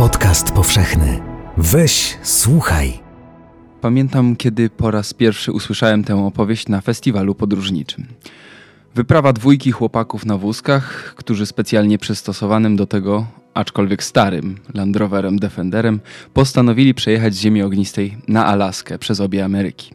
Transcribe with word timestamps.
Podcast 0.00 0.52
powszechny. 0.52 1.20
Weź, 1.56 2.18
słuchaj. 2.22 3.00
Pamiętam, 3.80 4.36
kiedy 4.36 4.70
po 4.70 4.90
raz 4.90 5.14
pierwszy 5.14 5.52
usłyszałem 5.52 6.04
tę 6.04 6.26
opowieść 6.26 6.68
na 6.68 6.80
festiwalu 6.80 7.34
podróżniczym. 7.34 8.06
Wyprawa 8.94 9.32
dwójki 9.32 9.72
chłopaków 9.72 10.26
na 10.26 10.38
wózkach, 10.38 11.14
którzy 11.16 11.46
specjalnie 11.46 11.98
przystosowanym 11.98 12.76
do 12.76 12.86
tego, 12.86 13.26
aczkolwiek 13.54 14.02
starym 14.02 14.56
Land 14.74 14.96
Roverem 14.96 15.38
Defenderem, 15.38 16.00
postanowili 16.32 16.94
przejechać 16.94 17.34
z 17.34 17.40
ziemi 17.40 17.62
ognistej 17.62 18.16
na 18.28 18.46
Alaskę 18.46 18.98
przez 18.98 19.20
obie 19.20 19.44
Ameryki. 19.44 19.94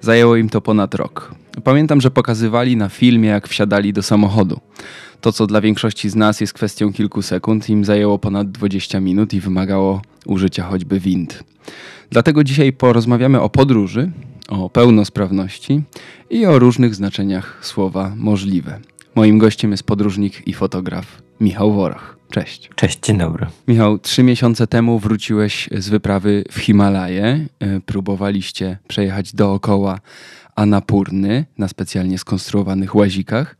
Zajęło 0.00 0.36
im 0.36 0.48
to 0.48 0.60
ponad 0.60 0.94
rok. 0.94 1.34
Pamiętam, 1.64 2.00
że 2.00 2.10
pokazywali 2.10 2.76
na 2.76 2.88
filmie, 2.88 3.28
jak 3.28 3.48
wsiadali 3.48 3.92
do 3.92 4.02
samochodu. 4.02 4.60
To, 5.20 5.32
co 5.32 5.46
dla 5.46 5.60
większości 5.60 6.10
z 6.10 6.16
nas 6.16 6.40
jest 6.40 6.52
kwestią 6.52 6.92
kilku 6.92 7.22
sekund, 7.22 7.68
im 7.68 7.84
zajęło 7.84 8.18
ponad 8.18 8.50
20 8.50 9.00
minut 9.00 9.34
i 9.34 9.40
wymagało 9.40 10.02
użycia 10.26 10.64
choćby 10.64 11.00
wind. 11.00 11.44
Dlatego 12.10 12.44
dzisiaj 12.44 12.72
porozmawiamy 12.72 13.40
o 13.40 13.50
podróży, 13.50 14.10
o 14.48 14.70
pełnosprawności 14.70 15.82
i 16.30 16.46
o 16.46 16.58
różnych 16.58 16.94
znaczeniach 16.94 17.58
słowa 17.62 18.12
możliwe. 18.16 18.80
Moim 19.14 19.38
gościem 19.38 19.70
jest 19.70 19.82
podróżnik 19.82 20.48
i 20.48 20.52
fotograf 20.52 21.22
Michał 21.40 21.72
Worach. 21.72 22.16
Cześć. 22.30 22.70
Cześć, 22.74 22.98
dzień 23.02 23.18
dobry. 23.18 23.46
Michał, 23.68 23.98
trzy 23.98 24.22
miesiące 24.22 24.66
temu 24.66 24.98
wróciłeś 24.98 25.68
z 25.78 25.88
wyprawy 25.88 26.44
w 26.50 26.58
Himalaje. 26.58 27.46
E, 27.60 27.80
próbowaliście 27.80 28.78
przejechać 28.88 29.34
dookoła 29.34 30.00
Anapurny 30.56 31.44
na 31.58 31.68
specjalnie 31.68 32.18
skonstruowanych 32.18 32.94
łazikach, 32.94 33.56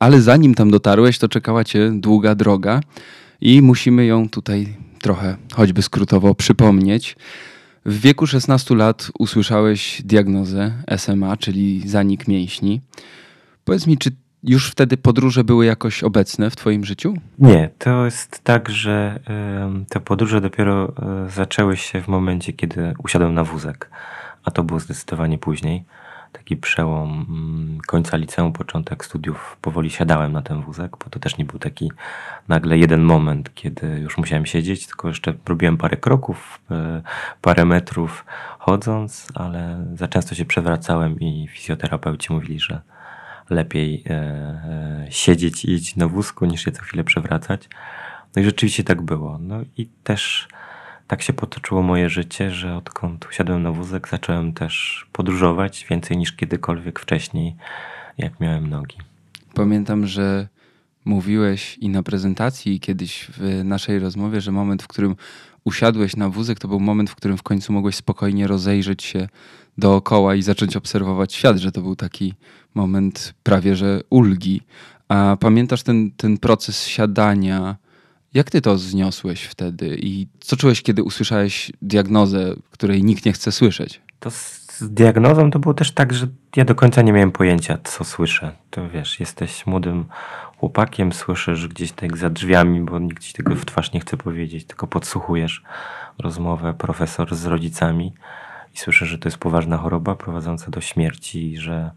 ale 0.00 0.20
zanim 0.20 0.54
tam 0.54 0.70
dotarłeś, 0.70 1.18
to 1.18 1.28
czekała 1.28 1.64
cię 1.64 1.90
długa 1.94 2.34
droga 2.34 2.80
i 3.40 3.62
musimy 3.62 4.06
ją 4.06 4.28
tutaj 4.28 4.76
trochę, 5.00 5.36
choćby 5.54 5.82
skrótowo, 5.82 6.34
przypomnieć. 6.34 7.16
W 7.84 8.00
wieku 8.00 8.26
16 8.26 8.74
lat 8.74 9.10
usłyszałeś 9.18 10.02
diagnozę 10.04 10.72
SMA, 10.96 11.36
czyli 11.36 11.88
zanik 11.88 12.28
mięśni. 12.28 12.80
Powiedz 13.64 13.86
mi, 13.86 13.98
czy 13.98 14.10
już 14.42 14.70
wtedy 14.70 14.96
podróże 14.96 15.44
były 15.44 15.66
jakoś 15.66 16.02
obecne 16.02 16.50
w 16.50 16.56
Twoim 16.56 16.84
życiu? 16.84 17.14
Nie, 17.38 17.70
to 17.78 18.04
jest 18.04 18.44
tak, 18.44 18.68
że 18.68 19.20
te 19.88 20.00
podróże 20.00 20.40
dopiero 20.40 20.92
y, 21.26 21.30
zaczęły 21.30 21.76
się 21.76 22.00
w 22.02 22.08
momencie, 22.08 22.52
kiedy 22.52 22.94
usiadłem 23.04 23.34
na 23.34 23.44
wózek, 23.44 23.90
a 24.44 24.50
to 24.50 24.62
było 24.62 24.80
zdecydowanie 24.80 25.38
później. 25.38 25.84
Taki 26.32 26.56
przełom 26.56 27.26
y, 27.78 27.86
końca 27.86 28.16
liceum, 28.16 28.52
początek 28.52 29.04
studiów, 29.04 29.56
powoli 29.60 29.90
siadałem 29.90 30.32
na 30.32 30.42
ten 30.42 30.62
wózek, 30.62 30.90
bo 31.04 31.10
to 31.10 31.18
też 31.18 31.38
nie 31.38 31.44
był 31.44 31.58
taki 31.58 31.92
nagle 32.48 32.78
jeden 32.78 33.02
moment, 33.02 33.54
kiedy 33.54 33.86
już 33.86 34.18
musiałem 34.18 34.46
siedzieć, 34.46 34.86
tylko 34.86 35.08
jeszcze 35.08 35.34
robiłem 35.46 35.76
parę 35.76 35.96
kroków, 35.96 36.60
y, 36.70 36.74
parę 37.40 37.64
metrów 37.64 38.24
chodząc, 38.58 39.28
ale 39.34 39.86
za 39.94 40.08
często 40.08 40.34
się 40.34 40.44
przewracałem 40.44 41.20
i 41.20 41.48
fizjoterapeuci 41.48 42.32
mówili, 42.32 42.60
że 42.60 42.80
lepiej 43.50 44.04
e, 44.06 44.12
e, 44.12 45.06
siedzieć 45.10 45.64
i 45.64 45.72
iść 45.72 45.96
na 45.96 46.08
wózku, 46.08 46.46
niż 46.46 46.64
się 46.64 46.72
co 46.72 46.82
chwilę 46.82 47.04
przewracać. 47.04 47.68
No 48.36 48.42
i 48.42 48.44
rzeczywiście 48.44 48.84
tak 48.84 49.02
było. 49.02 49.38
No 49.40 49.60
i 49.76 49.86
też 50.04 50.48
tak 51.10 51.22
się 51.22 51.32
potoczyło 51.32 51.82
moje 51.82 52.10
życie, 52.10 52.50
że 52.50 52.76
odkąd 52.76 53.26
usiadłem 53.30 53.62
na 53.62 53.72
wózek, 53.72 54.08
zacząłem 54.08 54.52
też 54.52 55.06
podróżować 55.12 55.86
więcej 55.90 56.16
niż 56.16 56.32
kiedykolwiek 56.32 57.00
wcześniej, 57.00 57.56
jak 58.18 58.40
miałem 58.40 58.70
nogi. 58.70 58.96
Pamiętam, 59.54 60.06
że 60.06 60.48
mówiłeś 61.04 61.78
i 61.78 61.88
na 61.88 62.02
prezentacji, 62.02 62.74
i 62.74 62.80
kiedyś 62.80 63.26
w 63.38 63.64
naszej 63.64 63.98
rozmowie, 63.98 64.40
że 64.40 64.52
moment, 64.52 64.82
w 64.82 64.88
którym 64.88 65.16
usiadłeś 65.64 66.16
na 66.16 66.28
wózek, 66.28 66.58
to 66.58 66.68
był 66.68 66.80
moment, 66.80 67.10
w 67.10 67.14
którym 67.14 67.36
w 67.36 67.42
końcu 67.42 67.72
mogłeś 67.72 67.96
spokojnie 67.96 68.46
rozejrzeć 68.46 69.02
się 69.02 69.28
dookoła 69.78 70.34
i 70.34 70.42
zacząć 70.42 70.76
obserwować 70.76 71.34
świat, 71.34 71.56
że 71.56 71.72
to 71.72 71.82
był 71.82 71.96
taki 71.96 72.34
moment 72.74 73.34
prawie 73.42 73.76
że 73.76 74.00
ulgi. 74.10 74.62
A 75.08 75.36
pamiętasz 75.40 75.82
ten, 75.82 76.10
ten 76.10 76.38
proces 76.38 76.86
siadania? 76.86 77.76
Jak 78.34 78.50
ty 78.50 78.60
to 78.60 78.78
zniosłeś 78.78 79.44
wtedy 79.44 79.96
i 80.02 80.26
co 80.40 80.56
czułeś, 80.56 80.82
kiedy 80.82 81.02
usłyszałeś 81.02 81.72
diagnozę, 81.82 82.54
której 82.70 83.04
nikt 83.04 83.26
nie 83.26 83.32
chce 83.32 83.52
słyszeć? 83.52 84.00
To 84.20 84.30
z 84.30 84.66
diagnozą 84.80 85.50
to 85.50 85.58
było 85.58 85.74
też 85.74 85.92
tak, 85.92 86.12
że 86.12 86.26
ja 86.56 86.64
do 86.64 86.74
końca 86.74 87.02
nie 87.02 87.12
miałem 87.12 87.32
pojęcia, 87.32 87.78
co 87.84 88.04
słyszę. 88.04 88.52
To 88.70 88.88
wiesz, 88.88 89.20
jesteś 89.20 89.66
młodym 89.66 90.04
chłopakiem, 90.56 91.12
słyszysz 91.12 91.68
gdzieś 91.68 91.92
tak 91.92 92.16
za 92.16 92.30
drzwiami, 92.30 92.80
bo 92.80 92.98
nikt 92.98 93.22
ci 93.22 93.32
tego 93.32 93.54
w 93.54 93.64
twarz 93.64 93.92
nie 93.92 94.00
chce 94.00 94.16
powiedzieć, 94.16 94.64
tylko 94.64 94.86
podsłuchujesz 94.86 95.62
rozmowę 96.18 96.74
profesor 96.74 97.34
z 97.34 97.46
rodzicami 97.46 98.12
i 98.74 98.78
słyszę, 98.78 99.06
że 99.06 99.18
to 99.18 99.28
jest 99.28 99.38
poważna 99.38 99.76
choroba 99.76 100.14
prowadząca 100.14 100.70
do 100.70 100.80
śmierci, 100.80 101.56
że, 101.56 101.90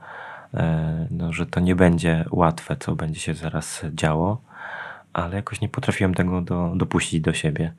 e, 0.54 1.08
no, 1.12 1.34
że 1.34 1.46
to 1.46 1.60
nie 1.60 1.76
będzie 1.76 2.26
łatwe, 2.32 2.76
co 2.80 2.96
będzie 2.96 3.20
się 3.20 3.34
zaraz 3.34 3.82
działo, 3.94 4.42
ale 5.14 5.36
jakoś 5.36 5.62
nie 5.62 5.70
potrafiłem 5.70 6.14
tego 6.14 6.42
do, 6.42 6.74
dopuścić 6.76 7.22
do 7.22 7.34
siebie. 7.34 7.74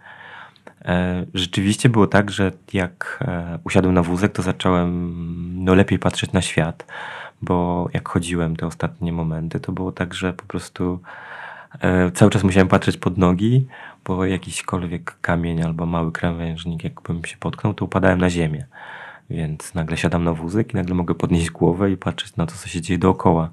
E, 0.84 1.24
rzeczywiście 1.34 1.88
było 1.88 2.06
tak, 2.06 2.30
że 2.30 2.52
jak 2.72 3.24
e, 3.28 3.58
usiadłem 3.64 3.94
na 3.94 4.02
wózek, 4.02 4.32
to 4.32 4.42
zacząłem 4.42 5.14
no, 5.64 5.74
lepiej 5.74 5.98
patrzeć 5.98 6.32
na 6.32 6.42
świat, 6.42 6.86
bo 7.42 7.88
jak 7.92 8.08
chodziłem 8.08 8.56
te 8.56 8.66
ostatnie 8.66 9.12
momenty, 9.12 9.60
to 9.60 9.72
było 9.72 9.92
tak, 9.92 10.14
że 10.14 10.32
po 10.32 10.44
prostu 10.44 11.00
cały 12.14 12.30
czas 12.30 12.44
musiałem 12.44 12.68
patrzeć 12.68 12.96
pod 12.96 13.18
nogi, 13.18 13.66
bo 14.04 14.24
jakiśkolwiek 14.24 15.16
kamień 15.20 15.62
albo 15.62 15.86
mały 15.86 16.12
krawężnik, 16.12 16.84
jakbym 16.84 17.24
się 17.24 17.36
potknął, 17.36 17.74
to 17.74 17.84
upadałem 17.84 18.20
na 18.20 18.30
ziemię. 18.30 18.66
Więc 19.30 19.74
nagle 19.74 19.96
siadam 19.96 20.24
na 20.24 20.32
wózek 20.32 20.72
i 20.72 20.76
nagle 20.76 20.94
mogę 20.94 21.14
podnieść 21.14 21.50
głowę 21.50 21.90
i 21.90 21.96
patrzeć 21.96 22.36
na 22.36 22.46
to, 22.46 22.54
co 22.54 22.68
się 22.68 22.80
dzieje 22.80 22.98
dookoła. 22.98 23.50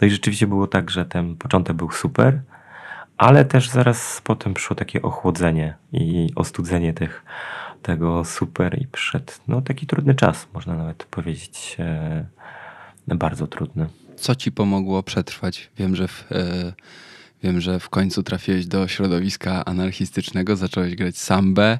No 0.00 0.06
i 0.06 0.10
rzeczywiście 0.10 0.46
było 0.46 0.66
tak, 0.66 0.90
że 0.90 1.04
ten 1.04 1.36
początek 1.36 1.76
był 1.76 1.90
super, 1.90 2.40
ale 3.22 3.44
też 3.44 3.70
zaraz 3.70 4.20
potem 4.24 4.54
przyszło 4.54 4.76
takie 4.76 5.02
ochłodzenie 5.02 5.74
i 5.92 6.30
ostudzenie 6.36 6.92
tych, 6.92 7.24
tego 7.82 8.24
super 8.24 8.82
i 8.82 8.86
przyszedł 8.86 9.32
no, 9.48 9.60
taki 9.60 9.86
trudny 9.86 10.14
czas, 10.14 10.46
można 10.54 10.74
nawet 10.74 11.04
powiedzieć, 11.04 11.76
e, 11.78 12.26
bardzo 13.06 13.46
trudny. 13.46 13.86
Co 14.16 14.34
ci 14.34 14.52
pomogło 14.52 15.02
przetrwać? 15.02 15.70
Wiem, 15.78 15.96
że 15.96 16.08
w, 16.08 16.32
e, 16.32 16.72
wiem, 17.42 17.60
że 17.60 17.80
w 17.80 17.88
końcu 17.88 18.22
trafiłeś 18.22 18.66
do 18.66 18.88
środowiska 18.88 19.64
anarchistycznego, 19.64 20.56
zacząłeś 20.56 20.94
grać 20.94 21.18
sambę, 21.18 21.78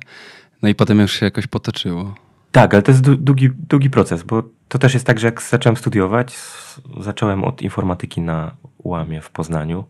no 0.62 0.68
i 0.68 0.74
potem 0.74 1.00
już 1.00 1.12
się 1.12 1.26
jakoś 1.26 1.46
potoczyło. 1.46 2.14
Tak, 2.52 2.74
ale 2.74 2.82
to 2.82 2.90
jest 2.90 3.02
długi, 3.02 3.50
długi 3.68 3.90
proces, 3.90 4.22
bo 4.22 4.42
to 4.68 4.78
też 4.78 4.94
jest 4.94 5.06
tak, 5.06 5.20
że 5.20 5.26
jak 5.26 5.42
zacząłem 5.42 5.76
studiować, 5.76 6.36
zacząłem 7.00 7.44
od 7.44 7.62
informatyki 7.62 8.20
na 8.20 8.56
ułamie 8.78 9.20
w 9.20 9.30
Poznaniu, 9.30 9.84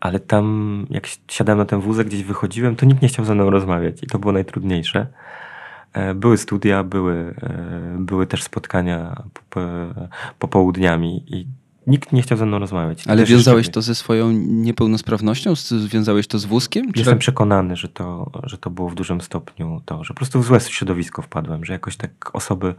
ale 0.00 0.20
tam 0.20 0.86
jak 0.90 1.08
siadałem 1.28 1.58
na 1.58 1.64
ten 1.64 1.80
wózek, 1.80 2.06
gdzieś 2.06 2.22
wychodziłem, 2.22 2.76
to 2.76 2.86
nikt 2.86 3.02
nie 3.02 3.08
chciał 3.08 3.24
ze 3.24 3.34
mną 3.34 3.50
rozmawiać 3.50 4.02
i 4.02 4.06
to 4.06 4.18
było 4.18 4.32
najtrudniejsze. 4.32 5.06
E, 5.92 6.14
były 6.14 6.38
studia, 6.38 6.84
były, 6.84 7.34
e, 7.42 7.96
były 7.98 8.26
też 8.26 8.42
spotkania 8.42 9.22
popołudniami 10.38 11.24
i 11.26 11.46
nikt 11.86 12.12
nie 12.12 12.22
chciał 12.22 12.38
ze 12.38 12.46
mną 12.46 12.58
rozmawiać. 12.58 13.06
Ale 13.06 13.24
wiązałeś 13.24 13.68
to 13.68 13.82
ze 13.82 13.94
swoją 13.94 14.32
niepełnosprawnością? 14.32 15.54
Związałeś 15.56 16.26
to 16.26 16.38
z 16.38 16.44
wózkiem? 16.44 16.92
Czy... 16.92 17.00
Jestem 17.00 17.18
przekonany, 17.18 17.76
że 17.76 17.88
to, 17.88 18.30
że 18.44 18.58
to 18.58 18.70
było 18.70 18.88
w 18.88 18.94
dużym 18.94 19.20
stopniu 19.20 19.80
to, 19.84 20.04
że 20.04 20.08
po 20.08 20.14
prostu 20.14 20.40
w 20.40 20.44
złe 20.44 20.60
środowisko 20.60 21.22
wpadłem, 21.22 21.64
że 21.64 21.72
jakoś 21.72 21.96
tak 21.96 22.30
osoby 22.32 22.68
e, 22.68 22.74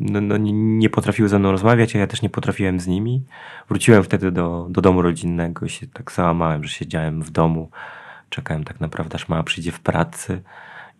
no, 0.00 0.20
no, 0.20 0.36
nie 0.52 0.90
potrafiły 0.90 1.28
ze 1.28 1.38
mną 1.38 1.50
rozmawiać, 1.50 1.96
a 1.96 1.98
ja 1.98 2.06
też 2.06 2.22
nie 2.22 2.30
potrafiłem 2.30 2.80
z 2.80 2.86
nimi. 2.86 3.22
Wróciłem 3.68 4.02
wtedy 4.02 4.32
do, 4.32 4.66
do 4.70 4.80
domu 4.80 5.02
rodzinnego 5.02 5.66
i 5.66 5.70
się 5.70 5.86
tak 5.86 6.12
załamałem, 6.12 6.64
że 6.64 6.70
siedziałem 6.70 7.22
w 7.22 7.30
domu, 7.30 7.70
czekałem 8.30 8.64
tak 8.64 8.80
naprawdę, 8.80 9.14
aż 9.14 9.28
mama 9.28 9.42
przyjdzie 9.42 9.72
w 9.72 9.80
pracy 9.80 10.42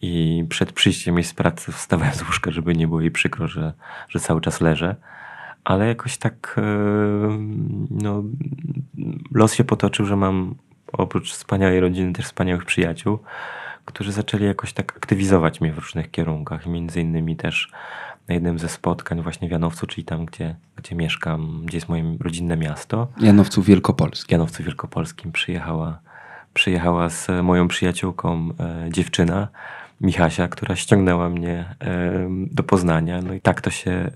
i 0.02 0.44
przed 0.48 0.72
przyjściem 0.72 1.14
jej 1.14 1.24
z 1.24 1.34
pracy 1.34 1.72
wstawałem 1.72 2.14
z 2.14 2.22
łóżka, 2.22 2.50
żeby 2.50 2.74
nie 2.74 2.88
było 2.88 3.00
jej 3.00 3.10
przykro, 3.10 3.48
że, 3.48 3.72
że 4.08 4.20
cały 4.20 4.40
czas 4.40 4.60
leżę. 4.60 4.96
Ale 5.64 5.86
jakoś 5.86 6.16
tak 6.16 6.56
e, 6.58 6.62
no, 7.90 8.22
los 9.32 9.54
się 9.54 9.64
potoczył, 9.64 10.06
że 10.06 10.16
mam 10.16 10.54
oprócz 10.92 11.32
wspaniałej 11.32 11.80
rodziny 11.80 12.12
też 12.12 12.24
wspaniałych 12.24 12.64
przyjaciół, 12.64 13.18
którzy 13.84 14.12
zaczęli 14.12 14.44
jakoś 14.44 14.72
tak 14.72 14.96
aktywizować 14.96 15.60
mnie 15.60 15.72
w 15.72 15.78
różnych 15.78 16.10
kierunkach. 16.10 16.66
Między 16.66 17.00
innymi 17.00 17.36
też 17.36 17.70
na 18.28 18.34
jednym 18.34 18.58
ze 18.58 18.68
spotkań 18.68 19.22
właśnie 19.22 19.48
w 19.48 19.50
Janowcu, 19.50 19.86
czyli 19.86 20.04
tam, 20.04 20.24
gdzie, 20.24 20.56
gdzie 20.76 20.96
mieszkam, 20.96 21.62
gdzie 21.64 21.76
jest 21.76 21.88
moje 21.88 22.16
rodzinne 22.20 22.56
miasto. 22.56 23.08
Janowcu 23.20 23.62
Wielkopolskim. 23.62 24.32
Janowcu 24.32 24.62
Wielkopolskim 24.62 25.32
przyjechała, 25.32 25.98
przyjechała 26.54 27.08
z 27.10 27.28
moją 27.42 27.68
przyjaciółką 27.68 28.50
e, 28.60 28.90
dziewczyna, 28.90 29.48
Michasia, 30.00 30.48
która 30.48 30.76
ściągnęła 30.76 31.28
mnie 31.28 31.74
do 32.50 32.62
Poznania. 32.62 33.22
No 33.22 33.34
i 33.34 33.40
tak 33.40 33.60
to 33.60 33.70
się 33.70 33.90
e, 33.90 34.10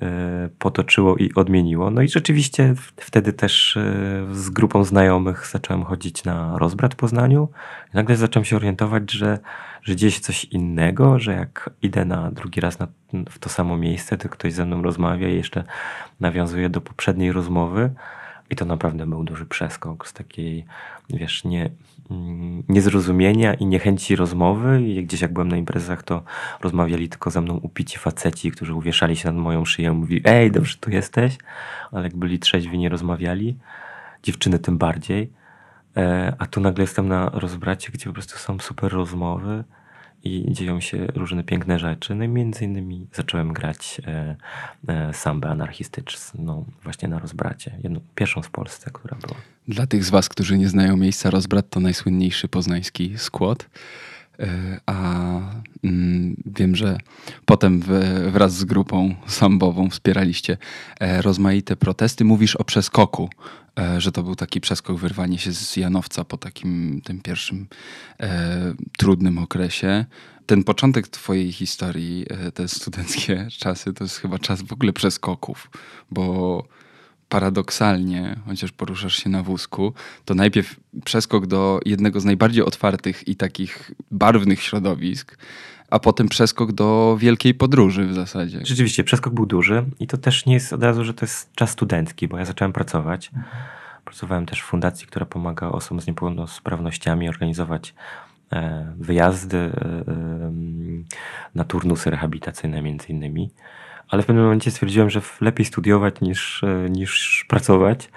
potoczyło 0.58 1.16
i 1.16 1.34
odmieniło. 1.34 1.90
No 1.90 2.02
i 2.02 2.08
rzeczywiście 2.08 2.74
wtedy 2.96 3.32
też 3.32 3.76
e, 3.76 4.26
z 4.32 4.50
grupą 4.50 4.84
znajomych 4.84 5.46
zacząłem 5.46 5.84
chodzić 5.84 6.24
na 6.24 6.58
rozbrat 6.58 6.94
w 6.94 6.96
Poznaniu. 6.96 7.48
I 7.94 7.96
nagle 7.96 8.16
zacząłem 8.16 8.44
się 8.44 8.56
orientować, 8.56 9.12
że, 9.12 9.38
że 9.82 9.94
gdzieś 9.94 10.20
coś 10.20 10.44
innego, 10.44 11.18
że 11.18 11.32
jak 11.32 11.70
idę 11.82 12.04
na 12.04 12.30
drugi 12.30 12.60
raz 12.60 12.78
na, 12.78 12.88
w 13.30 13.38
to 13.38 13.48
samo 13.48 13.76
miejsce, 13.76 14.18
to 14.18 14.28
ktoś 14.28 14.52
ze 14.52 14.64
mną 14.64 14.82
rozmawia 14.82 15.28
i 15.28 15.34
jeszcze 15.34 15.64
nawiązuje 16.20 16.68
do 16.68 16.80
poprzedniej 16.80 17.32
rozmowy. 17.32 17.90
I 18.50 18.56
to 18.56 18.64
naprawdę 18.64 19.06
był 19.06 19.24
duży 19.24 19.46
przeskok 19.46 20.08
z 20.08 20.12
takiej, 20.12 20.64
wiesz, 21.10 21.44
nie, 21.44 21.70
mm, 22.10 22.62
niezrozumienia 22.68 23.54
i 23.54 23.66
niechęci 23.66 24.16
rozmowy. 24.16 24.82
I 24.82 25.04
gdzieś 25.04 25.20
jak 25.20 25.32
byłem 25.32 25.48
na 25.48 25.56
imprezach, 25.56 26.02
to 26.02 26.22
rozmawiali 26.60 27.08
tylko 27.08 27.30
ze 27.30 27.40
mną 27.40 27.56
upici 27.56 27.98
faceci, 27.98 28.50
którzy 28.50 28.74
uwieszali 28.74 29.16
się 29.16 29.32
nad 29.32 29.42
moją 29.42 29.64
szyję, 29.64 29.92
mówili, 29.92 30.20
ej, 30.24 30.50
dobrze 30.50 30.76
tu 30.76 30.90
jesteś, 30.90 31.38
ale 31.92 32.02
jak 32.02 32.16
byli 32.16 32.38
trzeźwi, 32.38 32.78
nie 32.78 32.88
rozmawiali. 32.88 33.56
Dziewczyny 34.22 34.58
tym 34.58 34.78
bardziej. 34.78 35.30
E, 35.96 36.36
a 36.38 36.46
tu 36.46 36.60
nagle 36.60 36.84
jestem 36.84 37.08
na 37.08 37.30
rozbracie, 37.34 37.92
gdzie 37.92 38.06
po 38.06 38.12
prostu 38.12 38.38
są 38.38 38.58
super 38.58 38.92
rozmowy 38.92 39.64
i 40.28 40.52
dzieją 40.52 40.80
się 40.80 41.06
różne 41.06 41.44
piękne 41.44 41.78
rzeczy. 41.78 42.14
No 42.14 42.24
i 42.24 42.28
między 42.28 42.64
innymi 42.64 43.06
zacząłem 43.12 43.52
grać 43.52 44.00
e, 44.06 44.36
e, 44.88 45.14
sambę 45.14 45.48
anarchistyczną 45.48 46.64
właśnie 46.82 47.08
na 47.08 47.18
rozbracie. 47.18 47.78
Jedną, 47.82 48.00
pierwszą 48.14 48.42
w 48.42 48.50
Polsce, 48.50 48.90
która 48.92 49.16
była. 49.16 49.40
Dla 49.68 49.86
tych 49.86 50.04
z 50.04 50.10
was, 50.10 50.28
którzy 50.28 50.58
nie 50.58 50.68
znają 50.68 50.96
miejsca, 50.96 51.30
rozbrat 51.30 51.70
to 51.70 51.80
najsłynniejszy 51.80 52.48
poznański 52.48 53.18
skład. 53.18 53.70
E, 54.40 54.80
a 54.86 55.40
mm, 55.84 56.36
wiem, 56.46 56.76
że 56.76 56.98
potem 57.44 57.82
wraz 58.30 58.56
z 58.56 58.64
grupą 58.64 59.14
sambową 59.26 59.90
wspieraliście 59.90 60.56
e, 61.00 61.22
rozmaite 61.22 61.76
protesty. 61.76 62.24
Mówisz 62.24 62.56
o 62.56 62.64
przeskoku, 62.64 63.30
e, 63.78 64.00
że 64.00 64.12
to 64.12 64.22
był 64.22 64.34
taki 64.34 64.60
przeskok, 64.60 64.98
wyrwanie 64.98 65.38
się 65.38 65.52
z 65.52 65.76
Janowca 65.76 66.24
po 66.24 66.36
takim 66.36 67.00
tym 67.04 67.20
pierwszym 67.20 67.66
trudnym 68.98 69.38
okresie. 69.38 70.04
Ten 70.46 70.64
początek 70.64 71.08
twojej 71.08 71.52
historii, 71.52 72.26
te 72.54 72.68
studenckie 72.68 73.48
czasy, 73.60 73.92
to 73.92 74.04
jest 74.04 74.16
chyba 74.16 74.38
czas 74.38 74.62
w 74.62 74.72
ogóle 74.72 74.92
przeskoków, 74.92 75.70
bo 76.10 76.64
paradoksalnie, 77.28 78.36
chociaż 78.46 78.72
poruszasz 78.72 79.16
się 79.16 79.30
na 79.30 79.42
wózku, 79.42 79.92
to 80.24 80.34
najpierw 80.34 80.76
przeskok 81.04 81.46
do 81.46 81.80
jednego 81.84 82.20
z 82.20 82.24
najbardziej 82.24 82.64
otwartych 82.64 83.28
i 83.28 83.36
takich 83.36 83.90
barwnych 84.10 84.62
środowisk, 84.62 85.38
a 85.90 85.98
potem 85.98 86.28
przeskok 86.28 86.72
do 86.72 87.16
wielkiej 87.20 87.54
podróży 87.54 88.06
w 88.06 88.14
zasadzie. 88.14 88.60
Rzeczywiście, 88.62 89.04
przeskok 89.04 89.34
był 89.34 89.46
duży 89.46 89.84
i 90.00 90.06
to 90.06 90.16
też 90.16 90.46
nie 90.46 90.54
jest 90.54 90.72
od 90.72 90.82
razu, 90.82 91.04
że 91.04 91.14
to 91.14 91.24
jest 91.24 91.52
czas 91.54 91.70
studencki, 91.70 92.28
bo 92.28 92.38
ja 92.38 92.44
zacząłem 92.44 92.72
pracować. 92.72 93.30
Pracowałem 94.04 94.46
też 94.46 94.60
w 94.62 94.64
fundacji, 94.64 95.06
która 95.06 95.26
pomaga 95.26 95.68
osobom 95.68 96.00
z 96.00 96.06
niepełnosprawnościami 96.06 97.28
organizować 97.28 97.94
e, 98.52 98.92
wyjazdy 98.98 99.56
e, 99.56 99.70
e, 99.70 100.52
na 101.54 101.64
turnusy 101.64 102.10
rehabilitacyjne 102.10 102.82
między 102.82 103.06
innymi 103.06 103.50
ale 104.08 104.22
w 104.22 104.26
pewnym 104.26 104.44
momencie 104.44 104.70
stwierdziłem, 104.70 105.10
że 105.10 105.20
lepiej 105.40 105.66
studiować 105.66 106.20
niż, 106.20 106.64
e, 106.64 106.90
niż 106.90 107.44
pracować 107.48 108.10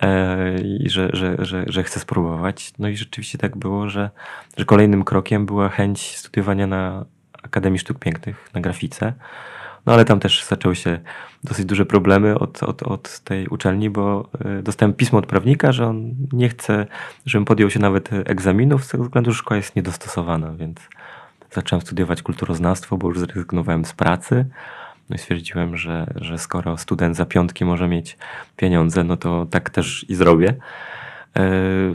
e, 0.00 0.60
i 0.60 0.90
że, 0.90 1.10
że, 1.12 1.36
że, 1.38 1.64
że 1.66 1.82
chcę 1.82 2.00
spróbować. 2.00 2.72
No 2.78 2.88
i 2.88 2.96
rzeczywiście 2.96 3.38
tak 3.38 3.56
było, 3.56 3.88
że, 3.88 4.10
że 4.56 4.64
kolejnym 4.64 5.04
krokiem 5.04 5.46
była 5.46 5.68
chęć 5.68 6.16
studiowania 6.16 6.66
na 6.66 7.04
Akademii 7.42 7.78
Sztuk 7.78 7.98
Pięknych, 7.98 8.50
na 8.54 8.60
grafice. 8.60 9.12
No 9.86 9.94
ale 9.94 10.04
tam 10.04 10.20
też 10.20 10.44
zaczęły 10.44 10.76
się 10.76 10.98
dosyć 11.44 11.66
duże 11.66 11.86
problemy 11.86 12.38
od, 12.38 12.62
od, 12.62 12.82
od 12.82 13.20
tej 13.20 13.48
uczelni, 13.48 13.90
bo 13.90 14.28
e, 14.44 14.62
dostałem 14.62 14.92
pismo 14.94 15.18
od 15.18 15.26
prawnika, 15.26 15.72
że 15.72 15.86
on 15.86 16.14
nie 16.32 16.48
chce, 16.48 16.86
żebym 17.26 17.44
podjął 17.44 17.70
się 17.70 17.80
nawet 17.80 18.10
egzaminów 18.12 18.84
z 18.84 18.88
tego 18.88 19.04
względu, 19.04 19.32
że 19.32 19.38
szkoła 19.38 19.56
jest 19.56 19.76
niedostosowana, 19.76 20.52
więc 20.52 20.78
zacząłem 21.50 21.80
studiować 21.80 22.22
kulturoznawstwo, 22.22 22.96
bo 22.96 23.08
już 23.08 23.18
zrezygnowałem 23.18 23.84
z 23.84 23.92
pracy. 23.92 24.46
No 25.10 25.16
i 25.16 25.18
stwierdziłem, 25.18 25.76
że, 25.76 26.06
że 26.16 26.38
skoro 26.38 26.76
student 26.76 27.16
za 27.16 27.26
piątki 27.26 27.64
może 27.64 27.88
mieć 27.88 28.18
pieniądze, 28.56 29.04
no 29.04 29.16
to 29.16 29.46
tak 29.50 29.70
też 29.70 30.06
i 30.08 30.14
zrobię, 30.14 30.54
e, 31.36 31.42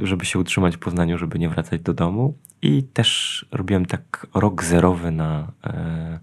żeby 0.03 0.25
się 0.25 0.39
utrzymać 0.39 0.75
w 0.75 0.79
Poznaniu, 0.79 1.17
żeby 1.17 1.39
nie 1.39 1.49
wracać 1.49 1.81
do 1.81 1.93
domu. 1.93 2.37
I 2.61 2.83
też 2.83 3.45
robiłem 3.51 3.85
tak 3.85 4.27
rok 4.33 4.63
zerowy 4.63 5.11
na, 5.11 5.47
e, 5.63 6.19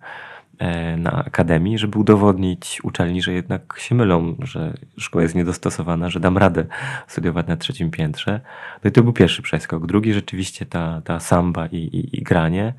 e, 0.59 0.97
na 0.97 1.25
akademii, 1.25 1.79
żeby 1.79 1.99
udowodnić 1.99 2.81
uczelni, 2.83 3.23
że 3.23 3.33
jednak 3.33 3.75
się 3.79 3.95
mylą, 3.95 4.37
że 4.43 4.75
szkoła 4.99 5.23
jest 5.23 5.35
niedostosowana, 5.35 6.11
że 6.11 6.21
dam 6.21 6.39
radę 6.39 6.65
studiować 7.07 7.47
na 7.47 7.57
trzecim 7.57 7.91
piętrze. 7.91 8.41
No 8.85 8.89
i 8.89 8.93
to 8.93 9.03
był 9.03 9.13
pierwszy 9.13 9.43
przeskok. 9.43 9.87
Drugi 9.87 10.13
rzeczywiście 10.13 10.67
ta, 10.67 11.03
ta 11.05 11.21
samba 11.21 11.67
i, 11.67 11.77
i, 11.77 12.19
i 12.19 12.23
granie. 12.23 12.75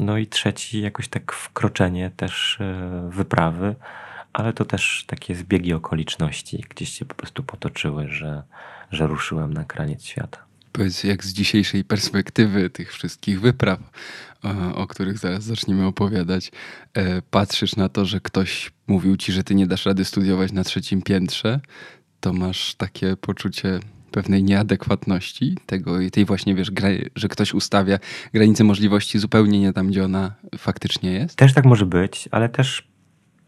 No 0.00 0.18
i 0.18 0.26
trzeci 0.26 0.80
jakoś 0.80 1.08
tak 1.08 1.32
wkroczenie 1.32 2.10
też 2.16 2.58
e, 2.60 3.10
wyprawy, 3.12 3.74
ale 4.32 4.52
to 4.52 4.64
też 4.64 5.04
takie 5.06 5.34
zbiegi 5.34 5.72
okoliczności 5.72 6.64
gdzieś 6.68 6.98
się 6.98 7.04
po 7.04 7.14
prostu 7.14 7.42
potoczyły, 7.42 8.08
że, 8.08 8.42
że 8.90 9.06
ruszyłem 9.06 9.54
na 9.54 9.64
kraniec 9.64 10.04
świata. 10.04 10.38
Powiedz, 10.72 11.04
jak 11.04 11.24
z 11.24 11.32
dzisiejszej 11.32 11.84
perspektywy 11.84 12.70
tych 12.70 12.92
wszystkich 12.92 13.40
wypraw, 13.40 13.78
o, 14.74 14.86
których 14.86 15.18
zaraz 15.18 15.44
zaczniemy 15.44 15.86
opowiadać, 15.86 16.52
e, 16.94 17.22
patrzysz 17.22 17.76
na 17.76 17.88
to, 17.88 18.04
że 18.04 18.20
ktoś 18.20 18.70
mówił 18.86 19.16
ci, 19.16 19.32
że 19.32 19.44
ty 19.44 19.54
nie 19.54 19.66
dasz 19.66 19.86
rady 19.86 20.04
studiować 20.04 20.52
na 20.52 20.64
trzecim 20.64 21.02
piętrze, 21.02 21.60
to 22.20 22.32
masz 22.32 22.74
takie 22.74 23.16
poczucie 23.16 23.80
pewnej 24.10 24.42
nieadekwatności 24.44 25.56
tego, 25.66 25.92
tej 26.12 26.24
właśnie, 26.24 26.54
wiesz, 26.54 26.70
że 27.14 27.28
ktoś 27.28 27.54
ustawia 27.54 27.98
granice 28.34 28.64
możliwości 28.64 29.18
zupełnie 29.18 29.60
nie 29.60 29.72
tam, 29.72 29.88
gdzie 29.88 30.04
ona 30.04 30.34
faktycznie 30.58 31.12
jest? 31.12 31.36
Też 31.36 31.54
tak 31.54 31.64
może 31.64 31.86
być, 31.86 32.28
ale 32.30 32.48
też, 32.48 32.88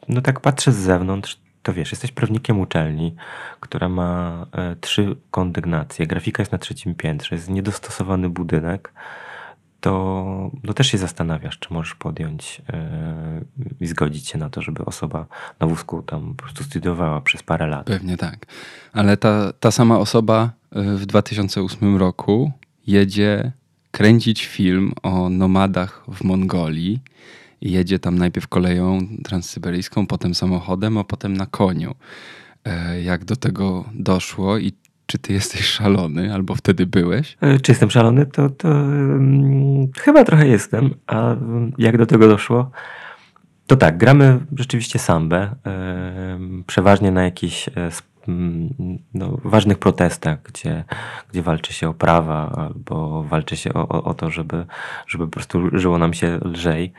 no 0.09 0.21
tak 0.21 0.41
patrzę 0.41 0.73
z 0.73 0.77
zewnątrz, 0.77 1.39
to 1.63 1.73
wiesz, 1.73 1.91
jesteś 1.91 2.13
prawnikiem 2.13 2.61
uczelni, 2.61 3.15
która 3.61 3.89
ma 3.89 4.47
e, 4.53 4.77
trzy 4.81 5.17
kondygnacje, 5.31 6.07
grafika 6.07 6.43
jest 6.43 6.53
na 6.53 6.59
trzecim 6.59 6.95
piętrze, 6.95 7.35
jest 7.35 7.49
niedostosowany 7.51 8.29
budynek, 8.29 8.93
to 9.83 10.51
no 10.63 10.73
też 10.73 10.87
się 10.87 10.99
zastanawiasz, 10.99 11.59
czy 11.59 11.75
możesz 11.75 11.95
podjąć 11.95 12.63
yy, 13.59 13.67
i 13.81 13.87
zgodzić 13.87 14.29
się 14.29 14.39
na 14.39 14.51
to, 14.51 14.63
żeby 14.63 14.85
osoba 14.85 15.27
na 15.61 15.67
wózku 15.67 16.03
tam 16.03 16.35
po 16.35 16.43
prostu 16.43 16.65
studiowała 16.65 17.21
przez 17.21 17.43
parę 17.43 17.67
lat. 17.67 17.87
Pewnie 17.87 18.17
tak. 18.17 18.47
Ale 18.93 19.17
ta, 19.17 19.53
ta 19.61 19.71
sama 19.71 19.99
osoba 19.99 20.51
e, 20.71 20.83
w 20.83 21.07
2008 21.07 21.97
roku 21.97 22.53
jedzie 22.87 23.53
kręcić 23.91 24.47
film 24.47 24.93
o 25.03 25.29
nomadach 25.29 26.05
w 26.09 26.25
Mongolii. 26.25 27.01
Jedzie 27.61 27.99
tam 27.99 28.19
najpierw 28.19 28.49
koleją 28.49 28.99
transsyberyjską, 29.25 30.07
potem 30.07 30.35
samochodem, 30.35 30.99
a 30.99 31.05
potem 31.05 31.37
na 31.37 31.47
koniu. 31.47 31.95
E, 32.65 33.03
jak 33.03 33.25
do 33.25 33.37
tego 33.37 33.85
doszło 33.95 34.59
i 34.59 34.73
czy 35.13 35.19
ty 35.19 35.33
jesteś 35.33 35.65
szalony, 35.65 36.35
albo 36.35 36.55
wtedy 36.55 36.87
byłeś? 36.87 37.37
E, 37.41 37.61
czy 37.61 37.73
jestem 37.73 37.91
szalony? 37.91 38.27
To, 38.27 38.51
to 38.51 38.69
chyba 40.01 40.25
trochę 40.25 40.49
jestem. 40.49 40.95
A 41.07 41.37
jak 41.79 41.99
do 41.99 42.07
tego 42.07 42.29
doszło? 42.29 42.71
To 43.67 43.77
tak, 43.77 43.99
gramy 43.99 44.41
rzeczywiście 44.57 44.99
sambę. 44.99 45.55
Przeważnie 46.67 47.11
na 47.11 47.25
jakichś 47.25 47.67
yy, 47.67 47.73
no, 49.15 49.39
ważnych 49.45 49.79
protestach, 49.79 50.43
gdzie, 50.43 50.85
gdzie 51.33 51.43
walczy 51.43 51.73
się 51.73 51.89
o 51.89 51.95
prawa 51.95 52.53
albo 52.57 53.23
walczy 53.23 53.57
się 53.57 53.75
o, 53.75 53.89
o, 53.89 54.05
o 54.05 54.15
to, 54.15 54.31
żeby, 54.31 54.67
żeby 55.07 55.25
po 55.25 55.31
prostu 55.31 55.79
żyło 55.79 55.99
nam 55.99 56.15
się 56.15 56.39
lżej. 56.45 56.93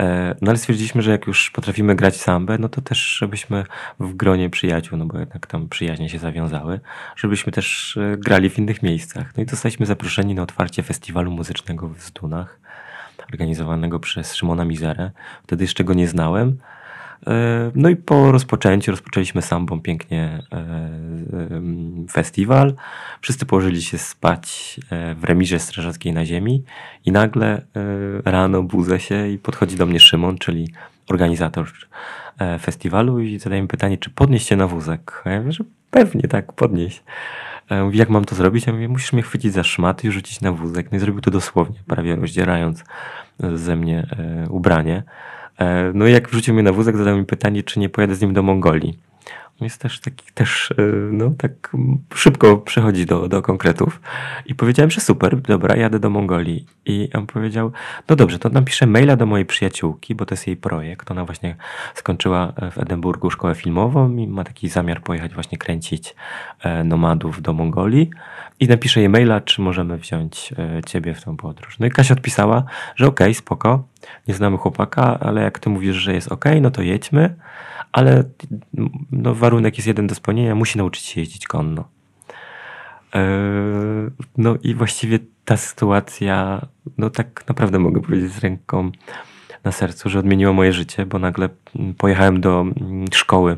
E, 0.00 0.34
no 0.40 0.50
ale 0.50 0.58
stwierdziliśmy, 0.58 1.02
że 1.02 1.10
jak 1.10 1.26
już 1.26 1.50
potrafimy 1.50 1.94
grać 1.94 2.16
sambę, 2.16 2.58
no 2.58 2.68
to 2.68 2.80
też 2.80 2.98
żebyśmy 2.98 3.64
w 4.00 4.14
gronie 4.14 4.50
przyjaciół, 4.50 4.98
no 4.98 5.06
bo 5.06 5.18
jednak 5.18 5.46
tam 5.46 5.68
przyjaźnie 5.68 6.08
się 6.08 6.18
zawiązały, 6.18 6.80
żebyśmy 7.16 7.52
też 7.52 7.96
e, 7.96 8.16
grali 8.16 8.50
w 8.50 8.58
innych 8.58 8.82
miejscach. 8.82 9.36
No 9.36 9.42
i 9.42 9.46
zostaliśmy 9.46 9.86
zaproszeni 9.86 10.34
na 10.34 10.42
otwarcie 10.42 10.82
festiwalu 10.82 11.30
muzycznego 11.30 11.88
w 11.88 12.00
Zdunach. 12.02 12.60
organizowanego 13.32 14.00
przez 14.00 14.34
Szymona 14.34 14.64
Mizerę. 14.64 15.10
Wtedy 15.42 15.64
jeszcze 15.64 15.84
go 15.84 15.94
nie 15.94 16.08
znałem. 16.08 16.58
E, 17.26 17.70
no 17.74 17.88
i 17.88 17.96
po 17.96 18.32
rozpoczęciu 18.32 18.90
rozpoczęliśmy 18.90 19.42
sambą 19.42 19.80
pięknie 19.80 20.42
e, 20.52 21.60
festiwal. 22.10 22.74
Wszyscy 23.20 23.46
położyli 23.46 23.82
się 23.82 23.98
spać 23.98 24.80
e, 24.90 25.14
w 25.14 25.24
remirze 25.24 25.58
strażackiej 25.58 26.12
na 26.12 26.24
ziemi 26.24 26.64
i 27.04 27.12
nagle 27.12 27.62
rano 28.24 28.62
budzę 28.62 29.00
się 29.00 29.28
i 29.28 29.38
podchodzi 29.38 29.76
do 29.76 29.86
mnie 29.86 30.00
Szymon, 30.00 30.38
czyli 30.38 30.72
organizator 31.08 31.72
festiwalu 32.60 33.20
i 33.20 33.38
zadaje 33.38 33.62
mi 33.62 33.68
pytanie, 33.68 33.98
czy 33.98 34.10
podnieść 34.10 34.48
się 34.48 34.56
na 34.56 34.66
wózek. 34.66 35.22
A 35.24 35.30
ja 35.30 35.38
mówię, 35.38 35.52
że 35.52 35.64
pewnie 35.90 36.22
tak, 36.22 36.52
podnieść. 36.52 37.02
Mówi, 37.84 37.98
jak 37.98 38.10
mam 38.10 38.24
to 38.24 38.34
zrobić? 38.34 38.66
Ja 38.66 38.72
mówię, 38.72 38.88
musisz 38.88 39.12
mnie 39.12 39.22
chwycić 39.22 39.52
za 39.52 39.64
szmaty 39.64 40.08
i 40.08 40.10
rzucić 40.10 40.40
na 40.40 40.52
wózek. 40.52 40.92
No 40.92 40.96
i 40.96 41.00
zrobił 41.00 41.20
to 41.20 41.30
dosłownie, 41.30 41.76
prawie 41.86 42.16
rozdzierając 42.16 42.84
ze 43.54 43.76
mnie 43.76 44.06
ubranie. 44.50 45.02
E, 45.58 45.92
no 45.94 46.06
i 46.06 46.12
jak 46.12 46.28
wrzucił 46.28 46.54
mnie 46.54 46.62
na 46.62 46.72
wózek, 46.72 46.96
zadał 46.96 47.18
mi 47.18 47.24
pytanie, 47.24 47.62
czy 47.62 47.80
nie 47.80 47.88
pojadę 47.88 48.14
z 48.14 48.20
nim 48.20 48.34
do 48.34 48.42
Mongolii. 48.42 49.07
Jest 49.60 49.80
też 49.80 50.00
taki, 50.00 50.32
też, 50.34 50.70
e, 50.70 50.82
no 51.12 51.30
tak 51.38 51.76
szybko 52.14 52.56
przechodzi 52.56 53.06
do, 53.06 53.28
do 53.28 53.42
konkretów. 53.42 54.00
I 54.46 54.54
powiedziałem, 54.54 54.90
że 54.90 55.00
super, 55.00 55.40
dobra, 55.40 55.76
jadę 55.76 55.98
do 55.98 56.10
Mongolii. 56.10 56.66
I 56.86 57.10
on 57.14 57.26
powiedział, 57.26 57.72
no 58.08 58.16
dobrze, 58.16 58.38
to 58.38 58.48
napiszę 58.48 58.86
maila 58.86 59.16
do 59.16 59.26
mojej 59.26 59.46
przyjaciółki, 59.46 60.14
bo 60.14 60.26
to 60.26 60.34
jest 60.34 60.46
jej 60.46 60.56
projekt. 60.56 61.10
Ona 61.10 61.24
właśnie 61.24 61.56
skończyła 61.94 62.52
w 62.72 62.78
Edynburgu 62.78 63.30
szkołę 63.30 63.54
filmową 63.54 64.16
i 64.16 64.26
ma 64.26 64.44
taki 64.44 64.68
zamiar 64.68 65.02
pojechać 65.02 65.34
właśnie 65.34 65.58
kręcić 65.58 66.14
e, 66.60 66.84
nomadów 66.84 67.42
do 67.42 67.52
Mongolii. 67.52 68.10
I 68.60 68.68
napiszę 68.68 69.00
jej 69.00 69.08
maila, 69.08 69.40
czy 69.40 69.60
możemy 69.60 69.98
wziąć 69.98 70.54
ciebie 70.86 71.14
w 71.14 71.24
tą 71.24 71.36
podróż. 71.36 71.78
No 71.78 71.86
i 71.86 71.90
Kasia 71.90 72.14
odpisała, 72.14 72.64
że 72.96 73.06
okej, 73.06 73.26
okay, 73.26 73.34
spoko 73.34 73.84
nie 74.28 74.34
znamy 74.34 74.56
chłopaka, 74.56 75.18
ale 75.20 75.42
jak 75.42 75.58
ty 75.58 75.70
mówisz, 75.70 75.96
że 75.96 76.14
jest 76.14 76.32
ok, 76.32 76.44
no 76.60 76.70
to 76.70 76.82
jedźmy, 76.82 77.34
ale 77.92 78.24
no, 79.12 79.34
warunek 79.34 79.78
jest 79.78 79.86
jeden 79.86 80.06
do 80.06 80.14
spełnienia, 80.14 80.54
musi 80.54 80.78
nauczyć 80.78 81.04
się 81.04 81.20
jeździć 81.20 81.46
konno. 81.46 81.88
Yy, 83.14 83.20
no 84.36 84.56
i 84.62 84.74
właściwie 84.74 85.18
ta 85.44 85.56
sytuacja, 85.56 86.66
no 86.98 87.10
tak 87.10 87.44
naprawdę 87.48 87.78
mogę 87.78 88.00
powiedzieć 88.00 88.32
z 88.32 88.38
ręką 88.38 88.90
na 89.64 89.72
sercu, 89.72 90.08
że 90.08 90.18
odmieniło 90.18 90.52
moje 90.52 90.72
życie, 90.72 91.06
bo 91.06 91.18
nagle 91.18 91.48
pojechałem 91.98 92.40
do 92.40 92.60
mm, 92.60 93.06
szkoły, 93.12 93.56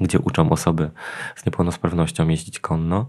gdzie 0.00 0.18
uczą 0.18 0.50
osoby 0.50 0.90
z 1.36 1.46
niepełnosprawnością 1.46 2.28
jeździć 2.28 2.60
konno 2.60 3.06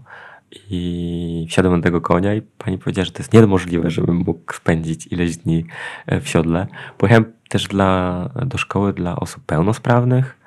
i 0.70 1.46
wsiadłem 1.48 1.76
na 1.76 1.82
tego 1.82 2.00
konia 2.00 2.34
i 2.34 2.42
pani 2.42 2.78
powiedziała, 2.78 3.04
że 3.04 3.12
to 3.12 3.18
jest 3.18 3.32
niemożliwe, 3.32 3.90
żebym 3.90 4.16
mógł 4.16 4.52
spędzić 4.54 5.06
ileś 5.06 5.36
dni 5.36 5.64
e, 6.06 6.20
w 6.20 6.28
siodle. 6.28 6.66
Pojechałem 6.98 7.32
też 7.48 7.68
dla, 7.68 8.28
do 8.46 8.58
szkoły 8.58 8.92
dla 8.92 9.16
osób 9.16 9.42
pełnosprawnych 9.44 10.38
e, 10.38 10.41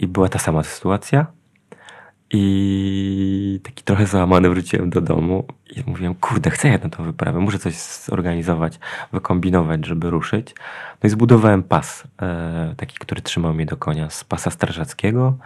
i 0.00 0.06
była 0.06 0.28
ta 0.28 0.38
sama 0.38 0.62
sytuacja. 0.62 1.26
I 2.32 3.60
taki 3.62 3.84
trochę 3.84 4.06
załamany 4.06 4.50
wróciłem 4.50 4.90
do 4.90 5.00
domu 5.00 5.44
i 5.76 5.82
mówiłem, 5.86 6.14
kurde, 6.14 6.50
chcę 6.50 6.68
jedną 6.68 6.90
tą 6.90 7.04
wyprawę, 7.04 7.40
muszę 7.40 7.58
coś 7.58 7.74
zorganizować, 7.78 8.78
wykombinować, 9.12 9.86
żeby 9.86 10.10
ruszyć. 10.10 10.54
No 11.02 11.06
i 11.06 11.10
zbudowałem 11.10 11.62
pas, 11.62 12.04
e, 12.22 12.74
taki, 12.76 12.98
który 12.98 13.22
trzymał 13.22 13.54
mnie 13.54 13.66
do 13.66 13.76
konia, 13.76 14.10
z 14.10 14.24
pasa 14.24 14.50
strażackiego, 14.50 15.38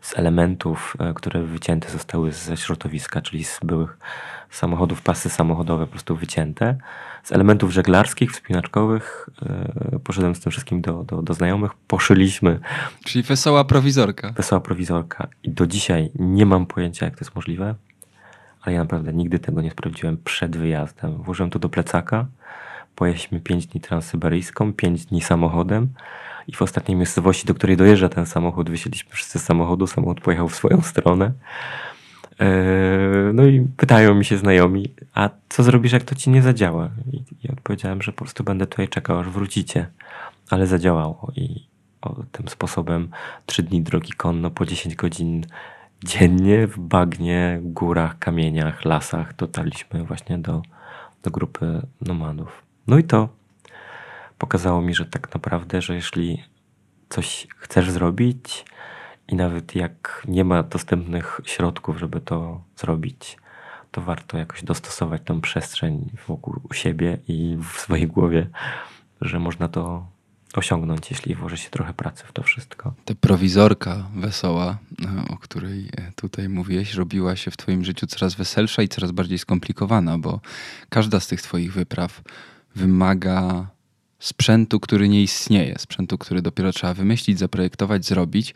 z 0.00 0.18
elementów, 0.18 0.96
e, 1.00 1.14
które 1.14 1.42
wycięte 1.42 1.90
zostały 1.90 2.32
ze 2.32 2.56
środowiska, 2.56 3.22
czyli 3.22 3.44
z 3.44 3.60
byłych 3.62 3.98
samochodów, 4.50 5.02
pasy 5.02 5.28
samochodowe 5.28 5.86
po 5.86 5.90
prostu 5.90 6.16
wycięte. 6.16 6.76
Z 7.22 7.32
elementów 7.32 7.70
żeglarskich, 7.70 8.32
wspinaczkowych 8.32 9.28
e, 9.94 9.98
poszedłem 9.98 10.34
z 10.34 10.40
tym 10.40 10.52
wszystkim 10.52 10.80
do, 10.80 11.04
do, 11.04 11.22
do 11.22 11.34
znajomych, 11.34 11.74
poszyliśmy. 11.74 12.60
Czyli 13.04 13.22
wesoła 13.22 13.64
prowizorka. 13.64 14.32
Wesoła 14.32 14.60
prowizorka. 14.60 15.28
I 15.42 15.50
do 15.50 15.66
dzisiaj 15.66 16.10
nie 16.14 16.46
mam 16.46 16.66
pojęcia, 16.66 17.06
jak 17.06 17.14
to 17.14 17.20
jest 17.20 17.34
możliwe, 17.34 17.74
ale 18.68 18.74
ja 18.74 18.80
naprawdę 18.80 19.12
nigdy 19.12 19.38
tego 19.38 19.62
nie 19.62 19.70
sprawdziłem 19.70 20.16
przed 20.24 20.56
wyjazdem. 20.56 21.22
Włożyłem 21.22 21.50
to 21.50 21.58
do 21.58 21.68
plecaka, 21.68 22.26
pojechaliśmy 22.94 23.40
5 23.40 23.66
dni 23.66 23.80
transsyberyjską, 23.80 24.72
5 24.72 25.06
dni 25.06 25.20
samochodem 25.20 25.88
i 26.48 26.52
w 26.52 26.62
ostatniej 26.62 26.96
miejscowości, 26.96 27.46
do 27.46 27.54
której 27.54 27.76
dojeżdża 27.76 28.08
ten 28.08 28.26
samochód, 28.26 28.70
wysiedliśmy 28.70 29.10
wszyscy 29.12 29.38
z 29.38 29.44
samochodu, 29.44 29.86
samochód 29.86 30.20
pojechał 30.20 30.48
w 30.48 30.54
swoją 30.54 30.80
stronę. 30.80 31.32
E, 32.40 32.48
no 33.34 33.46
i 33.46 33.66
pytają 33.76 34.14
mi 34.14 34.24
się 34.24 34.36
znajomi, 34.36 34.94
a 35.14 35.30
co 35.48 35.62
zrobisz, 35.62 35.92
jak 35.92 36.02
to 36.02 36.14
ci 36.14 36.30
nie 36.30 36.42
zadziała? 36.42 36.90
I, 37.12 37.46
i 37.46 37.50
odpowiedziałem, 37.52 38.02
że 38.02 38.12
po 38.12 38.18
prostu 38.24 38.44
będę 38.44 38.66
tutaj 38.66 38.88
czekał, 38.88 39.18
aż 39.18 39.28
wrócicie. 39.28 39.86
Ale 40.50 40.66
zadziałało 40.66 41.32
i 41.36 41.66
o, 42.02 42.16
tym 42.32 42.48
sposobem 42.48 43.08
trzy 43.46 43.62
dni 43.62 43.82
drogi 43.82 44.12
konno 44.12 44.50
po 44.50 44.66
10 44.66 44.94
godzin 44.94 45.44
dziennie 46.04 46.66
w 46.66 46.78
bagnie, 46.78 47.60
górach, 47.62 48.18
kamieniach, 48.18 48.84
lasach 48.84 49.36
dotarliśmy 49.36 50.04
właśnie 50.04 50.38
do, 50.38 50.62
do 51.22 51.30
grupy 51.30 51.86
nomadów. 52.00 52.62
No 52.86 52.98
i 52.98 53.04
to 53.04 53.28
pokazało 54.38 54.82
mi, 54.82 54.94
że 54.94 55.06
tak 55.06 55.34
naprawdę, 55.34 55.82
że 55.82 55.94
jeśli 55.94 56.42
coś 57.08 57.46
chcesz 57.56 57.90
zrobić 57.90 58.64
i 59.28 59.36
nawet 59.36 59.74
jak 59.74 60.22
nie 60.28 60.44
ma 60.44 60.62
dostępnych 60.62 61.40
środków, 61.44 61.98
żeby 61.98 62.20
to 62.20 62.60
zrobić, 62.76 63.36
to 63.90 64.00
warto 64.00 64.38
jakoś 64.38 64.64
dostosować 64.64 65.22
tą 65.24 65.40
przestrzeń 65.40 66.10
wokół 66.26 66.60
siebie 66.72 67.18
i 67.28 67.56
w 67.62 67.80
swojej 67.80 68.06
głowie, 68.06 68.46
że 69.20 69.38
można 69.38 69.68
to 69.68 70.06
osiągnąć, 70.54 71.10
jeśli 71.10 71.34
włoży 71.34 71.56
się 71.56 71.70
trochę 71.70 71.94
pracy 71.94 72.24
w 72.26 72.32
to 72.32 72.42
wszystko. 72.42 72.94
Ta 73.04 73.14
prowizorka 73.14 74.06
wesoła, 74.16 74.78
o 75.28 75.36
której 75.36 75.90
tutaj 76.16 76.48
mówiłeś, 76.48 76.94
robiła 76.94 77.36
się 77.36 77.50
w 77.50 77.56
Twoim 77.56 77.84
życiu 77.84 78.06
coraz 78.06 78.34
weselsza 78.34 78.82
i 78.82 78.88
coraz 78.88 79.10
bardziej 79.12 79.38
skomplikowana, 79.38 80.18
bo 80.18 80.40
każda 80.88 81.20
z 81.20 81.26
tych 81.26 81.42
Twoich 81.42 81.72
wypraw 81.72 82.22
wymaga 82.74 83.66
sprzętu, 84.18 84.80
który 84.80 85.08
nie 85.08 85.22
istnieje, 85.22 85.78
sprzętu, 85.78 86.18
który 86.18 86.42
dopiero 86.42 86.72
trzeba 86.72 86.94
wymyślić, 86.94 87.38
zaprojektować, 87.38 88.06
zrobić. 88.06 88.54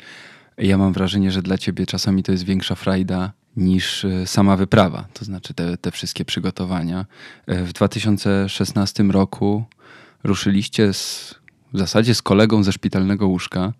Ja 0.59 0.79
mam 0.79 0.93
wrażenie, 0.93 1.33
że 1.33 1.43
dla 1.43 1.59
ciebie 1.59 1.87
czasami 1.87 2.23
to 2.23 2.33
jest 2.33 2.45
większa 2.45 2.75
frajda 2.75 3.33
niż 3.57 4.05
e, 4.05 4.27
sama 4.27 4.57
wyprawa, 4.57 5.09
to 5.13 5.25
znaczy 5.25 5.55
te, 5.55 5.77
te 5.77 5.91
wszystkie 5.91 6.25
przygotowania. 6.25 7.07
E, 7.47 7.65
w 7.65 7.73
2016 7.73 9.03
roku 9.03 9.65
ruszyliście 10.25 10.93
z, 10.93 11.35
w 11.75 11.79
zasadzie 11.79 12.15
z 12.15 12.23
kolegą 12.23 12.63
ze 12.63 12.73
szpitalnego 12.73 13.29
łóżka, 13.29 13.73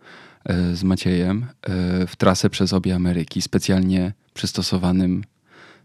e, 0.45 0.77
z 0.77 0.85
Maciejem, 0.85 1.47
w 2.07 2.17
trasę 2.17 2.51
przez 2.51 2.73
obie 2.73 2.95
Ameryki, 2.95 3.43
specjalnie 3.43 4.13
przystosowanym 4.35 5.25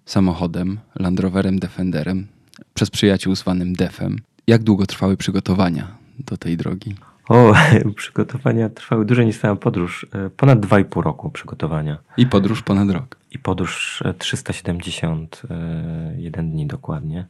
samochodem, 0.06 0.80
Land 0.96 1.20
Roverem 1.20 1.60
Defenderem, 1.60 2.28
przez 2.74 2.90
przyjaciół 2.90 3.36
zwanym 3.36 3.74
Defem. 3.74 4.20
Jak 4.48 4.64
długo 4.64 4.86
trwały 4.86 5.18
przygotowania 5.18 5.98
do 6.20 6.38
tej 6.38 6.58
drogi? 6.58 6.96
O, 7.30 7.54
przygotowania 7.96 8.70
trwały 8.70 9.06
dłużej 9.06 9.26
niż 9.26 9.40
sama 9.40 9.56
podróż. 9.56 10.08
E, 10.14 10.30
ponad 10.30 10.60
2,5 10.60 11.02
roku 11.02 11.30
przygotowania. 11.30 11.98
I 12.18 12.28
podróż 12.28 12.62
ponad 12.62 12.90
rok. 12.90 13.18
I 13.32 13.40
podróż 13.40 14.04
371 14.18 16.40
e, 16.40 16.44
dni 16.44 16.68
dokładnie. 16.68 17.28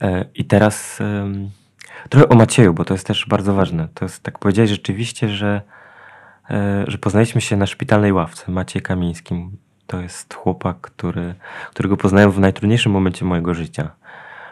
E, 0.00 0.24
I 0.34 0.44
teraz 0.44 0.98
trochę 2.08 2.28
o 2.28 2.34
Macieju, 2.34 2.74
bo 2.74 2.84
to 2.84 2.94
jest 2.94 3.06
też 3.06 3.26
bardzo 3.26 3.54
ważne. 3.54 3.88
To 3.94 4.04
jest, 4.04 4.22
tak 4.22 4.38
powiedziałeś 4.38 4.70
rzeczywiście, 4.70 5.28
że, 5.28 5.60
że 6.86 6.98
poznaliśmy 6.98 7.40
się 7.40 7.56
na 7.56 7.66
szpitalnej 7.66 8.12
ławce. 8.12 8.52
Maciej 8.52 8.82
Kamińskim 8.82 9.56
to 9.86 10.00
jest 10.00 10.34
chłopak, 10.34 10.80
który, 10.80 11.34
którego 11.70 11.96
poznałem 11.96 12.30
w 12.30 12.38
najtrudniejszym 12.38 12.92
momencie 12.92 13.24
mojego 13.24 13.54
życia 13.54 13.90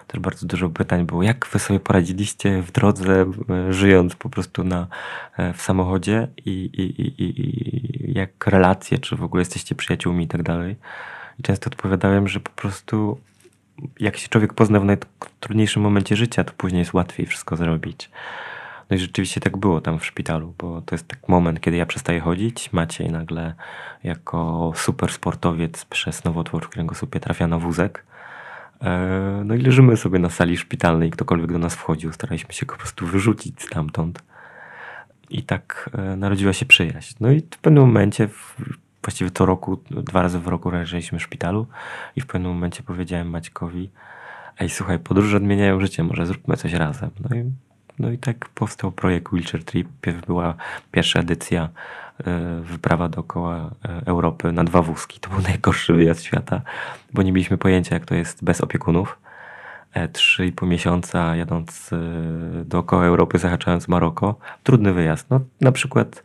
też 0.08 0.20
bardzo 0.20 0.46
dużo 0.46 0.68
pytań 0.68 1.06
było, 1.06 1.22
jak 1.22 1.46
wy 1.52 1.58
sobie 1.58 1.80
poradziliście 1.80 2.62
w 2.62 2.72
drodze, 2.72 3.26
e, 3.50 3.72
żyjąc 3.72 4.16
po 4.16 4.28
prostu 4.28 4.64
na, 4.64 4.86
e, 5.36 5.52
w 5.52 5.62
samochodzie 5.62 6.28
i, 6.36 6.50
i, 6.50 7.02
i, 7.02 7.22
i 7.22 8.12
jak 8.14 8.46
relacje, 8.46 8.98
czy 8.98 9.16
w 9.16 9.22
ogóle 9.22 9.40
jesteście 9.40 9.74
przyjaciółmi 9.74 10.24
i 10.24 10.28
tak 10.28 10.42
dalej. 10.42 10.76
I 11.38 11.42
często 11.42 11.70
odpowiadałem, 11.70 12.28
że 12.28 12.40
po 12.40 12.50
prostu 12.50 13.18
jak 14.00 14.16
się 14.16 14.28
człowiek 14.28 14.54
pozna 14.54 14.80
w 14.80 14.84
najtrudniejszym 14.84 15.82
momencie 15.82 16.16
życia, 16.16 16.44
to 16.44 16.52
później 16.56 16.78
jest 16.78 16.94
łatwiej 16.94 17.26
wszystko 17.26 17.56
zrobić. 17.56 18.10
No 18.90 18.96
i 18.96 19.00
rzeczywiście 19.00 19.40
tak 19.40 19.56
było 19.56 19.80
tam 19.80 19.98
w 19.98 20.06
szpitalu, 20.06 20.54
bo 20.58 20.80
to 20.80 20.94
jest 20.94 21.08
tak 21.08 21.28
moment, 21.28 21.60
kiedy 21.60 21.76
ja 21.76 21.86
przestaję 21.86 22.20
chodzić, 22.20 22.72
Maciej 22.72 23.10
nagle 23.10 23.54
jako 24.04 24.72
super 24.76 25.12
sportowiec 25.12 25.84
przez 25.84 26.24
nowotwór 26.24 26.64
w 26.64 26.68
kręgosłupie 26.68 27.20
trafia 27.20 27.46
na 27.46 27.58
wózek 27.58 28.04
E, 28.82 29.42
no 29.44 29.54
i 29.54 29.62
leżymy 29.62 29.96
sobie 29.96 30.18
na 30.18 30.30
sali 30.30 30.56
szpitalnej, 30.56 31.10
ktokolwiek 31.10 31.52
do 31.52 31.58
nas 31.58 31.74
wchodził, 31.74 32.12
staraliśmy 32.12 32.52
się 32.52 32.66
go 32.66 32.74
po 32.74 32.80
prostu 32.80 33.06
wyrzucić 33.06 33.62
stamtąd. 33.62 34.22
I 35.30 35.42
tak 35.42 35.90
e, 35.92 36.16
narodziła 36.16 36.52
się 36.52 36.66
przyjaźń. 36.66 37.14
No 37.20 37.30
i 37.30 37.40
w 37.40 37.58
pewnym 37.58 37.82
momencie, 37.82 38.28
właściwie 39.02 39.30
co 39.30 39.46
roku, 39.46 39.78
dwa 39.90 40.22
razy 40.22 40.38
w 40.38 40.46
roku 40.46 40.70
leżeliśmy 40.70 41.18
w 41.18 41.22
szpitalu 41.22 41.66
i 42.16 42.20
w 42.20 42.26
pewnym 42.26 42.52
momencie 42.52 42.82
powiedziałem 42.82 43.30
Maćkowi, 43.30 43.90
ej 44.60 44.68
słuchaj, 44.68 44.98
podróże 44.98 45.36
odmieniają 45.36 45.80
życie, 45.80 46.04
może 46.04 46.26
zróbmy 46.26 46.56
coś 46.56 46.72
razem. 46.72 47.10
No 47.30 47.36
i 47.36 47.50
no 47.98 48.10
i 48.10 48.18
tak 48.18 48.48
powstał 48.48 48.92
projekt 48.92 49.28
Wheelchair 49.28 49.64
Trip. 49.64 49.88
Była 50.26 50.54
pierwsza 50.92 51.20
edycja 51.20 51.68
e, 52.18 52.60
wyprawa 52.60 53.08
dookoła 53.08 53.70
e, 53.84 54.06
Europy 54.06 54.52
na 54.52 54.64
dwa 54.64 54.82
wózki. 54.82 55.20
To 55.20 55.30
był 55.30 55.40
najgorszy 55.40 55.94
wyjazd 55.94 56.22
świata, 56.22 56.60
bo 57.12 57.22
nie 57.22 57.32
mieliśmy 57.32 57.58
pojęcia, 57.58 57.94
jak 57.94 58.04
to 58.04 58.14
jest 58.14 58.44
bez 58.44 58.60
opiekunów. 58.60 59.18
E, 59.92 60.08
Trzy 60.08 60.46
i 60.46 60.52
pół 60.52 60.68
miesiąca 60.68 61.36
jadąc 61.36 61.90
dookoła 62.64 63.04
Europy, 63.04 63.38
zahaczając 63.38 63.88
Maroko. 63.88 64.38
Trudny 64.62 64.92
wyjazd. 64.92 65.30
No, 65.30 65.40
na 65.60 65.72
przykład 65.72 66.22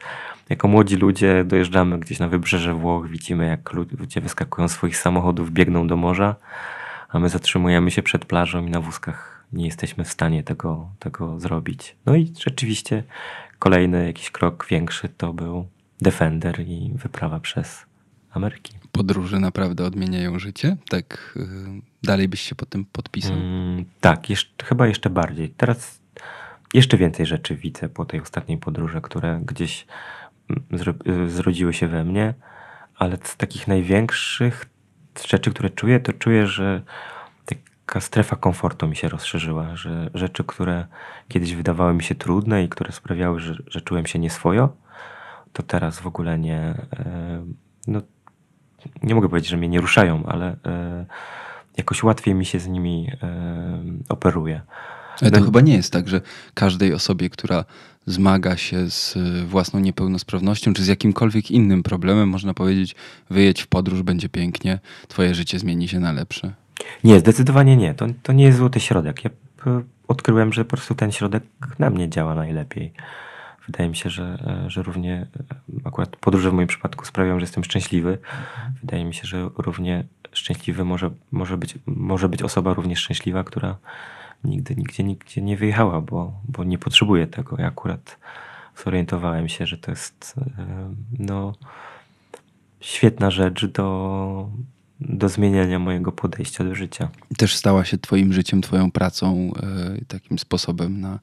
jako 0.53 0.67
młodzi 0.67 0.95
ludzie 0.95 1.43
dojeżdżamy 1.43 1.99
gdzieś 1.99 2.19
na 2.19 2.27
wybrzeże 2.27 2.73
Włoch, 2.73 3.07
widzimy 3.07 3.47
jak 3.47 3.73
lu- 3.73 3.85
ludzie 3.99 4.21
wyskakują 4.21 4.67
z 4.67 4.71
swoich 4.71 4.97
samochodów, 4.97 5.51
biegną 5.51 5.87
do 5.87 5.97
morza, 5.97 6.35
a 7.09 7.19
my 7.19 7.29
zatrzymujemy 7.29 7.91
się 7.91 8.03
przed 8.03 8.25
plażą 8.25 8.65
i 8.65 8.69
na 8.69 8.81
wózkach 8.81 9.45
nie 9.53 9.65
jesteśmy 9.65 10.03
w 10.03 10.09
stanie 10.09 10.43
tego, 10.43 10.89
tego 10.99 11.39
zrobić. 11.39 11.95
No 12.05 12.15
i 12.15 12.33
rzeczywiście 12.39 13.03
kolejny 13.59 14.05
jakiś 14.05 14.31
krok 14.31 14.67
większy 14.69 15.09
to 15.09 15.33
był 15.33 15.67
Defender 16.01 16.59
i 16.59 16.91
wyprawa 16.95 17.39
przez 17.39 17.85
Ameryki. 18.31 18.73
Podróże 18.91 19.39
naprawdę 19.39 19.85
odmieniają 19.85 20.39
życie? 20.39 20.77
Tak 20.89 21.33
y, 21.37 21.81
dalej 22.03 22.27
byś 22.27 22.41
się 22.41 22.55
pod 22.55 22.69
tym 22.69 22.85
podpisał? 22.85 23.33
Mm, 23.33 23.85
tak, 24.01 24.29
jeszcze, 24.29 24.65
chyba 24.65 24.87
jeszcze 24.87 25.09
bardziej. 25.09 25.49
Teraz 25.49 26.01
jeszcze 26.73 26.97
więcej 26.97 27.25
rzeczy 27.25 27.55
widzę 27.55 27.89
po 27.89 28.05
tej 28.05 28.21
ostatniej 28.21 28.57
podróży, 28.57 29.01
które 29.01 29.41
gdzieś 29.45 29.85
zrodziły 31.27 31.73
się 31.73 31.87
we 31.87 32.03
mnie, 32.03 32.33
ale 32.95 33.17
z 33.23 33.37
takich 33.37 33.67
największych 33.67 34.65
rzeczy, 35.27 35.51
które 35.51 35.69
czuję, 35.69 35.99
to 35.99 36.13
czuję, 36.13 36.47
że 36.47 36.81
taka 37.45 38.01
strefa 38.01 38.35
komfortu 38.35 38.87
mi 38.87 38.95
się 38.95 39.09
rozszerzyła, 39.09 39.75
że 39.75 40.09
rzeczy, 40.13 40.43
które 40.43 40.85
kiedyś 41.27 41.55
wydawały 41.55 41.93
mi 41.93 42.03
się 42.03 42.15
trudne 42.15 42.63
i 42.63 42.69
które 42.69 42.91
sprawiały, 42.91 43.39
że, 43.39 43.55
że 43.67 43.81
czułem 43.81 44.05
się 44.05 44.19
nieswojo, 44.19 44.75
to 45.53 45.63
teraz 45.63 45.99
w 45.99 46.07
ogóle 46.07 46.39
nie, 46.39 46.59
e, 46.59 47.45
no, 47.87 48.01
nie 49.03 49.15
mogę 49.15 49.29
powiedzieć, 49.29 49.49
że 49.49 49.57
mnie 49.57 49.69
nie 49.69 49.81
ruszają, 49.81 50.25
ale 50.25 50.55
e, 50.65 51.05
jakoś 51.77 52.03
łatwiej 52.03 52.35
mi 52.35 52.45
się 52.45 52.59
z 52.59 52.67
nimi 52.67 53.11
e, 53.23 53.83
operuje. 54.09 54.61
Ale 55.21 55.31
to 55.31 55.39
No- 55.39 55.45
chyba 55.45 55.61
nie 55.61 55.75
jest 55.75 55.93
tak, 55.93 56.07
że 56.07 56.21
każdej 56.53 56.93
osobie, 56.93 57.29
która 57.29 57.65
zmaga 58.05 58.57
się 58.57 58.89
z 58.89 59.15
y, 59.15 59.45
własną 59.45 59.79
niepełnosprawnością, 59.79 60.73
czy 60.73 60.83
z 60.83 60.87
jakimkolwiek 60.87 61.51
innym 61.51 61.83
problemem, 61.83 62.29
można 62.29 62.53
powiedzieć, 62.53 62.95
wyjedź 63.29 63.61
w 63.61 63.67
podróż, 63.67 64.01
będzie 64.01 64.29
pięknie, 64.29 64.79
twoje 65.07 65.35
życie 65.35 65.59
zmieni 65.59 65.87
się 65.87 65.99
na 65.99 66.11
lepsze. 66.11 66.53
Nie, 67.03 67.19
zdecydowanie 67.19 67.77
nie. 67.77 67.93
To, 67.93 68.05
to 68.23 68.33
nie 68.33 68.43
jest 68.43 68.57
złoty 68.57 68.79
środek. 68.79 69.23
Ja 69.23 69.29
p- 69.63 69.81
odkryłem, 70.07 70.53
że 70.53 70.65
po 70.65 70.69
prostu 70.69 70.95
ten 70.95 71.11
środek 71.11 71.43
na 71.79 71.89
mnie 71.89 72.09
działa 72.09 72.35
najlepiej. 72.35 72.93
Wydaje 73.65 73.89
mi 73.89 73.95
się, 73.95 74.09
że, 74.09 74.23
e, 74.65 74.69
że 74.69 74.83
równie 74.83 75.13
e, 75.13 75.55
akurat 75.83 76.15
podróże 76.15 76.51
w 76.51 76.53
moim 76.53 76.67
przypadku 76.67 77.05
sprawiają, 77.05 77.39
że 77.39 77.43
jestem 77.43 77.63
szczęśliwy. 77.63 78.17
Wydaje 78.81 79.05
mi 79.05 79.13
się, 79.13 79.27
że 79.27 79.49
równie 79.57 80.03
szczęśliwy 80.33 80.85
może, 80.85 81.09
może, 81.31 81.57
być, 81.57 81.75
może 81.85 82.29
być 82.29 82.43
osoba 82.43 82.73
równie 82.73 82.95
szczęśliwa, 82.95 83.43
która 83.43 83.77
nigdy 84.43 84.75
nigdzie, 84.75 85.03
nigdzie 85.03 85.41
nie 85.41 85.57
wyjechała, 85.57 86.01
bo, 86.01 86.33
bo 86.47 86.63
nie 86.63 86.77
potrzebuje 86.77 87.27
tego. 87.27 87.55
Ja 87.59 87.67
akurat 87.67 88.17
zorientowałem 88.85 89.49
się, 89.49 89.65
że 89.65 89.77
to 89.77 89.91
jest 89.91 90.35
e, 90.57 90.65
no, 91.19 91.53
świetna 92.79 93.31
rzecz 93.31 93.65
do, 93.65 94.49
do 94.99 95.29
zmieniania 95.29 95.79
mojego 95.79 96.11
podejścia 96.11 96.63
do 96.63 96.75
życia. 96.75 97.09
Też 97.37 97.55
stała 97.55 97.85
się 97.85 97.97
twoim 97.97 98.33
życiem, 98.33 98.61
twoją 98.61 98.91
pracą, 98.91 99.51
y, 100.01 100.05
takim 100.05 100.39
sposobem 100.39 101.01
na, 101.01 101.19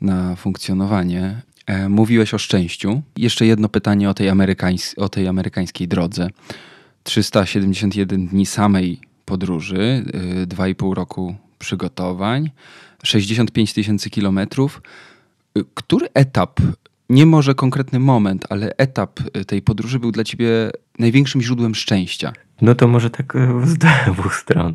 na 0.00 0.36
funkcjonowanie. 0.36 1.42
E, 1.66 1.88
Mówiłeś 1.88 2.34
o 2.34 2.38
szczęściu. 2.38 3.02
Jeszcze 3.16 3.46
jedno 3.46 3.68
pytanie 3.68 4.10
o 4.10 4.14
tej, 4.14 4.28
amerykańs- 4.28 4.94
o 4.96 5.08
tej 5.08 5.28
amerykańskiej 5.28 5.88
drodze. 5.88 6.28
371 7.02 8.26
dni 8.26 8.46
samej 8.46 9.00
podróży, 9.24 10.04
y, 10.42 10.46
2,5 10.46 10.94
roku 10.94 11.36
przygotowań, 11.60 12.50
65 13.02 13.72
tysięcy 13.72 14.10
kilometrów. 14.10 14.82
Y, 15.58 15.64
Który 15.74 16.08
etap, 16.14 16.60
nie 17.08 17.26
może 17.26 17.54
konkretny 17.54 17.98
moment, 17.98 18.46
ale 18.50 18.72
etap 18.76 19.20
y, 19.36 19.44
tej 19.44 19.62
podróży 19.62 19.98
był 19.98 20.12
dla 20.12 20.24
ciebie 20.24 20.70
największym 20.98 21.42
źródłem 21.42 21.74
szczęścia? 21.74 22.32
No 22.62 22.74
to 22.74 22.88
może 22.88 23.10
tak 23.10 23.36
e, 23.36 23.66
z 23.66 23.78
dwóch 24.12 24.34
stron. 24.34 24.74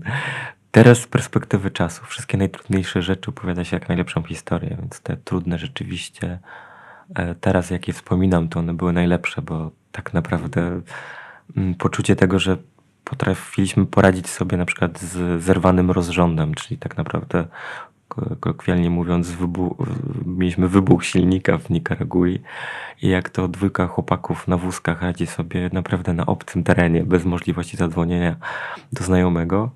Teraz 0.71 1.01
z 1.01 1.07
perspektywy 1.07 1.71
czasu 1.71 2.05
wszystkie 2.05 2.37
najtrudniejsze 2.37 3.01
rzeczy 3.01 3.29
opowiada 3.29 3.63
się 3.63 3.75
jak 3.75 3.87
najlepszą 3.87 4.23
historię, 4.23 4.77
więc 4.79 4.99
te 4.99 5.17
trudne 5.17 5.57
rzeczywiście 5.57 6.39
e, 7.15 7.35
teraz 7.35 7.69
jak 7.69 7.87
je 7.87 7.93
wspominam, 7.93 8.47
to 8.47 8.59
one 8.59 8.73
były 8.73 8.93
najlepsze, 8.93 9.41
bo 9.41 9.71
tak 9.91 10.13
naprawdę 10.13 10.81
mm, 11.57 11.75
poczucie 11.75 12.15
tego, 12.15 12.39
że 12.39 12.57
potrafiliśmy 13.17 13.85
poradzić 13.85 14.29
sobie 14.29 14.57
na 14.57 14.65
przykład 14.65 14.99
z 14.99 15.43
zerwanym 15.43 15.91
rozrządem, 15.91 16.53
czyli 16.53 16.77
tak 16.77 16.97
naprawdę 16.97 17.45
ko- 18.07 18.35
kolokwialnie 18.39 18.89
mówiąc 18.89 19.33
mieliśmy 20.25 20.67
wybuch 20.67 21.05
silnika 21.05 21.57
w 21.57 21.69
Nikaragui 21.69 22.41
i 23.01 23.09
jak 23.09 23.29
to 23.29 23.47
dwójka 23.47 23.87
chłopaków 23.87 24.47
na 24.47 24.57
wózkach 24.57 25.01
radzi 25.01 25.27
sobie 25.27 25.69
naprawdę 25.73 26.13
na 26.13 26.25
obcym 26.25 26.63
terenie, 26.63 27.03
bez 27.03 27.25
możliwości 27.25 27.77
zadzwonienia 27.77 28.35
do 28.93 29.03
znajomego, 29.03 29.71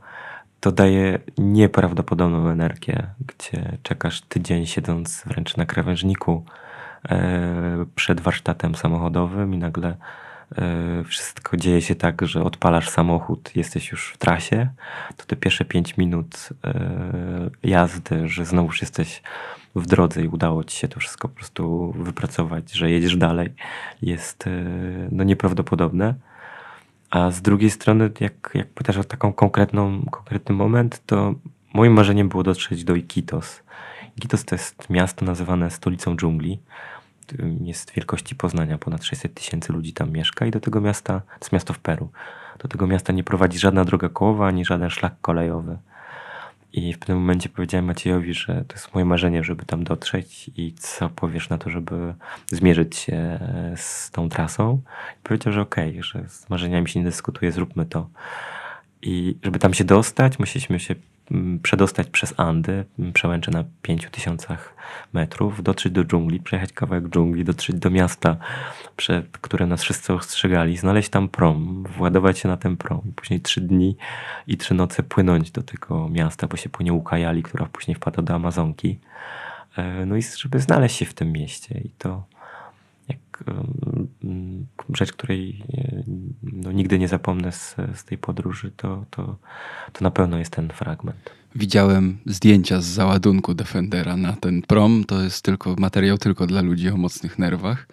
to 0.60 0.72
daje 0.72 1.20
nieprawdopodobną 1.38 2.50
energię, 2.50 3.08
gdzie 3.28 3.78
czekasz 3.84 4.22
tydzień 4.22 4.66
siedząc 4.66 5.24
wręcz 5.26 5.58
na 5.58 5.66
krawężniku 5.66 6.46
e, 7.10 7.86
przed 7.96 8.22
warsztatem 8.22 8.76
samochodowym 8.76 9.54
i 9.54 9.58
nagle 9.58 9.96
wszystko 11.06 11.58
dzieje 11.58 11.82
się 11.82 11.96
tak, 11.96 12.28
że 12.28 12.44
odpalasz 12.44 12.90
samochód, 12.90 13.52
jesteś 13.56 13.92
już 13.92 14.12
w 14.14 14.18
trasie, 14.18 14.70
to 15.18 15.26
te 15.26 15.36
pierwsze 15.36 15.66
pięć 15.66 15.98
minut 15.98 16.50
e, 16.64 17.50
jazdy, 17.64 18.30
że 18.30 18.46
znowuż 18.46 18.82
jesteś 18.82 19.22
w 19.76 19.86
drodze 19.86 20.24
i 20.24 20.28
udało 20.28 20.64
ci 20.64 20.78
się 20.78 20.88
to 20.88 21.00
wszystko 21.00 21.30
po 21.30 21.36
prostu 21.36 21.94
wypracować, 21.98 22.72
że 22.72 22.92
jedziesz 22.92 23.18
dalej, 23.18 23.50
jest 24.02 24.48
e, 24.48 24.52
no 25.12 25.24
nieprawdopodobne. 25.24 26.14
A 27.10 27.32
z 27.32 27.42
drugiej 27.42 27.70
strony, 27.70 28.12
jak, 28.20 28.52
jak 28.54 28.68
pytasz 28.68 28.98
o 28.98 29.04
taką 29.04 29.34
konkretną, 29.34 30.06
konkretny 30.12 30.56
moment, 30.56 31.02
to 31.06 31.36
moim 31.74 31.94
marzeniem 31.94 32.30
było 32.30 32.44
dotrzeć 32.44 32.84
do 32.84 32.96
Iquitos. 32.96 33.64
Iquitos 34.18 34.46
to 34.46 34.56
jest 34.56 34.90
miasto 34.90 35.26
nazywane 35.26 35.72
stolicą 35.72 36.16
dżungli. 36.16 36.60
Jest 37.62 37.92
wielkości 37.92 38.36
Poznania, 38.36 38.78
ponad 38.78 39.04
600 39.04 39.34
tysięcy 39.34 39.74
ludzi 39.74 39.94
tam 39.94 40.12
mieszka 40.12 40.46
i 40.46 40.52
do 40.52 40.60
tego 40.60 40.82
miasta, 40.82 41.20
to 41.20 41.36
jest 41.42 41.52
miasto 41.52 41.74
w 41.74 41.80
Peru, 41.80 42.12
do 42.60 42.68
tego 42.68 42.88
miasta 42.88 43.14
nie 43.14 43.24
prowadzi 43.24 43.60
żadna 43.60 43.86
droga 43.86 44.10
kołowa, 44.10 44.48
ani 44.48 44.66
żaden 44.66 44.90
szlak 44.90 45.14
kolejowy. 45.22 45.78
I 46.74 46.94
w 46.94 47.00
pewnym 47.00 47.18
momencie 47.18 47.50
powiedziałem 47.50 47.86
Maciejowi, 47.86 48.34
że 48.34 48.64
to 48.68 48.76
jest 48.76 48.94
moje 48.94 49.06
marzenie, 49.06 49.44
żeby 49.44 49.66
tam 49.66 49.84
dotrzeć 49.84 50.52
i 50.56 50.74
co 50.74 51.10
powiesz 51.10 51.50
na 51.50 51.58
to, 51.58 51.70
żeby 51.70 52.14
zmierzyć 52.48 52.98
się 52.98 53.40
z 53.76 54.12
tą 54.12 54.30
trasą. 54.30 54.82
I 55.20 55.24
powiedział, 55.24 55.54
że 55.54 55.62
okej, 55.62 56.04
że 56.04 56.30
z 56.30 56.50
marzeniami 56.50 56.90
się 56.90 57.00
nie 57.00 57.06
dyskutuje, 57.06 57.52
zróbmy 57.52 57.86
to. 57.86 58.10
I 59.02 59.38
żeby 59.44 59.60
tam 59.60 59.74
się 59.74 59.84
dostać, 59.84 60.40
musieliśmy 60.40 60.80
się 60.80 60.96
przedostać 61.64 62.10
przez 62.10 62.34
Andy, 62.38 62.86
przełęcze 63.14 63.52
na 63.52 63.64
5000 63.82 64.58
metrów, 65.14 65.64
dotrzeć 65.64 65.94
do 65.94 66.04
dżungli, 66.04 66.40
przejechać 66.40 66.74
kawałek 66.74 67.10
dżungli, 67.10 67.44
dotrzeć 67.44 67.76
do 67.76 67.90
miasta, 67.90 68.38
przed 68.96 69.38
którym 69.38 69.70
nas 69.70 69.82
wszyscy 69.84 70.14
ostrzegali, 70.14 70.78
znaleźć 70.78 71.10
tam 71.10 71.30
prom, 71.30 71.84
władować 71.98 72.40
się 72.40 72.48
na 72.48 72.58
ten 72.58 72.78
prom 72.78 73.02
i 73.06 73.12
później 73.12 73.42
trzy 73.42 73.62
dni 73.62 73.96
i 74.48 74.58
trzy 74.58 74.74
noce 74.74 75.04
płynąć 75.04 75.52
do 75.52 75.64
tego 75.64 76.10
miasta, 76.10 76.48
bo 76.48 76.58
się 76.58 76.70
płynie 76.70 76.94
Ukajali, 76.94 77.44
która 77.44 77.66
później 77.66 77.96
wpada 77.96 78.22
do 78.22 78.34
Amazonki. 78.34 79.00
E, 79.78 80.06
No 80.06 80.16
i 80.16 80.22
żeby 80.22 80.60
znaleźć 80.60 80.96
się 80.96 81.06
w 81.06 81.14
tym 81.14 81.32
mieście 81.32 81.82
i 81.86 81.90
to 81.90 82.24
mm, 83.48 84.66
rzecz, 84.94 85.12
której 85.12 85.64
e, 85.74 86.04
no, 86.44 86.72
nigdy 86.72 87.00
nie 87.00 87.08
zapomnę 87.08 87.52
z, 87.52 87.76
z 87.96 88.04
tej 88.04 88.18
podróży, 88.18 88.72
to, 88.78 89.06
to, 89.10 89.38
to 89.94 90.04
na 90.04 90.12
pewno 90.12 90.38
jest 90.38 90.52
ten 90.52 90.70
fragment. 90.70 91.30
Widziałem 91.56 92.18
zdjęcia 92.26 92.82
z 92.82 92.86
załadunku 92.86 93.54
Defendera 93.54 94.18
na 94.18 94.34
ten 94.34 94.62
prom. 94.62 95.04
To 95.04 95.22
jest 95.22 95.46
tylko 95.46 95.76
materiał 95.78 96.18
tylko 96.18 96.48
dla 96.48 96.62
ludzi 96.62 96.90
o 96.90 96.98
mocnych 96.98 97.40
nerwach. 97.40 97.88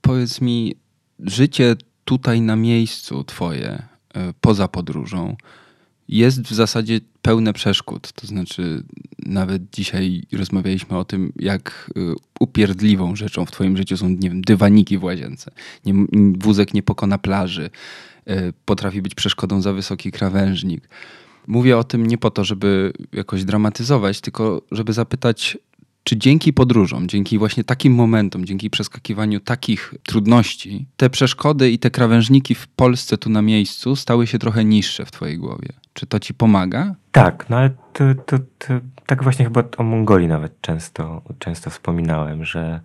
Powiedz 0.00 0.40
mi, 0.40 0.74
życie 1.20 1.76
tutaj 2.04 2.40
na 2.40 2.56
miejscu 2.56 3.24
twoje, 3.24 3.82
e, 4.14 4.32
poza 4.40 4.68
podróżą, 4.68 5.36
jest 6.08 6.40
w 6.40 6.54
zasadzie 6.54 7.00
pełne 7.22 7.52
przeszkód. 7.52 8.12
To 8.12 8.26
znaczy, 8.26 8.82
nawet 9.18 9.62
dzisiaj 9.72 10.22
rozmawialiśmy 10.32 10.98
o 10.98 11.04
tym, 11.04 11.32
jak 11.36 11.90
y, 11.96 12.14
upierdliwą 12.40 13.16
rzeczą 13.16 13.46
w 13.46 13.50
twoim 13.50 13.76
życiu 13.76 13.96
są, 13.96 14.08
nie 14.08 14.30
wiem, 14.30 14.42
dywaniki 14.42 14.98
w 14.98 15.04
łazience. 15.04 15.50
Nie, 15.84 15.94
wózek 16.38 16.74
nie 16.74 16.82
pokona 16.82 17.18
plaży. 17.18 17.70
y, 18.30 18.52
Potrafi 18.64 19.02
być 19.02 19.14
przeszkodą 19.14 19.62
za 19.62 19.72
wysoki 19.72 20.12
krawężnik. 20.12 20.88
Mówię 21.46 21.78
o 21.78 21.84
tym 21.84 22.06
nie 22.06 22.18
po 22.18 22.30
to, 22.30 22.44
żeby 22.44 22.92
jakoś 23.12 23.44
dramatyzować, 23.44 24.20
tylko 24.20 24.62
żeby 24.72 24.92
zapytać, 24.92 25.58
Czy 26.08 26.16
dzięki 26.16 26.52
podróżom, 26.52 27.08
dzięki 27.08 27.38
właśnie 27.38 27.64
takim 27.64 27.94
momentom, 27.94 28.44
dzięki 28.44 28.70
przeskakiwaniu 28.70 29.40
takich 29.40 29.94
trudności, 30.02 30.86
te 30.96 31.10
przeszkody 31.10 31.70
i 31.70 31.78
te 31.78 31.90
krawężniki 31.90 32.54
w 32.54 32.68
Polsce 32.68 33.18
tu 33.18 33.30
na 33.30 33.42
miejscu 33.42 33.96
stały 33.96 34.26
się 34.26 34.38
trochę 34.38 34.64
niższe 34.64 35.04
w 35.04 35.10
twojej 35.10 35.38
głowie? 35.38 35.68
Czy 35.92 36.06
to 36.06 36.20
ci 36.20 36.34
pomaga? 36.34 36.94
Tak, 37.12 37.50
no 37.50 37.56
ale 37.56 37.70
to, 37.92 38.04
to, 38.26 38.38
to, 38.58 38.74
tak 39.06 39.22
właśnie 39.22 39.44
chyba 39.44 39.62
o 39.76 39.82
Mongolii 39.82 40.28
nawet 40.28 40.60
często, 40.60 41.22
często 41.38 41.70
wspominałem, 41.70 42.44
że, 42.44 42.80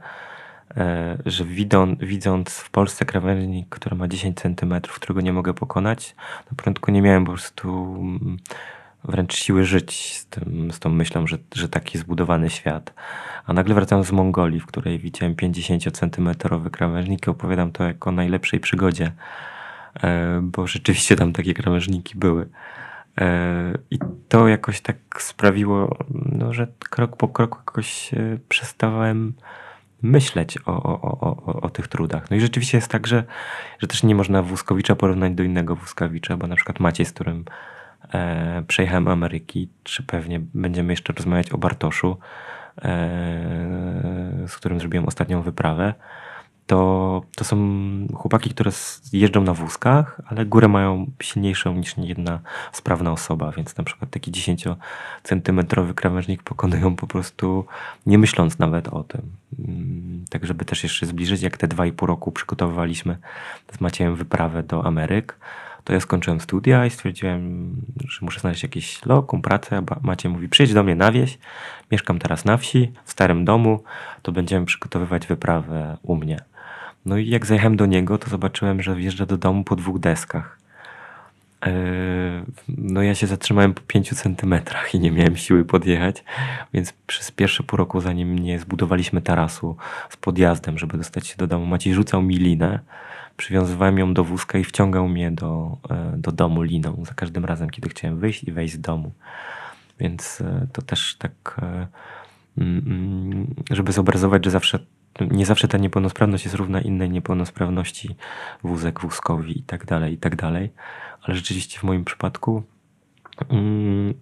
e, 0.78 1.18
że 1.26 1.46
widząc, 1.46 2.00
widząc 2.00 2.50
w 2.50 2.70
Polsce 2.70 3.06
krawężnik, 3.06 3.70
który 3.70 3.96
ma 3.96 4.08
10 4.08 4.38
centymetrów, 4.38 4.96
którego 4.96 5.22
nie 5.22 5.34
mogę 5.34 5.54
pokonać, 5.54 6.16
na 6.52 6.58
początku 6.58 6.92
nie 6.92 7.02
miałem 7.02 7.26
po 7.26 7.32
prostu 7.32 7.96
mm, 8.00 8.38
wręcz 9.04 9.36
siły 9.36 9.66
żyć 9.66 10.18
z, 10.18 10.26
tym, 10.26 10.72
z 10.72 10.80
tą 10.80 10.90
myślą, 10.90 11.28
że, 11.28 11.38
że 11.56 11.70
taki 11.70 11.98
zbudowany 11.98 12.50
świat. 12.50 12.94
A 13.46 13.54
nagle 13.54 13.76
wracam 13.76 14.04
z 14.04 14.12
Mongolii, 14.12 14.60
w 14.60 14.66
której 14.66 15.00
widziałem 15.00 15.36
50-centymetrowy 15.36 16.70
krawężnik 16.70 17.28
i 17.28 17.30
opowiadam 17.30 17.72
to 17.72 17.84
jako 17.84 18.10
o 18.10 18.14
najlepszej 18.14 18.60
przygodzie, 18.60 19.12
e, 20.04 20.40
bo 20.44 20.68
rzeczywiście 20.68 21.16
tam 21.16 21.34
takie 21.34 21.54
krawężniki 21.54 22.18
były. 22.18 22.50
E, 23.22 23.74
I 23.92 24.00
to 24.30 24.48
jakoś 24.48 24.82
tak 24.82 24.98
sprawiło, 25.20 25.98
no, 26.10 26.54
że 26.54 26.68
krok 26.90 27.18
po 27.18 27.28
kroku 27.28 27.58
jakoś 27.58 28.14
e, 28.14 28.38
przestałem 28.50 29.34
myśleć 30.02 30.58
o, 30.66 30.84
o, 30.84 31.20
o, 31.20 31.62
o, 31.62 31.70
tych 31.70 31.88
trudach. 31.88 32.32
No 32.32 32.38
i 32.38 32.40
rzeczywiście 32.40 32.78
jest 32.78 32.92
tak, 32.92 33.08
że, 33.08 33.24
że 33.80 33.88
też 33.88 34.04
nie 34.04 34.16
można 34.16 34.44
Wózkowicza 34.44 34.96
porównać 34.96 35.34
do 35.34 35.44
innego 35.44 35.76
Wózkowicza, 35.76 36.38
bo 36.38 36.48
na 36.48 36.56
przykład 36.56 36.80
Maciej, 36.80 37.06
z 37.06 37.12
którym 37.12 37.46
e, 38.14 38.64
przejechałem 38.68 39.08
Ameryki, 39.08 39.70
czy 39.84 40.04
pewnie 40.04 40.42
będziemy 40.54 40.94
jeszcze 40.94 41.14
rozmawiać 41.14 41.52
o 41.52 41.58
Bartoszu, 41.58 42.18
e, 42.78 42.84
z 44.48 44.56
którym 44.56 44.80
zrobiłem 44.80 45.08
ostatnią 45.08 45.42
wyprawę, 45.42 45.94
to, 46.72 47.22
to 47.36 47.44
są 47.44 47.58
chłopaki, 48.14 48.50
które 48.50 48.72
jeżdżą 49.14 49.42
na 49.42 49.54
wózkach, 49.54 50.22
ale 50.26 50.46
górę 50.46 50.68
mają 50.68 51.12
silniejszą 51.22 51.76
niż 51.76 51.98
jedna 51.98 52.40
sprawna 52.72 53.12
osoba, 53.12 53.52
więc 53.52 53.78
na 53.78 53.84
przykład 53.84 54.10
taki 54.10 54.32
10-centymetrowy 54.32 55.94
krawężnik 55.94 56.44
pokonują 56.44 56.96
po 56.96 57.08
prostu 57.08 57.66
nie 58.06 58.18
myśląc 58.18 58.60
nawet 58.60 58.88
o 58.88 59.04
tym. 59.04 59.22
Mm, 59.60 60.26
tak, 60.30 60.46
żeby 60.46 60.66
też 60.66 60.84
jeszcze 60.84 61.06
zbliżyć, 61.06 61.42
jak 61.42 61.58
te 61.58 61.68
dwa 61.68 61.86
i 61.86 61.92
pół 61.92 62.08
roku 62.08 62.32
przygotowywaliśmy 62.32 63.18
z 63.72 63.82
Maciejem 63.82 64.16
wyprawę 64.16 64.64
do 64.64 64.86
Ameryk, 64.86 65.38
to 65.84 65.94
ja 65.94 66.00
skończyłem 66.00 66.42
studia 66.42 66.86
i 66.86 66.90
stwierdziłem, 66.90 67.76
że 68.08 68.20
muszę 68.22 68.40
znaleźć 68.40 68.64
jakieś 68.64 69.06
lokum, 69.06 69.42
pracę. 69.42 69.84
Maciej 70.02 70.32
mówi, 70.32 70.50
przyjdź 70.50 70.74
do 70.74 70.84
mnie 70.84 70.96
na 70.96 71.12
wieś, 71.12 71.38
mieszkam 71.92 72.20
teraz 72.20 72.46
na 72.46 72.58
wsi, 72.58 72.92
w 73.06 73.12
starym 73.12 73.46
domu, 73.46 73.84
to 74.22 74.32
będziemy 74.32 74.66
przygotowywać 74.66 75.28
wyprawę 75.28 75.98
u 76.04 76.16
mnie. 76.16 76.40
No 77.06 77.18
i 77.18 77.30
jak 77.30 77.46
zajechałem 77.46 77.78
do 77.78 77.86
niego, 77.86 78.18
to 78.18 78.30
zobaczyłem, 78.30 78.82
że 78.82 78.96
wjeżdża 78.96 79.26
do 79.26 79.38
domu 79.38 79.64
po 79.64 79.76
dwóch 79.76 80.00
deskach. 80.00 80.62
E, 81.66 81.72
no 82.68 83.02
ja 83.02 83.16
się 83.16 83.28
zatrzymałem 83.28 83.74
po 83.74 83.82
pięciu 83.82 84.16
centymetrach 84.16 84.96
i 84.96 85.00
nie 85.00 85.12
miałem 85.12 85.38
siły 85.38 85.66
podjechać, 85.66 86.24
więc 86.74 86.94
przez 87.08 87.32
pierwsze 87.32 87.64
pół 87.64 87.78
roku, 87.78 88.02
zanim 88.02 88.40
nie 88.40 88.60
zbudowaliśmy 88.60 89.22
tarasu 89.22 89.78
z 90.10 90.18
podjazdem, 90.18 90.80
żeby 90.80 90.98
dostać 90.98 91.28
się 91.28 91.38
do 91.38 91.48
domu, 91.48 91.66
Maciej 91.66 91.94
rzucał 91.94 92.22
mi 92.22 92.36
linę, 92.36 92.80
przywiązywałem 93.42 93.98
ją 94.00 94.14
do 94.14 94.24
wózka 94.24 94.58
i 94.58 94.64
wciągał 94.64 95.08
mnie 95.08 95.32
do, 95.32 95.78
e, 95.90 96.14
do 96.18 96.32
domu 96.32 96.62
liną 96.62 97.04
za 97.08 97.14
każdym 97.14 97.46
razem, 97.46 97.70
kiedy 97.70 97.90
chciałem 97.90 98.20
wyjść 98.20 98.44
i 98.44 98.52
wejść 98.52 98.74
z 98.74 98.82
domu. 98.82 99.12
Więc 100.00 100.42
e, 100.42 100.68
to 100.74 100.82
też 100.82 101.16
tak, 101.16 101.62
mm, 102.58 102.84
mm, 102.88 103.56
żeby 103.72 103.92
zobrazować, 103.92 104.46
że 104.46 104.52
zawsze 104.52 104.80
nie 105.20 105.46
zawsze 105.46 105.68
ta 105.68 105.78
niepełnosprawność 105.78 106.44
jest 106.46 106.56
równa 106.56 106.82
innej 106.82 107.10
niepełnosprawności, 107.10 108.16
wózek 108.64 109.00
wózkowi 109.00 109.60
i 109.60 109.64
tak 109.64 109.86
dalej, 109.86 110.14
i 110.14 110.18
tak 110.18 110.36
dalej. 110.36 110.70
Ale 111.22 111.36
rzeczywiście 111.36 111.80
w 111.80 111.84
moim 111.84 112.06
przypadku 112.06 112.64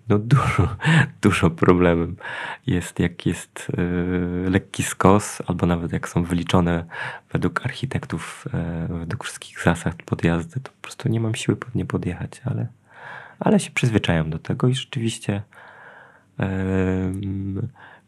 no 0.10 0.20
dużo, 0.20 0.76
dużo 1.22 1.50
problemem 1.50 2.16
jest, 2.68 3.00
jak 3.00 3.26
jest 3.26 3.72
yy, 3.78 4.50
lekki 4.50 4.84
skos, 4.84 5.42
albo 5.48 5.66
nawet 5.66 5.94
jak 5.94 6.10
są 6.10 6.24
wyliczone 6.24 6.86
według 7.32 7.66
architektów, 7.66 8.46
yy, 8.90 8.98
według 9.00 9.24
wszystkich 9.24 9.64
zasad 9.64 9.96
podjazdy, 10.04 10.60
to 10.60 10.72
po 10.72 10.82
prostu 10.82 11.10
nie 11.10 11.20
mam 11.20 11.36
siły 11.36 11.58
pod 11.58 11.76
nie 11.76 11.86
podjechać, 11.86 12.42
ale, 12.46 12.68
ale 13.40 13.60
się 13.60 13.72
przyzwyczajam 13.72 14.30
do 14.30 14.40
tego 14.40 14.68
i 14.68 14.76
rzeczywiście 14.76 15.42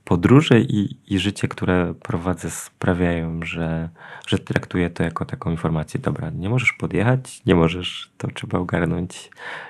podróże 0.06 0.60
i, 0.60 0.98
i 1.08 1.20
życie, 1.20 1.48
które 1.48 1.94
prowadzę, 1.94 2.52
sprawiają, 2.52 3.40
że, 3.44 3.90
że 4.28 4.40
traktuję 4.40 4.90
to 4.90 5.04
jako 5.04 5.26
taką 5.26 5.52
informację. 5.52 6.00
Dobra, 6.00 6.30
nie 6.30 6.50
możesz 6.50 6.74
podjechać, 6.74 7.42
nie 7.46 7.56
możesz, 7.56 8.12
to 8.18 8.28
trzeba 8.28 8.60
ogarnąć 8.60 9.30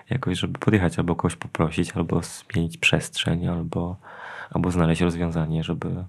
jakoś, 0.10 0.40
żeby 0.40 0.60
podjechać, 0.60 1.00
albo 1.00 1.16
kogoś 1.16 1.36
poprosić, 1.36 1.92
albo 1.92 2.22
zmienić 2.22 2.78
przestrzeń, 2.78 3.48
albo, 3.48 3.96
albo 4.52 4.72
znaleźć 4.72 5.02
rozwiązanie, 5.02 5.64
żeby, 5.64 6.04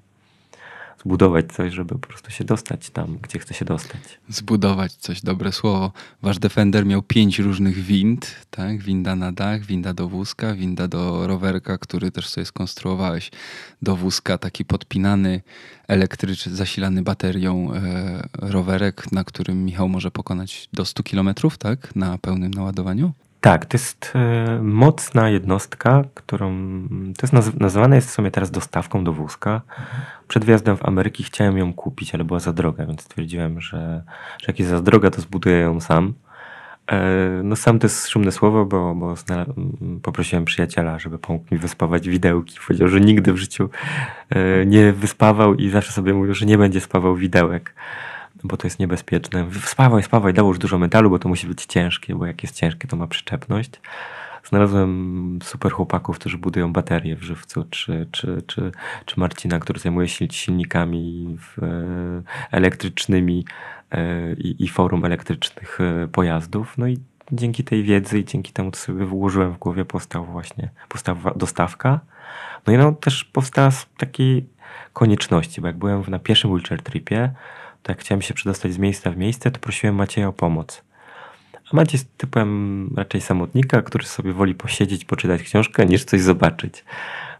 zbudować 1.05 1.53
coś, 1.53 1.73
żeby 1.73 1.95
po 1.99 2.09
prostu 2.09 2.31
się 2.31 2.45
dostać 2.45 2.91
tam, 2.91 3.19
gdzie 3.23 3.39
chce 3.39 3.55
się 3.55 3.65
dostać. 3.65 4.01
Zbudować 4.29 4.93
coś, 4.93 5.23
dobre 5.23 5.53
słowo. 5.53 5.93
Wasz 6.23 6.39
Defender 6.39 6.87
miał 6.87 7.03
pięć 7.03 7.39
różnych 7.39 7.85
wind, 7.85 8.35
tak? 8.51 8.83
Winda 8.83 9.17
na 9.17 9.33
dach, 9.33 9.65
winda 9.65 9.95
do 9.95 10.09
wózka, 10.09 10.55
winda 10.55 10.89
do 10.89 11.27
rowerka, 11.27 11.79
który 11.79 12.11
też 12.11 12.29
sobie 12.29 12.45
skonstruowałeś 12.45 13.31
do 13.83 13.97
wózka, 13.97 14.39
taki 14.39 14.65
podpinany, 14.65 15.41
elektryczny, 15.89 16.55
zasilany 16.55 17.03
baterią 17.03 17.73
e, 17.75 18.29
rowerek, 18.33 19.13
na 19.13 19.25
którym 19.25 19.65
Michał 19.65 19.89
może 19.89 20.11
pokonać 20.11 20.69
do 20.73 20.85
100 20.85 21.03
kilometrów, 21.03 21.59
tak? 21.59 21.97
Na 21.97 22.19
pełnym 22.19 22.51
naładowaniu? 22.51 23.13
Tak, 23.43 23.67
to 23.67 23.77
jest 23.77 24.13
e, 24.15 24.59
mocna 24.63 25.29
jednostka, 25.29 26.05
którą 26.15 26.49
to 27.19 27.27
jest 27.27 27.33
naz 27.61 27.77
jest 27.93 28.09
w 28.09 28.11
sumie 28.11 28.31
teraz 28.31 28.51
dostawką 28.51 29.05
do 29.05 29.13
wózka. 29.13 29.61
Przed 30.29 30.45
wjazdem 30.45 30.77
w 30.77 30.85
Ameryki 30.85 31.23
chciałem 31.23 31.59
ją 31.59 31.75
kupić, 31.75 32.15
ale 32.15 32.25
była 32.25 32.41
za 32.41 32.53
droga, 32.53 32.87
więc 32.87 33.01
stwierdziłem, 33.01 33.61
że, 33.61 34.03
że 34.39 34.45
jak 34.49 34.59
jest 34.59 34.71
za 34.71 34.81
droga, 34.81 35.11
to 35.11 35.21
zbuduję 35.21 35.57
ją 35.57 35.81
sam. 35.81 36.15
E, 36.87 37.01
no 37.45 37.57
sam 37.57 37.79
to 37.79 37.87
jest 37.87 38.09
szumne 38.09 38.33
słowo, 38.33 38.65
bo, 38.67 38.95
bo 38.95 39.15
poprosiłem 40.03 40.45
przyjaciela, 40.45 40.99
żeby 40.99 41.19
pomógł 41.19 41.45
mi 41.53 41.59
wyspawać 41.59 42.09
widełki. 42.09 42.59
Powiedział, 42.67 42.89
że 42.89 43.01
nigdy 43.01 43.33
w 43.33 43.37
życiu 43.37 43.71
e, 44.31 44.67
nie 44.67 44.93
wyspawał 44.93 45.55
i 45.55 45.71
zawsze 45.71 45.93
sobie 45.93 46.15
mówił, 46.15 46.35
że 46.35 46.47
nie 46.47 46.59
będzie 46.59 46.81
spawał 46.81 47.17
widełek 47.17 47.75
bo 48.45 48.57
to 48.57 48.67
jest 48.67 48.79
niebezpieczne. 48.79 49.47
Spawaj, 49.65 50.03
spawaj, 50.03 50.35
dołóż 50.35 50.59
dużo 50.59 50.79
metalu, 50.79 51.11
bo 51.11 51.19
to 51.19 51.29
musi 51.29 51.47
być 51.47 51.65
ciężkie, 51.67 52.15
bo 52.15 52.27
jak 52.27 52.43
jest 52.43 52.57
ciężkie, 52.57 52.89
to 52.89 52.97
ma 52.97 53.07
przyczepność. 53.07 53.71
Znalazłem 54.45 55.39
super 55.43 55.73
chłopaków, 55.73 56.19
którzy 56.19 56.39
budują 56.39 56.73
baterie 56.73 57.17
w 57.17 57.23
żywcu, 57.23 57.65
czy, 57.71 58.07
czy, 58.11 58.43
czy, 58.47 58.73
czy 59.07 59.21
Marcina, 59.21 59.59
który 59.59 59.81
zajmuje 59.81 60.09
się 60.09 60.29
silnikami 60.31 61.37
e, 61.63 61.67
elektrycznymi 62.51 63.45
e, 63.91 64.33
i, 64.33 64.65
i 64.65 64.69
forum 64.69 65.05
elektrycznych 65.05 65.79
e, 65.81 66.09
pojazdów. 66.09 66.79
No 66.79 66.87
i 66.87 66.99
dzięki 67.33 67.65
tej 67.65 67.83
wiedzy 67.83 68.19
i 68.19 68.25
dzięki 68.25 68.53
temu, 68.53 68.71
co 68.71 68.81
sobie 68.81 69.05
włożyłem 69.05 69.53
w 69.53 69.59
głowie, 69.59 69.85
powstał 69.85 70.25
właśnie 70.25 70.71
powstała 70.89 71.19
dostawka. 71.37 72.01
No 72.67 72.73
i 72.73 72.79
no 72.79 72.93
też 72.93 73.25
powstała 73.25 73.71
z 73.71 73.87
takiej 73.97 74.47
konieczności, 74.93 75.61
bo 75.61 75.67
jak 75.67 75.77
byłem 75.77 76.03
na 76.09 76.19
pierwszym 76.19 76.51
wheelchair 76.51 76.83
tripie, 76.83 77.31
to 77.83 77.93
jak 77.93 78.01
chciałem 78.01 78.23
się 78.23 78.35
przedostać 78.35 78.73
z 78.73 78.79
miejsca 78.79 79.11
w 79.11 79.17
miejsce, 79.17 79.51
to 79.51 79.59
prosiłem 79.59 79.95
Macieja 79.95 80.29
o 80.29 80.33
pomoc. 80.33 80.83
A 81.73 81.77
Maciej 81.77 81.99
jest 81.99 82.17
typem 82.17 82.91
raczej 82.97 83.21
samotnika, 83.21 83.83
który 83.83 84.05
sobie 84.05 84.33
woli 84.33 84.55
posiedzieć, 84.55 85.05
poczytać 85.05 85.43
książkę, 85.43 85.87
niż 85.87 86.05
coś 86.05 86.21
zobaczyć. 86.21 86.85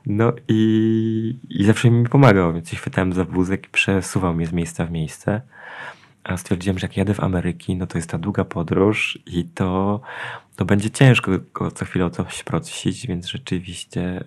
No 0.07 0.33
i, 0.49 1.37
i 1.51 1.65
zawsze 1.65 1.91
mi 1.91 2.09
pomagał, 2.09 2.55
więc 2.55 2.69
się 2.69 2.77
chwytałem 2.77 3.13
za 3.13 3.25
wózek 3.25 3.67
i 3.67 3.71
przesuwał 3.71 4.35
mnie 4.35 4.47
z 4.47 4.53
miejsca 4.53 4.87
w 4.87 4.91
miejsce. 4.91 5.41
A 6.25 6.37
stwierdziłem, 6.37 6.79
że 6.79 6.87
jak 6.87 6.97
jadę 6.97 7.15
w 7.15 7.21
Ameryki, 7.21 7.77
no 7.77 7.87
to 7.87 7.99
jest 7.99 8.11
ta 8.11 8.19
długa 8.19 8.45
podróż 8.45 9.19
i 9.27 9.45
to, 9.45 10.01
to 10.57 10.65
będzie 10.65 10.91
ciężko 10.91 11.33
go 11.55 11.71
co 11.71 11.85
chwilę 11.85 12.05
o 12.05 12.11
coś 12.11 12.43
prosić, 12.43 13.07
więc 13.07 13.27
rzeczywiście 13.27 14.25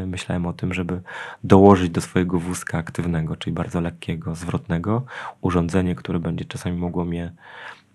yy, 0.00 0.06
myślałem 0.06 0.46
o 0.46 0.52
tym, 0.52 0.74
żeby 0.74 1.00
dołożyć 1.44 1.90
do 1.90 2.00
swojego 2.00 2.38
wózka 2.38 2.78
aktywnego, 2.78 3.36
czyli 3.36 3.54
bardzo 3.54 3.80
lekkiego, 3.80 4.34
zwrotnego, 4.34 5.04
urządzenie, 5.40 5.94
które 5.94 6.18
będzie 6.18 6.44
czasami 6.44 6.76
mogło 6.76 7.04
mnie 7.04 7.32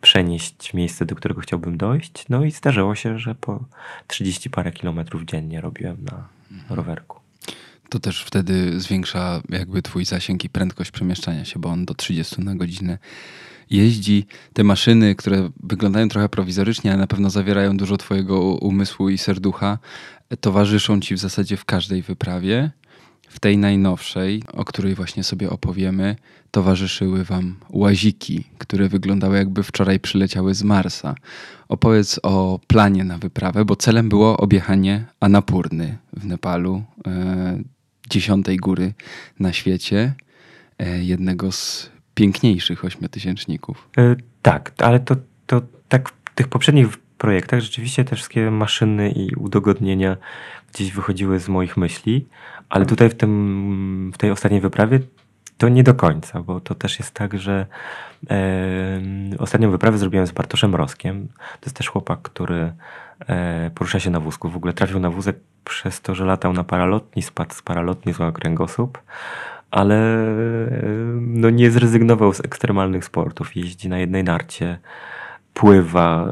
przenieść 0.02 0.72
w 0.72 0.74
miejsce, 0.74 1.06
do 1.06 1.16
którego 1.16 1.42
chciałbym 1.42 1.78
dojść. 1.78 2.26
No 2.30 2.46
i 2.46 2.52
zdarzyło 2.52 2.96
się, 2.96 3.20
że 3.20 3.36
po 3.36 3.66
30 4.08 4.50
parę 4.50 4.72
kilometrów 4.72 5.24
dziennie 5.24 5.62
robiłem 5.62 5.98
na 6.04 6.28
rowerku. 6.76 7.20
To 7.90 8.00
też 8.00 8.24
wtedy 8.24 8.80
zwiększa 8.80 9.42
jakby 9.50 9.82
twój 9.82 10.06
zasięg 10.06 10.44
i 10.44 10.50
prędkość 10.50 10.92
przemieszczania 10.92 11.46
się, 11.46 11.60
bo 11.60 11.70
on 11.70 11.86
do 11.86 11.94
30 11.94 12.42
na 12.42 12.56
godzinę 12.56 12.98
jeździ. 13.74 14.26
Te 14.54 14.64
maszyny, 14.64 15.16
które 15.16 15.50
wyglądają 15.64 16.10
trochę 16.10 16.30
prowizorycznie, 16.30 16.92
ale 16.92 17.00
na 17.00 17.08
pewno 17.08 17.30
zawierają 17.30 17.78
dużo 17.78 17.98
twojego 17.98 18.42
umysłu 18.42 19.10
i 19.10 19.18
serducha, 19.18 19.78
towarzyszą 20.42 21.00
ci 21.00 21.16
w 21.16 21.20
zasadzie 21.20 21.58
w 21.58 21.66
każdej 21.66 22.02
wyprawie 22.02 22.72
W 23.30 23.40
tej 23.40 23.58
najnowszej, 23.58 24.44
o 24.54 24.66
której 24.66 24.96
właśnie 24.96 25.24
sobie 25.24 25.50
opowiemy, 25.50 26.16
towarzyszyły 26.52 27.24
Wam 27.24 27.56
łaziki, 27.70 28.44
które 28.58 28.90
wyglądały 28.90 29.38
jakby 29.38 29.64
wczoraj 29.64 30.00
przyleciały 30.00 30.54
z 30.54 30.64
Marsa. 30.64 31.16
Opowiedz 31.68 32.20
o 32.24 32.60
planie 32.68 33.04
na 33.04 33.18
wyprawę, 33.18 33.66
bo 33.66 33.76
celem 33.76 34.10
było 34.10 34.38
objechanie 34.38 35.06
Anapurny 35.20 35.98
w 36.14 36.26
Nepalu, 36.26 36.84
e, 37.08 37.60
dziesiątej 38.10 38.58
góry 38.58 38.94
na 39.40 39.54
świecie, 39.54 40.14
e, 40.80 41.04
jednego 41.04 41.52
z 41.52 41.93
piękniejszych 42.16 42.86
ośmiotysięczników. 42.86 43.90
E, 43.98 44.16
tak, 44.42 44.72
ale 44.78 45.00
to, 45.00 45.16
to 45.46 45.62
tak 45.90 46.10
w 46.10 46.36
tych 46.36 46.48
poprzednich 46.48 46.98
projektach 46.98 47.60
rzeczywiście 47.60 48.06
te 48.06 48.16
wszystkie 48.16 48.52
maszyny 48.52 49.12
i 49.12 49.36
udogodnienia 49.36 50.18
gdzieś 50.74 50.92
wychodziły 50.92 51.40
z 51.40 51.50
moich 51.50 51.78
myśli, 51.78 52.28
ale 52.70 52.86
tutaj 52.86 53.10
w, 53.10 53.16
tym, 53.16 54.12
w 54.14 54.18
tej 54.18 54.32
ostatniej 54.32 54.62
wyprawie 54.62 55.00
to 55.58 55.70
nie 55.70 55.84
do 55.84 55.94
końca, 55.94 56.42
bo 56.42 56.60
to 56.60 56.76
też 56.76 57.00
jest 57.00 57.12
tak, 57.12 57.40
że 57.40 57.66
e, 58.30 59.02
ostatnią 59.40 59.72
wyprawę 59.72 59.98
zrobiłem 59.98 60.28
z 60.28 60.32
Bartoszem 60.32 60.76
Roskiem. 60.76 61.28
To 61.38 61.66
jest 61.66 61.76
też 61.76 61.88
chłopak, 61.88 62.22
który 62.22 62.74
e, 63.28 63.72
porusza 63.76 64.00
się 64.00 64.10
na 64.10 64.20
wózku. 64.20 64.50
W 64.50 64.56
ogóle 64.56 64.74
trafił 64.74 65.00
na 65.00 65.10
wózek 65.10 65.36
przez 65.64 66.02
to, 66.02 66.16
że 66.16 66.26
latał 66.26 66.54
na 66.54 66.64
paralotni, 66.64 67.22
spadł 67.22 67.54
z 67.54 67.62
paralotni, 67.62 68.14
złamał 68.14 68.34
kręgosłup, 68.34 69.02
ale 69.74 70.28
no, 71.20 71.50
nie 71.50 71.72
zrezygnował 71.72 72.34
z 72.34 72.40
ekstremalnych 72.40 73.06
sportów. 73.06 73.56
Jeździ 73.56 73.90
na 73.90 73.98
jednej 74.00 74.24
narcie, 74.24 74.78
pływa, 75.54 76.32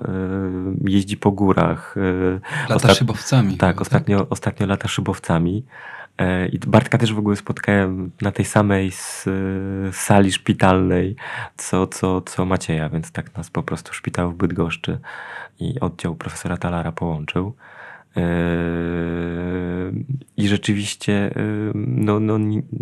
jeździ 0.86 1.18
po 1.18 1.32
górach. 1.32 1.96
e, 1.98 2.40
lata 2.62 2.76
Ostat... 2.76 2.98
szybowcami. 2.98 3.58
Tak, 3.58 3.82
ostatnio, 3.82 4.20
tak? 4.20 4.32
ostatnio 4.32 4.68
lata 4.68 4.88
szybowcami. 4.88 5.66
E, 6.18 6.48
I 6.48 6.60
Bartka 6.60 6.98
też 6.98 7.14
w 7.14 7.20
ogóle 7.20 7.36
spotkałem 7.36 8.12
na 8.22 8.32
tej 8.32 8.46
samej 8.46 8.92
sali 9.92 10.32
szpitalnej, 10.32 11.16
co, 11.58 11.88
co, 11.88 12.22
co 12.22 12.46
Macieja, 12.46 12.90
więc 12.90 13.12
tak 13.12 13.38
nas 13.38 13.50
po 13.50 13.64
prostu 13.64 13.94
szpital 13.94 14.30
w 14.30 14.34
Bydgoszczy 14.34 15.00
i 15.60 15.80
oddział 15.80 16.16
profesora 16.16 16.58
Talara 16.58 16.92
połączył. 16.92 17.54
E, 18.18 18.22
I 20.38 20.48
rzeczywiście, 20.48 21.14
e, 21.14 21.32
no, 21.76 22.20
no, 22.20 22.38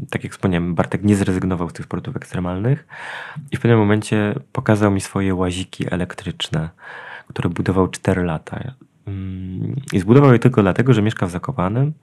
tak 0.10 0.24
jak 0.24 0.34
wspomniałem, 0.34 0.76
Bartek 0.76 1.04
nie 1.04 1.16
zrezygnował 1.16 1.70
z 1.70 1.74
tych 1.74 1.86
sportów 1.86 2.16
ekstremalnych 2.16 2.88
i 3.52 3.58
w 3.58 3.60
pewnym 3.60 3.80
momencie 3.80 4.36
pokazał 4.52 4.92
mi 4.92 5.02
swoje 5.02 5.36
łaziki 5.36 5.94
elektryczne, 5.94 6.70
które 7.28 7.50
budował 7.50 7.88
4 7.88 8.24
lata. 8.24 8.74
Mm, 9.08 9.76
I 9.94 10.00
zbudował 10.00 10.34
je 10.34 10.40
tylko 10.40 10.62
dlatego, 10.62 10.94
że 10.94 11.02
mieszka 11.02 11.26
w 11.26 11.32
Zakopanem, 11.32 11.94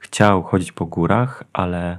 chciał 0.00 0.42
chodzić 0.42 0.72
po 0.72 0.86
górach, 0.86 1.44
ale 1.52 1.98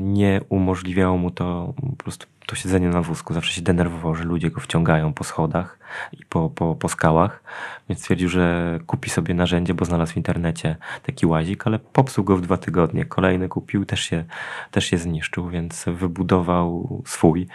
nie 0.00 0.40
umożliwiało 0.48 1.18
mu 1.18 1.30
to 1.30 1.74
po 1.76 2.04
prostu 2.04 2.26
to 2.46 2.56
siedzenie 2.56 2.88
na 2.88 3.02
wózku. 3.02 3.34
Zawsze 3.34 3.52
się 3.52 3.62
denerwował, 3.62 4.14
że 4.14 4.24
ludzie 4.24 4.50
go 4.50 4.60
wciągają 4.60 5.12
po 5.12 5.24
schodach 5.24 5.78
i 6.12 6.24
po, 6.24 6.50
po, 6.50 6.74
po 6.74 6.88
skałach, 6.88 7.42
więc 7.88 8.00
stwierdził, 8.00 8.28
że 8.28 8.78
kupi 8.86 9.10
sobie 9.10 9.34
narzędzie, 9.34 9.74
bo 9.74 9.84
znalazł 9.84 10.12
w 10.12 10.16
internecie 10.16 10.76
taki 11.02 11.26
łazik, 11.26 11.66
ale 11.66 11.78
popsuł 11.78 12.24
go 12.24 12.36
w 12.36 12.40
dwa 12.40 12.56
tygodnie. 12.56 13.04
Kolejny 13.04 13.48
kupił, 13.48 13.84
też 13.84 14.00
się, 14.00 14.24
też 14.70 14.84
się 14.84 14.98
zniszczył, 14.98 15.48
więc 15.48 15.84
wybudował 15.86 17.02
swój. 17.06 17.46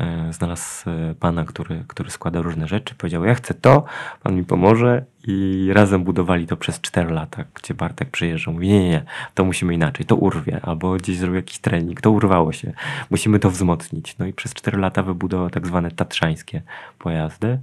E, 0.00 0.32
znalazł 0.32 0.90
e, 0.90 1.14
pana, 1.14 1.44
który, 1.44 1.84
który 1.88 2.10
składa 2.10 2.42
różne 2.42 2.68
rzeczy. 2.68 2.94
Powiedział, 2.94 3.24
ja 3.24 3.34
chcę 3.34 3.54
to, 3.54 3.84
pan 4.22 4.36
mi 4.36 4.44
pomoże 4.44 5.04
i 5.26 5.68
razem 5.72 6.04
budowali 6.04 6.46
to 6.46 6.56
przez 6.56 6.80
4 6.80 7.10
lata, 7.10 7.44
gdzie 7.54 7.74
Bartek 7.74 8.10
przyjeżdżał. 8.10 8.54
Mówi, 8.54 8.68
nie, 8.68 8.80
nie, 8.80 8.90
nie, 8.90 9.04
to 9.34 9.44
musimy 9.44 9.74
inaczej, 9.74 10.06
to 10.06 10.16
urwie, 10.16 10.60
albo 10.62 10.96
gdzieś 10.96 11.18
zrobił 11.18 11.36
jakiś 11.36 11.58
trening, 11.58 12.00
to 12.00 12.10
urwało 12.10 12.52
się, 12.52 12.72
musimy 13.10 13.38
to 13.38 13.50
wzmocnić. 13.50 14.18
No 14.18 14.26
i 14.26 14.32
przez 14.32 14.54
4 14.54 14.78
lata 14.78 15.02
wybudował 15.02 15.50
tak 15.50 15.66
zwane 15.66 15.90
tatrzańskie 15.90 16.62
pojazdy, 16.98 17.60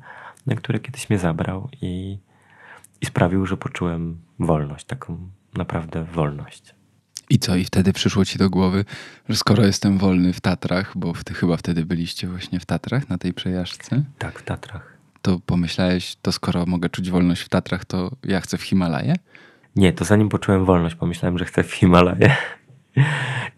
na 0.48 0.56
które 0.56 0.80
kiedyś 0.80 1.10
mnie 1.10 1.20
zabrał 1.20 1.70
i, 1.82 2.18
i 3.02 3.06
sprawił, 3.06 3.46
że 3.46 3.58
poczułem 3.58 4.18
wolność, 4.40 4.86
taką 4.86 5.18
naprawdę 5.54 6.04
wolność. 6.04 6.77
I 7.30 7.40
co? 7.40 7.56
I 7.56 7.66
wtedy 7.66 7.94
przyszło 7.94 8.26
ci 8.26 8.38
do 8.38 8.50
głowy, 8.50 8.86
że 9.30 9.36
skoro 9.36 9.66
jestem 9.66 9.98
wolny 9.98 10.34
w 10.34 10.42
Tatrach, 10.42 10.98
bo 10.98 11.14
ty 11.26 11.34
chyba 11.34 11.58
wtedy 11.58 11.86
byliście 11.86 12.28
właśnie 12.28 12.60
w 12.60 12.66
Tatrach 12.66 13.10
na 13.10 13.18
tej 13.18 13.34
przejażdżce? 13.34 14.04
Tak, 14.18 14.40
w 14.40 14.44
Tatrach. 14.44 14.98
To 15.22 15.40
pomyślałeś, 15.46 16.16
to 16.22 16.32
skoro 16.32 16.66
mogę 16.66 16.90
czuć 16.90 17.10
wolność 17.12 17.42
w 17.42 17.50
Tatrach, 17.50 17.86
to 17.86 18.12
ja 18.24 18.42
chcę 18.42 18.58
w 18.58 18.62
Himalaje? 18.62 19.16
Nie, 19.76 19.94
to 19.94 20.06
zanim 20.06 20.30
poczułem 20.30 20.66
wolność, 20.66 20.96
pomyślałem, 20.96 21.38
że 21.38 21.46
chcę 21.46 21.64
w 21.64 21.74
Himalaje. 21.74 22.36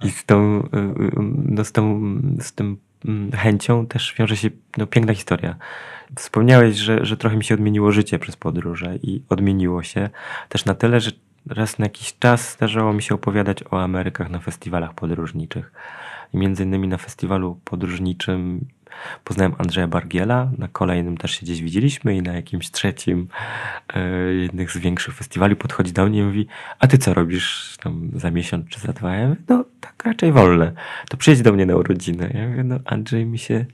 I 0.03 0.11
z 0.11 0.25
tą, 0.25 0.59
y, 0.59 0.77
y, 0.77 1.11
no 1.45 1.63
z 1.63 1.71
tą, 1.71 2.01
z 2.39 2.53
tym 2.53 2.77
mm, 3.05 3.31
chęcią 3.31 3.87
też 3.87 4.15
wiąże 4.19 4.37
się 4.37 4.49
no, 4.77 4.87
piękna 4.87 5.13
historia. 5.13 5.55
Wspomniałeś, 6.15 6.77
że, 6.77 7.05
że 7.05 7.17
trochę 7.17 7.37
mi 7.37 7.43
się 7.43 7.55
odmieniło 7.55 7.91
życie 7.91 8.19
przez 8.19 8.35
podróże 8.35 8.95
i 9.03 9.23
odmieniło 9.29 9.83
się 9.83 10.09
też 10.49 10.65
na 10.65 10.75
tyle, 10.75 10.99
że 10.99 11.11
raz 11.47 11.79
na 11.79 11.85
jakiś 11.85 12.17
czas 12.19 12.53
zdarzało 12.53 12.93
mi 12.93 13.01
się 13.01 13.15
opowiadać 13.15 13.63
o 13.71 13.83
Amerykach 13.83 14.29
na 14.29 14.39
festiwalach 14.39 14.93
podróżniczych. 14.93 15.71
I 16.33 16.37
między 16.37 16.63
innymi 16.63 16.87
na 16.87 16.97
festiwalu 16.97 17.59
podróżniczym 17.65 18.65
poznałem 19.23 19.55
Andrzeja 19.57 19.87
Bargiela, 19.87 20.51
na 20.57 20.67
kolejnym 20.67 21.17
też 21.17 21.31
się 21.31 21.41
gdzieś 21.41 21.61
widzieliśmy 21.61 22.15
i 22.17 22.21
na 22.21 22.33
jakimś 22.33 22.71
trzecim 22.71 23.27
e, 23.93 24.33
jednych 24.33 24.71
z 24.71 24.77
większych 24.77 25.15
festiwali 25.15 25.55
podchodzi 25.55 25.93
do 25.93 26.05
mnie 26.05 26.19
i 26.19 26.23
mówi, 26.23 26.47
a 26.79 26.87
ty 26.87 26.97
co 26.97 27.13
robisz 27.13 27.77
tam 27.83 28.11
za 28.15 28.31
miesiąc 28.31 28.69
czy 28.69 28.79
za 28.79 28.93
dwa? 28.93 29.15
Ja 29.15 29.27
mówię, 29.27 29.41
no 29.49 29.65
tak 29.81 30.03
raczej 30.05 30.31
wolne. 30.31 30.71
To 31.09 31.17
przyjedź 31.17 31.41
do 31.41 31.53
mnie 31.53 31.65
na 31.65 31.75
urodziny. 31.75 32.31
Ja 32.33 32.47
mówię, 32.47 32.63
no 32.63 32.79
Andrzej, 32.85 33.25
mi 33.25 33.39
się, 33.39 33.65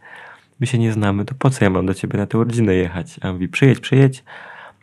my 0.59 0.67
się 0.67 0.77
nie 0.77 0.91
znamy, 0.91 1.25
to 1.25 1.35
po 1.39 1.49
co 1.49 1.65
ja 1.65 1.69
mam 1.69 1.85
do 1.85 1.93
ciebie 1.93 2.19
na 2.19 2.25
tę 2.25 2.37
urodzinę 2.37 2.75
jechać? 2.75 3.19
A 3.21 3.27
on 3.27 3.33
mówi, 3.33 3.47
przyjedź, 3.47 3.79
przyjedź, 3.79 4.23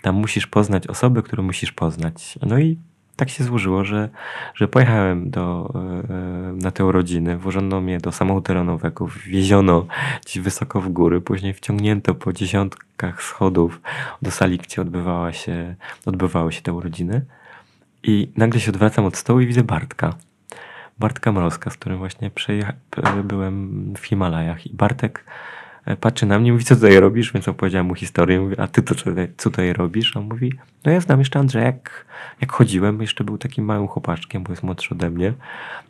tam 0.03 0.15
musisz 0.15 0.47
poznać 0.47 0.87
osoby, 0.87 1.23
które 1.23 1.43
musisz 1.43 1.73
poznać. 1.73 2.39
No 2.47 2.59
i 2.59 2.79
tak 3.17 3.31
się 3.31 3.45
złożyło, 3.45 3.85
że, 3.85 4.09
że 4.55 4.69
pojechałem 4.69 5.31
do, 5.31 5.75
e, 5.75 6.53
na 6.53 6.71
te 6.71 6.85
urodziny. 6.85 7.39
Włożono 7.39 7.81
mnie 7.81 7.99
do 7.99 8.13
samochodu 8.13 8.47
terenowego, 8.47 9.07
wieziono 9.27 9.87
gdzieś 10.27 10.39
wysoko 10.43 10.81
w 10.81 10.89
góry, 10.89 11.21
później 11.21 11.55
wciągnięto 11.55 12.15
po 12.15 12.33
dziesiątkach 12.33 13.23
schodów 13.23 13.81
do 14.23 14.31
sali, 14.31 14.59
gdzie 14.59 14.83
odbywała 14.83 15.33
się, 15.33 15.75
odbywały 16.07 16.53
się 16.53 16.63
te 16.63 16.73
urodziny. 16.73 17.25
I 18.03 18.33
nagle 18.37 18.61
się 18.61 18.71
odwracam 18.71 19.05
od 19.05 19.17
stołu 19.17 19.41
i 19.41 19.47
widzę 19.47 19.65
Bartka. 19.65 20.15
Bartka 20.99 21.33
Mrozka, 21.33 21.71
z 21.71 21.77
którym 21.77 21.99
właśnie 21.99 22.31
byłem 23.25 23.95
w 23.97 24.07
Himalajach. 24.07 24.67
I 24.67 24.75
Bartek 24.75 25.25
patrzy 26.01 26.27
na 26.27 26.39
mnie, 26.39 26.53
mówi, 26.53 26.65
co 26.65 26.75
tutaj 26.75 27.01
robisz? 27.01 27.33
Więc 27.33 27.49
opowiedziałem 27.49 27.87
mu 27.87 27.95
historię, 27.95 28.51
a 28.59 28.69
ty 28.69 28.83
to 28.83 28.95
co, 28.95 29.05
co 29.37 29.51
tutaj 29.51 29.73
robisz? 29.73 30.17
A 30.17 30.21
on 30.21 30.27
mówi, 30.29 30.53
no 30.85 30.93
ja 30.93 31.01
znam 31.01 31.19
jeszcze 31.19 31.39
Andrzeja, 31.39 31.67
jak, 31.67 32.07
jak 32.41 32.53
chodziłem, 32.53 33.01
jeszcze 33.01 33.25
był 33.25 33.39
takim 33.39 33.65
małym 33.65 33.89
chłopaczkiem, 33.89 34.43
bo 34.43 34.53
jest 34.53 34.63
młodszy 34.63 34.95
ode 34.95 35.11
mnie. 35.11 35.33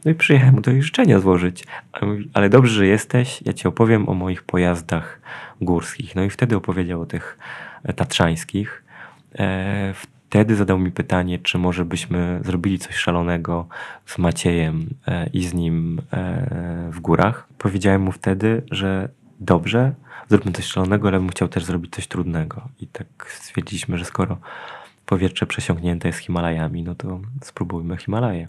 No 0.04 0.10
i 0.10 0.14
przyjechałem 0.14 0.54
mu 0.54 0.62
to 0.62 0.70
życzenia 0.82 1.20
złożyć. 1.20 1.64
Mówi, 2.02 2.30
ale 2.34 2.48
dobrze, 2.48 2.74
że 2.74 2.86
jesteś, 2.86 3.42
ja 3.46 3.52
ci 3.52 3.68
opowiem 3.68 4.08
o 4.08 4.14
moich 4.14 4.42
pojazdach 4.42 5.20
górskich. 5.60 6.16
No 6.16 6.22
i 6.22 6.30
wtedy 6.30 6.56
opowiedział 6.56 7.00
o 7.00 7.06
tych 7.06 7.38
e, 7.84 7.92
tatrzańskich. 7.92 8.84
E, 9.38 9.94
wtedy 10.32 10.56
zadał 10.56 10.78
mi 10.78 10.90
pytanie, 10.90 11.38
czy 11.38 11.58
może 11.58 11.84
byśmy 11.84 12.40
zrobili 12.44 12.78
coś 12.78 12.96
szalonego 12.96 13.66
z 14.06 14.18
Maciejem 14.18 14.86
e, 15.06 15.26
i 15.26 15.44
z 15.44 15.54
nim 15.54 16.00
e, 16.12 16.88
w 16.90 17.00
górach. 17.00 17.46
Powiedziałem 17.58 18.02
mu 18.02 18.12
wtedy, 18.12 18.62
że 18.70 19.08
dobrze, 19.44 19.94
zróbmy 20.28 20.52
coś 20.52 20.64
szalonego, 20.64 21.08
ale 21.08 21.18
bym 21.18 21.28
chciał 21.28 21.48
też 21.48 21.64
zrobić 21.64 21.94
coś 21.94 22.06
trudnego. 22.06 22.68
I 22.80 22.86
tak 22.86 23.06
stwierdziliśmy, 23.28 23.98
że 23.98 24.04
skoro 24.04 24.38
powietrze 25.06 25.46
przesiąknięte 25.46 26.08
jest 26.08 26.20
Himalajami, 26.20 26.82
no 26.82 26.94
to 26.94 27.20
spróbujmy 27.42 27.96
Himalaje. 27.96 28.48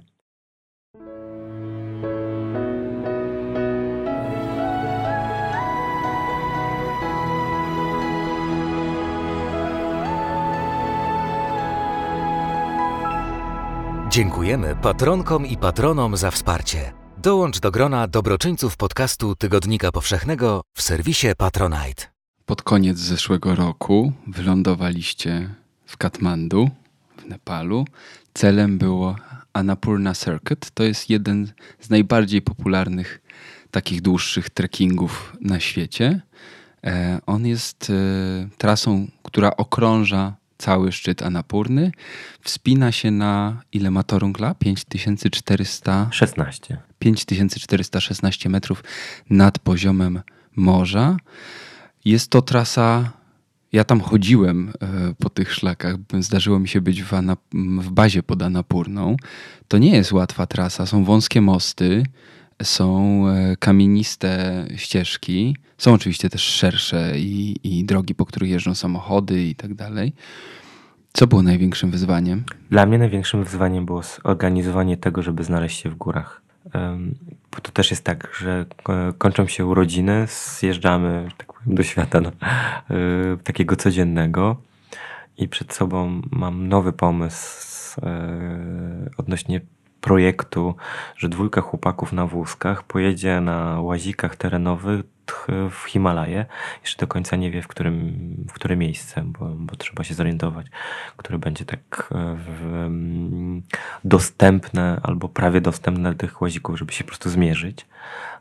Dziękujemy 14.10 14.76
patronkom 14.76 15.46
i 15.46 15.58
patronom 15.58 16.18
za 16.18 16.32
wsparcie. 16.32 17.03
Dołącz 17.24 17.60
do 17.60 17.72
grona 17.72 18.08
dobroczyńców 18.08 18.78
podcastu 18.78 19.36
Tygodnika 19.36 19.92
Powszechnego 19.92 20.62
w 20.74 20.82
serwisie 20.82 21.28
Patronite. 21.38 22.04
Pod 22.46 22.62
koniec 22.62 22.98
zeszłego 22.98 23.56
roku 23.56 24.14
wylądowaliście 24.28 25.50
w 25.86 25.98
Katmandu, 25.98 26.70
w 27.18 27.26
Nepalu. 27.26 27.86
Celem 28.34 28.78
było 28.78 29.16
Annapurna 29.54 30.14
Circuit. 30.14 30.72
To 30.74 30.84
jest 30.84 31.10
jeden 31.10 31.54
z 31.80 31.90
najbardziej 31.90 32.42
popularnych 32.42 33.22
takich 33.72 34.02
dłuższych 34.02 34.50
trekkingów 34.50 35.38
na 35.42 35.60
świecie. 35.60 36.22
E, 36.84 37.20
on 37.26 37.46
jest 37.46 37.90
e, 37.90 37.94
trasą, 38.58 39.08
która 39.24 39.58
okrąża 39.58 40.36
cały 40.58 40.92
szczyt 40.92 41.24
Anapurny. 41.24 41.92
Wspina 42.42 42.92
się 42.92 43.12
na 43.12 43.62
ile 43.72 43.92
ma 43.92 44.04
Torungla? 44.04 44.56
5400... 44.56 46.08
16. 46.12 46.78
5416 47.00 48.50
metrów 48.50 48.84
nad 49.30 49.60
poziomem 49.60 50.22
morza. 50.56 51.18
Jest 52.06 52.30
to 52.30 52.42
trasa. 52.42 53.12
Ja 53.72 53.84
tam 53.84 54.02
chodziłem 54.02 54.74
e, 54.82 55.14
po 55.20 55.30
tych 55.30 55.54
szlakach. 55.54 55.96
Zdarzyło 56.20 56.60
mi 56.60 56.68
się 56.68 56.82
być 56.82 57.04
w, 57.04 57.12
Anap- 57.12 57.82
w 57.82 57.92
bazie 57.92 58.24
pod 58.24 58.42
Anapurną. 58.42 59.16
To 59.68 59.78
nie 59.78 59.96
jest 59.96 60.12
łatwa 60.12 60.46
trasa. 60.46 60.86
Są 60.86 61.04
wąskie 61.04 61.42
mosty, 61.42 62.04
są 62.64 63.24
e, 63.28 63.56
kamieniste 63.58 64.66
ścieżki. 64.76 65.58
Są 65.78 65.94
oczywiście 65.94 66.30
też 66.30 66.42
szersze 66.42 67.20
i, 67.20 67.60
i 67.64 67.86
drogi, 67.86 68.16
po 68.16 68.26
których 68.26 68.50
jeżdżą 68.50 68.76
samochody 68.76 69.44
i 69.44 69.56
tak 69.56 69.74
dalej. 69.74 70.14
Co 71.14 71.28
było 71.28 71.44
największym 71.44 71.92
wyzwaniem? 71.92 72.44
Dla 72.70 72.86
mnie 72.86 72.98
największym 72.98 73.44
wyzwaniem 73.44 73.86
było 73.86 74.02
zorganizowanie 74.04 74.98
tego, 74.98 75.22
żeby 75.22 75.44
znaleźć 75.44 75.82
się 75.82 75.90
w 75.90 75.96
górach. 75.96 76.42
Bo 77.52 77.62
to 77.62 77.72
też 77.72 77.92
jest 77.92 78.04
tak, 78.04 78.38
że 78.40 78.66
e, 78.90 79.14
kończą 79.18 79.48
się 79.48 79.66
urodziny, 79.66 80.26
zjeżdżamy 80.60 81.28
tak 81.38 81.54
powiem, 81.54 81.76
do 81.76 81.84
świata 81.84 82.22
no, 82.22 82.30
e, 82.30 83.38
takiego 83.44 83.76
codziennego 83.76 84.58
i 85.38 85.48
przed 85.48 85.74
sobą 85.74 86.22
mam 86.32 86.68
nowy 86.68 86.94
pomysł 86.94 88.02
odnośnie 89.18 89.62
projektu, 90.04 90.76
że 91.18 91.30
dwójka 91.30 91.62
chłopaków 91.62 92.14
na 92.14 92.26
wózkach 92.28 92.84
pojedzie 92.84 93.42
na 93.42 93.82
łazikach 93.82 94.36
terenowych 94.36 95.02
w 95.72 95.86
Himalaje. 95.88 96.46
Jeszcze 96.82 97.00
do 97.00 97.08
końca 97.08 97.36
nie 97.36 97.52
wie 97.52 97.62
w 97.62 97.68
którym, 97.68 98.14
w 98.50 98.54
które 98.54 98.76
miejsce, 98.76 99.24
bo, 99.26 99.46
bo 99.46 99.76
trzeba 99.76 100.04
się 100.04 100.14
zorientować, 100.14 100.68
które 101.18 101.40
będzie 101.40 101.66
tak 101.66 102.10
e, 102.12 102.36
w, 102.36 102.64
mm, 102.66 103.62
dostępne 104.04 105.00
albo 105.04 105.30
prawie 105.30 105.62
dostępne 105.62 106.04
dla 106.04 106.20
tych 106.20 106.42
łazików, 106.42 106.80
żeby 106.80 106.94
się 106.94 107.04
po 107.04 107.08
prostu 107.08 107.30
zmierzyć 107.30 107.86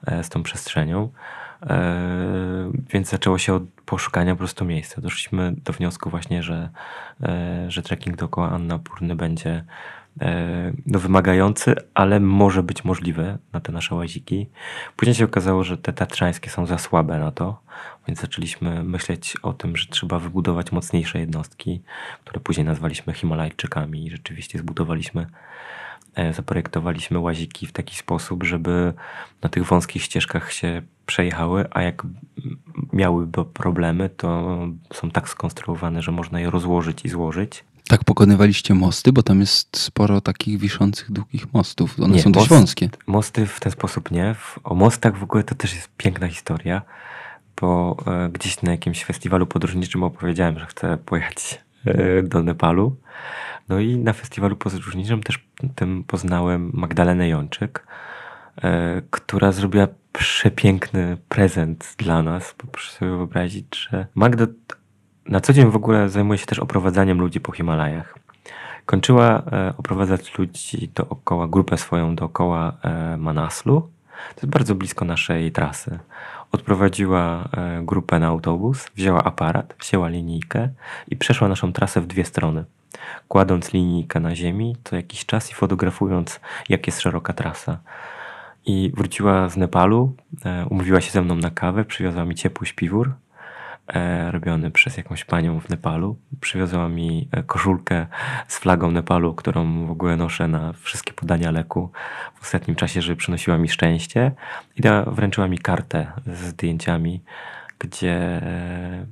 e, 0.07 0.25
z 0.25 0.29
tą 0.29 0.43
przestrzenią. 0.43 1.09
E, 1.63 2.73
Więc 2.91 3.09
zaczęło 3.09 3.39
się 3.39 3.55
od 3.55 3.63
poszukania 3.87 4.35
po 4.35 4.39
prostu 4.39 4.65
miejsca. 4.65 5.01
Doszliśmy 5.01 5.55
do 5.65 5.73
wniosku 5.73 6.11
właśnie, 6.11 6.43
że, 6.43 6.69
że 7.69 7.83
trekking 7.83 8.17
dookoła 8.17 8.51
Annapurny 8.51 9.17
będzie 9.17 9.51
e, 9.51 9.65
no, 10.87 10.99
wymagający, 10.99 11.75
ale 11.95 12.21
może 12.21 12.63
być 12.63 12.85
możliwy 12.85 13.39
na 13.53 13.61
te 13.61 13.73
nasze 13.73 13.95
łaziki. 13.95 14.47
Później 14.97 15.15
się 15.15 15.25
okazało, 15.25 15.65
że 15.65 15.79
te 15.79 15.93
tatrzańskie 15.93 16.51
są 16.51 16.67
za 16.67 16.79
słabe 16.79 17.19
na 17.19 17.31
to, 17.31 17.61
więc 18.09 18.21
zaczęliśmy 18.21 18.85
myśleć 18.85 19.37
o 19.43 19.53
tym, 19.53 19.77
że 19.77 19.87
trzeba 19.87 20.19
wybudować 20.19 20.73
mocniejsze 20.73 21.21
jednostki, 21.21 21.83
które 22.25 22.41
później 22.41 22.67
nazwaliśmy 22.67 23.13
Himalajczykami 23.13 24.07
i 24.07 24.11
rzeczywiście 24.11 24.59
zbudowaliśmy 24.59 25.27
e, 26.15 26.33
zaprojektowaliśmy 26.33 27.19
łaziki 27.19 27.67
w 27.67 27.73
taki 27.73 27.97
sposób, 27.97 28.45
żeby 28.45 28.93
na 29.43 29.49
tych 29.49 29.65
wąskich 29.65 30.03
ścieżkach 30.03 30.53
się 30.53 30.83
przejechały, 31.07 31.65
a 31.71 31.83
jak 31.83 32.03
miałyby 32.93 33.45
problemy, 33.45 34.09
to 34.09 34.59
są 34.93 35.11
tak 35.11 35.29
skonstruowane, 35.29 36.03
że 36.03 36.13
można 36.13 36.41
je 36.41 36.51
rozłożyć 36.51 37.05
i 37.05 37.09
złożyć. 37.09 37.65
Tak 37.89 38.05
pokonywaliście 38.05 38.75
mosty, 38.75 39.13
bo 39.13 39.23
tam 39.23 39.41
jest 39.41 39.77
sporo 39.77 40.21
takich 40.21 40.59
wiszących, 40.59 41.13
długich 41.13 41.53
mostów. 41.53 42.01
One 42.01 42.15
Nie, 42.15 42.23
są 42.23 42.33
dość 42.33 42.51
most- 42.51 42.61
wąskie. 42.61 42.89
Mosty 43.07 43.47
w 43.47 43.61
ten 43.61 43.73
sposób 43.73 44.11
nie. 44.11 44.35
O 44.65 44.75
mostach 44.75 45.17
w 45.19 45.23
ogóle 45.23 45.43
to 45.45 45.55
też 45.55 45.75
jest 45.75 45.89
piękna 45.97 46.29
historia, 46.29 46.83
bo 47.61 47.97
e, 48.07 48.29
gdzieś 48.29 48.63
na 48.63 48.71
jakimś 48.73 49.05
festiwalu 49.05 49.47
podróżniczym 49.47 50.03
opowiedziałem, 50.03 50.59
że 50.59 50.67
chcę 50.67 50.97
pojechać 50.97 51.61
e, 51.85 52.23
do 52.23 52.43
Nepalu. 52.43 52.97
No 53.69 53.79
i 53.81 53.97
na 53.97 54.13
festiwalu 54.13 54.57
podróżniczym 54.57 55.23
też 55.23 55.47
tym 55.75 56.05
poznałem 56.05 56.71
Magdalenę 56.75 57.29
Jączyk, 57.29 57.87
e, 58.63 59.03
która 59.11 59.53
zrobiła 59.53 59.89
przepiękny 60.13 61.17
prezent 61.29 61.95
dla 61.99 62.23
nas. 62.23 62.55
Bo 62.63 62.71
proszę 62.73 62.93
sobie 62.93 63.11
wyobrazić, 63.11 63.67
że 63.91 64.07
Magda 64.15 64.47
na 65.27 65.41
co 65.41 65.53
dzień 65.53 65.71
w 65.71 65.77
ogóle 65.77 66.09
zajmuje 66.09 66.39
się 66.39 66.47
też 66.47 66.59
oprowadzaniem 66.59 67.19
ludzi 67.19 67.41
po 67.41 67.53
Himalajach. 67.53 68.19
Kończyła 68.87 69.43
e, 69.53 69.75
oprowadzać 69.79 70.39
ludzi 70.39 70.91
dookoła, 70.95 71.49
grupę 71.49 71.79
swoją 71.79 72.17
dookoła 72.17 72.73
e, 72.83 73.17
Manaslu. 73.17 73.81
To 74.35 74.37
jest 74.37 74.47
bardzo 74.47 74.75
blisko 74.75 75.05
naszej 75.05 75.53
trasy. 75.53 75.99
Odprowadziła 76.53 77.49
e, 77.57 77.83
grupę 77.83 78.19
na 78.19 78.27
autobus, 78.27 78.91
wzięła 78.97 79.25
aparat, 79.25 79.75
wzięła 79.81 80.09
linijkę 80.09 80.69
i 81.09 81.17
przeszła 81.17 81.49
naszą 81.49 81.73
trasę 81.73 82.01
w 82.01 82.07
dwie 82.07 82.25
strony. 82.25 82.65
Kładąc 83.29 83.73
linijkę 83.73 84.21
na 84.21 84.35
ziemi 84.35 84.77
co 84.85 84.97
jakiś 84.97 85.27
czas 85.27 85.51
i 85.51 85.55
fotografując, 85.55 86.41
jak 86.69 86.87
jest 86.87 87.01
szeroka 87.01 87.33
trasa. 87.33 87.79
I 88.67 88.93
wróciła 88.97 89.49
z 89.49 89.57
Nepalu, 89.57 90.17
umówiła 90.71 91.01
się 91.01 91.11
ze 91.11 91.23
mną 91.23 91.35
na 91.35 91.51
kawę, 91.51 91.85
przywiozła 91.85 92.25
mi 92.25 92.35
ciepły 92.35 92.67
śpiwór, 92.67 93.13
robiony 94.31 94.71
przez 94.71 94.97
jakąś 94.97 95.25
panią 95.25 95.61
w 95.61 95.69
Nepalu. 95.69 96.17
Przywiozła 96.41 96.89
mi 96.89 97.29
e, 97.33 97.43
koszulkę 97.43 98.07
z 98.49 98.59
flagą 98.59 98.91
Nepalu, 98.91 99.35
którą 99.35 99.87
w 99.87 99.91
ogóle 99.91 100.17
noszę 100.17 100.49
na 100.49 100.73
wszystkie 100.73 101.13
podania 101.13 101.51
leku 101.51 101.91
w 102.35 102.43
ostatnim 102.43 102.77
czasie, 102.77 103.03
żeby 103.03 103.17
przynosiła 103.17 103.59
mi 103.59 103.69
szczęście. 103.69 104.33
I 104.77 104.83
da, 104.83 105.03
wręczyła 105.05 105.49
mi 105.49 105.59
kartę 105.59 106.13
z 106.27 106.39
zdjęciami, 106.39 107.21
gdzie 107.79 108.13
e, 108.13 109.07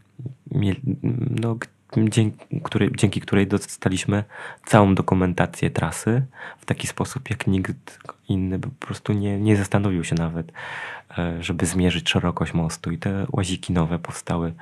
no, 1.40 1.56
dzięki 1.96 2.61
której, 2.61 2.90
dzięki 2.96 3.20
której 3.20 3.46
dostaliśmy 3.46 4.24
całą 4.66 4.94
dokumentację 4.94 5.70
trasy 5.70 6.22
w 6.59 6.66
taki 6.66 6.87
sposób, 6.87 7.31
jak 7.31 7.46
nikt 7.46 7.98
inny 8.29 8.59
po 8.59 8.68
prostu 8.87 9.12
nie, 9.12 9.40
nie 9.40 9.57
zastanowił 9.57 10.05
się 10.05 10.14
nawet, 10.14 10.53
e, 11.18 11.42
żeby 11.42 11.66
zmierzyć 11.66 12.11
szerokość 12.11 12.55
mostu. 12.55 12.90
I 12.90 12.98
te 12.98 13.26
łaziki 13.33 13.72
nowe 13.72 13.98
powstały 13.98 14.53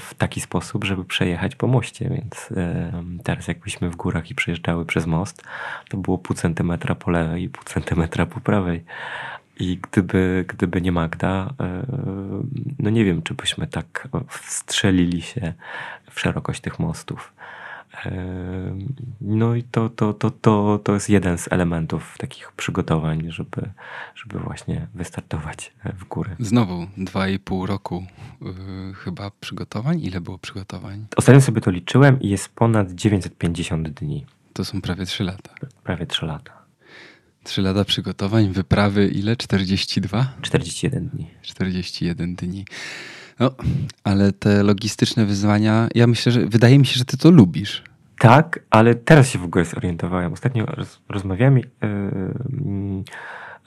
w 0.00 0.14
taki 0.14 0.40
sposób, 0.40 0.84
żeby 0.84 1.04
przejechać 1.04 1.56
po 1.56 1.66
moście, 1.66 2.08
więc 2.08 2.52
e, 2.56 2.92
teraz 3.24 3.48
jakbyśmy 3.48 3.90
w 3.90 3.96
górach 3.96 4.30
i 4.30 4.34
przejeżdżały 4.34 4.86
przez 4.86 5.06
most, 5.06 5.42
to 5.88 5.96
było 5.96 6.18
pół 6.18 6.36
centymetra 6.36 6.94
po 6.94 7.10
lewej 7.10 7.42
i 7.42 7.48
pół 7.48 7.64
centymetra 7.64 8.26
po 8.26 8.40
prawej. 8.40 8.84
I 9.60 9.78
gdyby, 9.90 10.44
gdyby 10.48 10.80
nie 10.80 10.92
Magda, 10.92 11.54
e, 11.60 11.86
no 12.78 12.90
nie 12.90 13.04
wiem, 13.04 13.22
czy 13.22 13.34
byśmy 13.34 13.66
tak 13.66 14.08
wstrzelili 14.28 15.22
się 15.22 15.54
w 16.10 16.20
szerokość 16.20 16.60
tych 16.60 16.78
mostów. 16.78 17.32
E, 18.06 18.12
No 19.20 19.54
i 19.54 19.62
to, 19.62 19.88
to, 19.88 20.12
to, 20.14 20.30
to, 20.30 20.80
to 20.84 20.94
jest 20.94 21.10
jeden 21.10 21.38
z 21.38 21.52
elementów 21.52 22.14
takich 22.18 22.52
przygotowań, 22.52 23.22
żeby, 23.30 23.70
żeby 24.14 24.38
właśnie 24.38 24.86
wystartować 24.94 25.72
w 25.98 26.04
górę. 26.04 26.36
Znowu 26.38 26.86
dwa 26.96 27.28
i 27.28 27.38
pół 27.38 27.66
roku 27.66 28.04
yy, 28.42 28.94
chyba 28.94 29.30
przygotowań. 29.40 30.00
Ile 30.00 30.20
było 30.20 30.38
przygotowań? 30.38 31.06
Ostatnio 31.16 31.40
sobie 31.40 31.60
to 31.60 31.70
liczyłem 31.70 32.20
i 32.20 32.28
jest 32.28 32.48
ponad 32.54 32.90
950 32.92 33.88
dni, 33.88 34.26
To 34.52 34.64
są 34.64 34.80
prawie 34.80 35.06
trzy 35.06 35.24
lata. 35.24 35.50
prawie 35.84 36.06
3 36.06 36.26
lata. 36.26 36.63
Trzy 37.44 37.62
lata 37.62 37.84
przygotowań, 37.84 38.48
wyprawy 38.52 39.08
ile? 39.08 39.36
42? 39.36 40.32
41 40.42 41.08
dni. 41.08 41.30
41 41.42 42.34
dni. 42.34 42.64
No, 43.40 43.50
ale 44.04 44.32
te 44.32 44.62
logistyczne 44.62 45.24
wyzwania, 45.24 45.88
ja 45.94 46.06
myślę, 46.06 46.32
że 46.32 46.46
wydaje 46.46 46.78
mi 46.78 46.86
się, 46.86 46.98
że 46.98 47.04
ty 47.04 47.16
to 47.16 47.30
lubisz. 47.30 47.82
Tak, 48.18 48.60
ale 48.70 48.94
teraz 48.94 49.30
się 49.30 49.38
w 49.38 49.44
ogóle 49.44 49.64
zorientowałem. 49.64 50.32
Ostatnio 50.32 50.66
roz, 50.66 51.00
rozmawiałem 51.08 51.56
yy, 51.56 51.64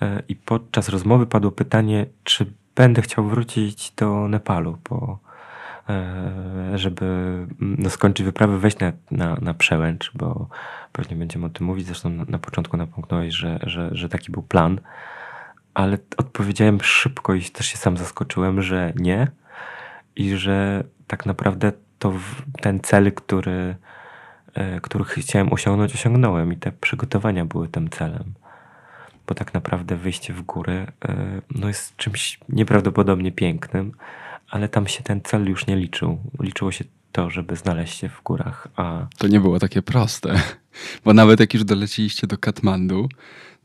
yy, 0.01 0.23
i 0.27 0.35
podczas 0.35 0.89
rozmowy 0.89 1.25
padło 1.25 1.51
pytanie, 1.51 2.05
czy 2.23 2.53
będę 2.75 3.01
chciał 3.01 3.25
wrócić 3.25 3.93
do 3.97 4.27
Nepalu, 4.27 4.77
bo 4.89 5.19
yy, 5.89 6.77
żeby 6.77 7.05
no, 7.59 7.89
skończyć 7.89 8.25
wyprawę, 8.25 8.57
wejść 8.57 8.79
na, 8.79 8.93
na, 9.11 9.37
na 9.41 9.53
przełęcz, 9.53 10.11
bo 10.15 10.49
pewnie 10.97 11.15
będziemy 11.15 11.45
o 11.45 11.49
tym 11.49 11.67
mówić. 11.67 11.86
Zresztą 11.86 12.10
na, 12.10 12.25
na 12.27 12.39
początku 12.39 12.77
napomknąłeś, 12.77 13.33
że, 13.33 13.60
że, 13.63 13.89
że 13.91 14.10
taki 14.10 14.31
był 14.31 14.43
plan, 14.43 14.79
ale 15.73 15.98
odpowiedziałem 16.17 16.81
szybko 16.81 17.33
i 17.33 17.41
też 17.41 17.65
się 17.65 17.77
sam 17.77 17.98
zaskoczyłem, 17.98 18.62
że 18.62 18.93
nie 18.95 19.27
i 20.15 20.35
że 20.35 20.83
tak 21.08 21.25
naprawdę 21.25 21.71
to 22.00 22.13
ten 22.62 22.79
cel, 22.79 23.13
który 23.13 23.75
e, 24.54 24.81
których 24.81 25.08
chciałem 25.08 25.54
osiągnąć, 25.54 25.95
osiągnąłem 25.95 26.54
i 26.54 26.58
te 26.58 26.71
przygotowania 26.71 27.45
były 27.45 27.67
tym 27.67 27.89
celem. 27.89 28.33
Bo 29.27 29.35
tak 29.35 29.54
naprawdę 29.54 29.95
wyjście 29.95 30.33
w 30.33 30.41
górę 30.41 30.87
e, 31.06 31.41
no 31.56 31.67
jest 31.67 31.95
czymś 31.95 32.39
nieprawdopodobnie 32.50 33.31
pięknym, 33.31 33.91
ale 34.50 34.69
tam 34.69 34.87
się 34.87 35.04
ten 35.04 35.21
cel 35.21 35.50
już 35.50 35.67
nie 35.67 35.75
liczył. 35.75 36.19
Liczyło 36.39 36.71
się 36.71 36.85
to, 37.12 37.29
żeby 37.29 37.55
znaleźć 37.55 37.97
się 37.97 38.10
w 38.10 38.23
górach, 38.23 38.67
a 38.75 39.08
To 39.17 39.27
nie 39.27 39.39
było 39.39 39.60
takie 39.60 39.81
proste, 39.81 40.41
bo 41.05 41.13
nawet 41.13 41.39
jak 41.39 41.53
już 41.53 41.63
doleciliście 41.63 42.27
do 42.27 42.37
Katmandu, 42.37 43.10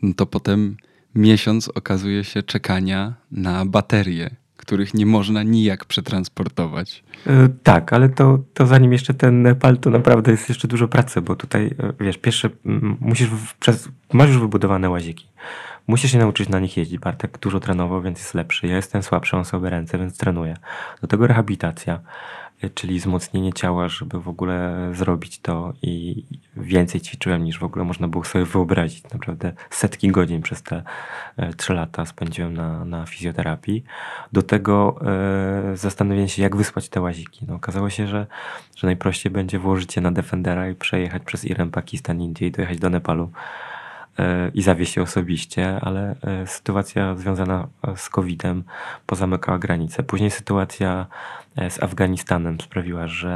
no 0.03 0.15
to 0.15 0.27
potem 0.27 0.77
miesiąc 1.15 1.69
okazuje 1.69 2.25
się 2.25 2.43
czekania 2.43 3.15
na 3.31 3.67
baterię, 3.67 4.31
których 4.57 4.95
nie 4.95 5.07
można 5.07 5.43
nijak 5.43 5.85
przetransportować. 5.85 7.05
E, 7.27 7.49
tak, 7.63 7.93
ale 7.93 8.09
to, 8.09 8.39
to 8.55 8.67
zanim 8.67 8.93
jeszcze 8.93 9.15
ten 9.15 9.43
Nepal, 9.43 9.79
to 9.79 9.91
naprawdę 9.91 10.31
jest 10.31 10.49
jeszcze 10.49 10.69
dużo 10.69 10.89
pracy, 10.89 11.21
bo 11.21 11.37
tutaj, 11.37 11.75
e, 11.79 11.93
wiesz, 12.01 12.19
pierwsze, 12.19 12.51
musisz, 13.01 13.29
w, 13.29 13.55
przez, 13.55 13.89
masz 14.13 14.29
już 14.29 14.39
wybudowane 14.39 14.91
łaziki. 14.91 15.29
Musisz 15.87 16.13
się 16.13 16.19
nauczyć 16.19 16.49
na 16.49 16.61
nich 16.61 16.77
jeździć. 16.77 16.99
Bartek 16.99 17.39
dużo 17.39 17.61
trenował, 17.61 18.03
więc 18.03 18.19
jest 18.19 18.35
lepszy. 18.35 18.67
Ja 18.67 18.77
jestem 18.77 19.03
słabszy, 19.03 19.37
on 19.37 19.45
sobie 19.45 19.71
ręce, 19.71 19.99
więc 19.99 20.19
trenuję. 20.19 20.57
Do 21.01 21.09
tego 21.09 21.27
rehabilitacja 21.27 22.01
czyli 22.71 22.99
wzmocnienie 22.99 23.53
ciała, 23.53 23.89
żeby 23.89 24.21
w 24.21 24.29
ogóle 24.29 24.89
zrobić 24.95 25.39
to 25.39 25.73
i 25.83 26.25
więcej 26.57 27.01
ćwiczyłem 27.01 27.45
niż 27.45 27.59
w 27.59 27.65
ogóle 27.65 27.85
można 27.85 28.09
było 28.09 28.25
sobie 28.25 28.45
wyobrazić. 28.45 29.05
Naprawdę 29.13 29.53
setki 29.71 30.09
godzin 30.09 30.43
przez 30.43 30.63
te 30.63 30.83
e, 31.37 31.55
trzy 31.55 31.75
lata 31.75 32.07
spędziłem 32.07 32.55
na, 32.55 32.85
na 32.85 33.07
fizjoterapii. 33.07 33.85
Do 34.33 34.43
tego 34.43 35.01
e, 36.25 36.29
się, 36.29 36.43
jak 36.43 36.57
wysłać 36.57 36.89
te 36.89 37.01
łaziki. 37.01 37.47
No, 37.49 37.55
okazało 37.55 37.91
się, 37.91 38.07
że, 38.07 38.27
że 38.77 38.87
najprościej 38.87 39.33
będzie 39.33 39.59
włożyć 39.59 39.97
je 39.97 40.03
na 40.03 40.13
Defendera 40.13 40.69
i 40.69 40.75
przejechać 40.75 41.23
przez 41.23 41.45
Iran, 41.45 41.71
Pakistan, 41.71 42.21
Indię 42.21 42.47
i 42.47 42.51
dojechać 42.51 42.79
do 42.79 42.91
Nepalu 42.91 43.31
i 44.55 44.63
zawieźć 44.63 44.95
się 44.95 45.03
osobiście, 45.03 45.79
ale 45.81 46.17
e, 46.23 46.47
sytuacja 46.47 47.15
związana 47.17 47.69
z 47.97 48.09
COVID-em 48.09 48.65
pozamykała 49.07 49.59
granice. 49.59 50.03
Później 50.03 50.31
sytuacja 50.31 51.07
E, 51.57 51.71
z 51.71 51.83
Afganistanem 51.83 52.61
sprawiła, 52.61 53.07
że 53.07 53.31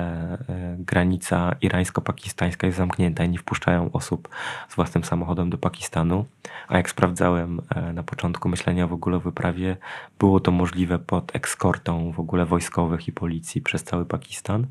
e, 0.48 0.76
granica 0.78 1.54
irańsko-pakistańska 1.60 2.66
jest 2.66 2.78
zamknięta 2.78 3.24
i 3.24 3.28
nie 3.28 3.38
wpuszczają 3.38 3.92
osób 3.92 4.28
z 4.68 4.74
własnym 4.74 5.04
samochodem 5.04 5.50
do 5.50 5.58
Pakistanu. 5.58 6.26
A 6.68 6.76
jak 6.76 6.90
sprawdzałem 6.90 7.60
e, 7.74 7.92
na 7.92 8.02
początku 8.02 8.48
myślenia 8.48 8.86
w 8.86 8.92
ogóle 8.92 9.16
o 9.16 9.20
wyprawie, 9.20 9.76
było 10.18 10.40
to 10.40 10.50
możliwe 10.50 10.98
pod 10.98 11.36
ekskortą 11.36 12.12
w 12.12 12.20
ogóle 12.20 12.46
wojskowych 12.46 13.08
i 13.08 13.12
policji 13.12 13.60
przez 13.60 13.84
cały 13.84 14.04
Pakistan. 14.04 14.66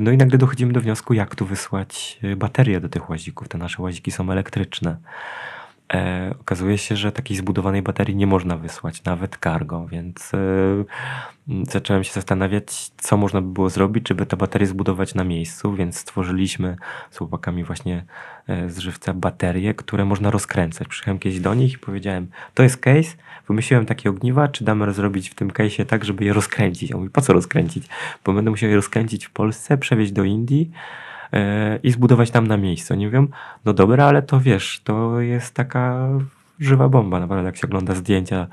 No 0.00 0.10
i 0.10 0.16
nagle 0.16 0.38
dochodzimy 0.38 0.72
do 0.72 0.80
wniosku, 0.80 1.14
jak 1.14 1.34
tu 1.34 1.46
wysłać 1.46 2.20
baterie 2.36 2.80
do 2.80 2.88
tych 2.88 3.10
łazików. 3.10 3.48
Te 3.48 3.58
nasze 3.58 3.82
łaziki 3.82 4.10
są 4.10 4.30
elektryczne. 4.30 4.96
E, 5.94 6.34
okazuje 6.40 6.78
się, 6.78 6.96
że 6.96 7.12
takiej 7.12 7.36
zbudowanej 7.36 7.82
baterii 7.82 8.16
nie 8.16 8.26
można 8.26 8.56
wysłać, 8.56 9.04
nawet 9.04 9.38
cargo, 9.44 9.86
więc 9.86 10.32
e, 10.34 10.38
zacząłem 11.70 12.04
się 12.04 12.12
zastanawiać, 12.12 12.90
co 12.96 13.16
można 13.16 13.40
by 13.40 13.52
było 13.52 13.70
zrobić, 13.70 14.08
żeby 14.08 14.26
tę 14.26 14.36
baterię 14.36 14.66
zbudować 14.66 15.14
na 15.14 15.24
miejscu, 15.24 15.74
więc 15.74 15.98
stworzyliśmy 15.98 16.76
z 17.10 17.18
chłopakami 17.18 17.64
właśnie 17.64 18.04
e, 18.46 18.70
z 18.70 18.78
żywca 18.78 19.14
baterie, 19.14 19.74
które 19.74 20.04
można 20.04 20.30
rozkręcać. 20.30 20.88
Przyjechałem 20.88 21.18
kiedyś 21.18 21.40
do 21.40 21.54
nich 21.54 21.72
i 21.72 21.78
powiedziałem, 21.78 22.26
to 22.54 22.62
jest 22.62 22.76
case, 22.76 23.16
wymyśliłem 23.48 23.86
takie 23.86 24.10
ogniwa, 24.10 24.48
czy 24.48 24.64
damy 24.64 24.92
zrobić 24.92 25.30
w 25.30 25.34
tym 25.34 25.50
case'ie 25.50 25.86
tak, 25.86 26.04
żeby 26.04 26.24
je 26.24 26.32
rozkręcić? 26.32 26.92
On 26.92 26.98
mówi, 26.98 27.10
po 27.10 27.20
co 27.20 27.32
rozkręcić? 27.32 27.86
Bo 28.24 28.32
będę 28.32 28.50
musiał 28.50 28.70
je 28.70 28.76
rozkręcić 28.76 29.26
w 29.26 29.30
Polsce, 29.30 29.78
przewieźć 29.78 30.12
do 30.12 30.24
Indii, 30.24 30.70
E, 31.32 31.78
i 31.82 31.90
zbudować 31.90 32.30
tam 32.30 32.46
na 32.46 32.56
miejscu. 32.56 32.94
Nie 32.94 33.10
wiem, 33.10 33.28
no 33.64 33.72
dobra, 33.72 34.04
ale 34.04 34.22
to 34.22 34.40
wiesz, 34.40 34.80
to 34.84 35.20
jest 35.20 35.54
taka 35.54 36.08
żywa 36.60 36.88
bomba. 36.88 37.20
Naprawdę, 37.20 37.46
jak 37.46 37.56
się 37.56 37.66
ogląda 37.66 37.94
zdjęcia, 37.94 38.46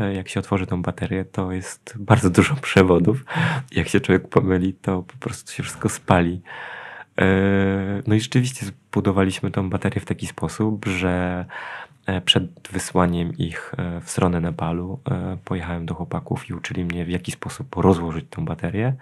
e, 0.00 0.14
jak 0.14 0.28
się 0.28 0.40
otworzy 0.40 0.66
tą 0.66 0.82
baterię, 0.82 1.24
to 1.24 1.52
jest 1.52 1.94
bardzo 1.98 2.30
dużo 2.30 2.54
przewodów. 2.54 3.24
Jak 3.72 3.88
się 3.88 4.00
człowiek 4.00 4.28
pomyli, 4.28 4.74
to 4.74 5.02
po 5.02 5.16
prostu 5.16 5.52
się 5.52 5.62
wszystko 5.62 5.88
spali. 5.88 6.42
E, 7.18 7.26
no 8.06 8.14
i 8.14 8.20
rzeczywiście 8.20 8.66
zbudowaliśmy 8.66 9.50
tą 9.50 9.70
baterię 9.70 10.00
w 10.00 10.04
taki 10.06 10.26
sposób, 10.26 10.86
że 10.86 11.44
przed 12.24 12.68
wysłaniem 12.72 13.32
ich 13.38 13.74
w 14.02 14.10
stronę 14.10 14.40
Nepalu 14.40 15.00
pojechałem 15.44 15.86
do 15.86 15.94
chłopaków 15.94 16.50
i 16.50 16.54
uczyli 16.54 16.84
mnie 16.84 17.04
w 17.04 17.08
jaki 17.08 17.32
sposób 17.32 17.76
rozłożyć 17.76 18.26
tą 18.30 18.44
baterię 18.44 18.94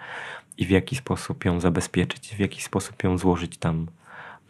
i 0.59 0.67
w 0.67 0.71
jaki 0.71 0.97
sposób 0.97 1.45
ją 1.45 1.61
zabezpieczyć, 1.61 2.35
w 2.35 2.39
jaki 2.39 2.63
sposób 2.63 3.03
ją 3.05 3.19
złożyć 3.19 3.57
tam 3.59 3.87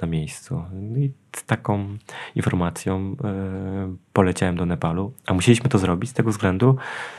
na 0.00 0.08
miejscu. 0.08 0.64
I 0.96 1.10
z 1.36 1.44
taką 1.44 1.96
informacją 2.34 3.16
poleciałem 4.12 4.56
do 4.56 4.66
Nepalu, 4.66 5.12
a 5.26 5.34
musieliśmy 5.34 5.68
to 5.68 5.78
zrobić 5.78 6.10
z 6.10 6.12
tego 6.12 6.30
względu, 6.30 6.76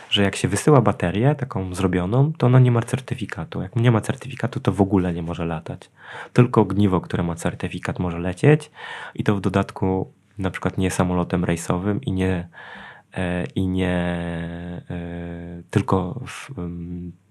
że 0.09 0.23
jak 0.23 0.35
się 0.35 0.47
wysyła 0.47 0.81
baterię 0.81 1.35
taką 1.35 1.75
zrobioną, 1.75 2.33
to 2.33 2.47
ona 2.47 2.59
nie 2.59 2.71
ma 2.71 2.81
certyfikatu. 2.81 3.61
Jak 3.61 3.75
nie 3.75 3.91
ma 3.91 4.01
certyfikatu, 4.01 4.59
to 4.59 4.71
w 4.71 4.81
ogóle 4.81 5.13
nie 5.13 5.21
może 5.21 5.45
latać. 5.45 5.89
Tylko 6.33 6.61
ogniwo, 6.61 7.01
które 7.01 7.23
ma 7.23 7.35
certyfikat, 7.35 7.99
może 7.99 8.19
lecieć 8.19 8.71
i 9.15 9.23
to 9.23 9.35
w 9.35 9.41
dodatku 9.41 10.11
na 10.39 10.51
przykład 10.51 10.77
nie 10.77 10.91
samolotem 10.91 11.45
rejsowym 11.45 12.01
i 12.01 12.11
nie, 12.11 12.49
yy, 13.17 13.21
i 13.55 13.67
nie 13.67 14.21
yy, 14.89 15.63
tylko 15.69 16.21
w, 16.27 16.51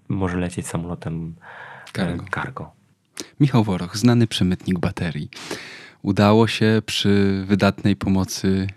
może 0.09 0.37
lecieć 0.37 0.67
samolotem 0.67 1.35
e, 1.89 1.91
cargo. 1.97 2.25
cargo. 2.33 2.71
Michał 3.39 3.63
Woroch, 3.63 3.97
znany 3.97 4.27
przemytnik 4.27 4.79
baterii. 4.79 5.29
Udało 6.01 6.47
się 6.47 6.81
przy 6.85 7.43
wydatnej 7.47 7.95
pomocy 7.95 8.67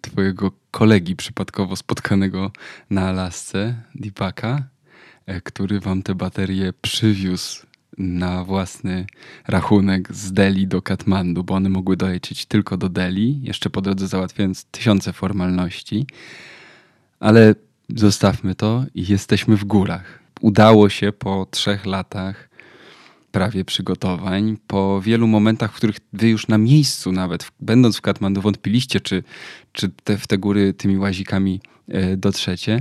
twojego 0.00 0.50
kolegi 0.70 1.16
przypadkowo 1.16 1.76
spotkanego 1.76 2.50
na 2.90 3.08
Alasce, 3.08 3.74
Deepaka, 3.94 4.62
który 5.44 5.80
wam 5.80 6.02
te 6.02 6.14
baterie 6.14 6.72
przywiózł 6.82 7.66
na 7.98 8.44
własny 8.44 9.06
rachunek 9.48 10.14
z 10.14 10.32
Delhi 10.32 10.66
do 10.66 10.82
Katmandu, 10.82 11.44
bo 11.44 11.54
one 11.54 11.68
mogły 11.68 11.96
dolecieć 11.96 12.46
tylko 12.46 12.76
do 12.76 12.88
Delhi, 12.88 13.40
jeszcze 13.42 13.70
po 13.70 13.80
drodze 13.80 14.08
załatwiając 14.08 14.64
tysiące 14.64 15.12
formalności. 15.12 16.06
Ale 17.20 17.54
zostawmy 17.88 18.54
to 18.54 18.84
i 18.94 19.06
jesteśmy 19.06 19.56
w 19.56 19.64
górach 19.64 20.24
udało 20.44 20.88
się 20.88 21.12
po 21.12 21.46
trzech 21.50 21.86
latach 21.86 22.48
prawie 23.32 23.64
przygotowań, 23.64 24.56
po 24.66 25.00
wielu 25.00 25.26
momentach, 25.26 25.72
w 25.72 25.76
których 25.76 25.96
wy 26.12 26.28
już 26.28 26.48
na 26.48 26.58
miejscu 26.58 27.12
nawet, 27.12 27.50
będąc 27.60 27.96
w 27.96 28.00
Katmandu, 28.00 28.40
wątpiliście, 28.40 29.00
czy, 29.00 29.22
czy 29.72 29.88
te, 29.88 30.18
w 30.18 30.26
te 30.26 30.38
góry 30.38 30.74
tymi 30.74 30.98
łazikami 30.98 31.60
e, 31.88 32.16
dotrzecie, 32.16 32.80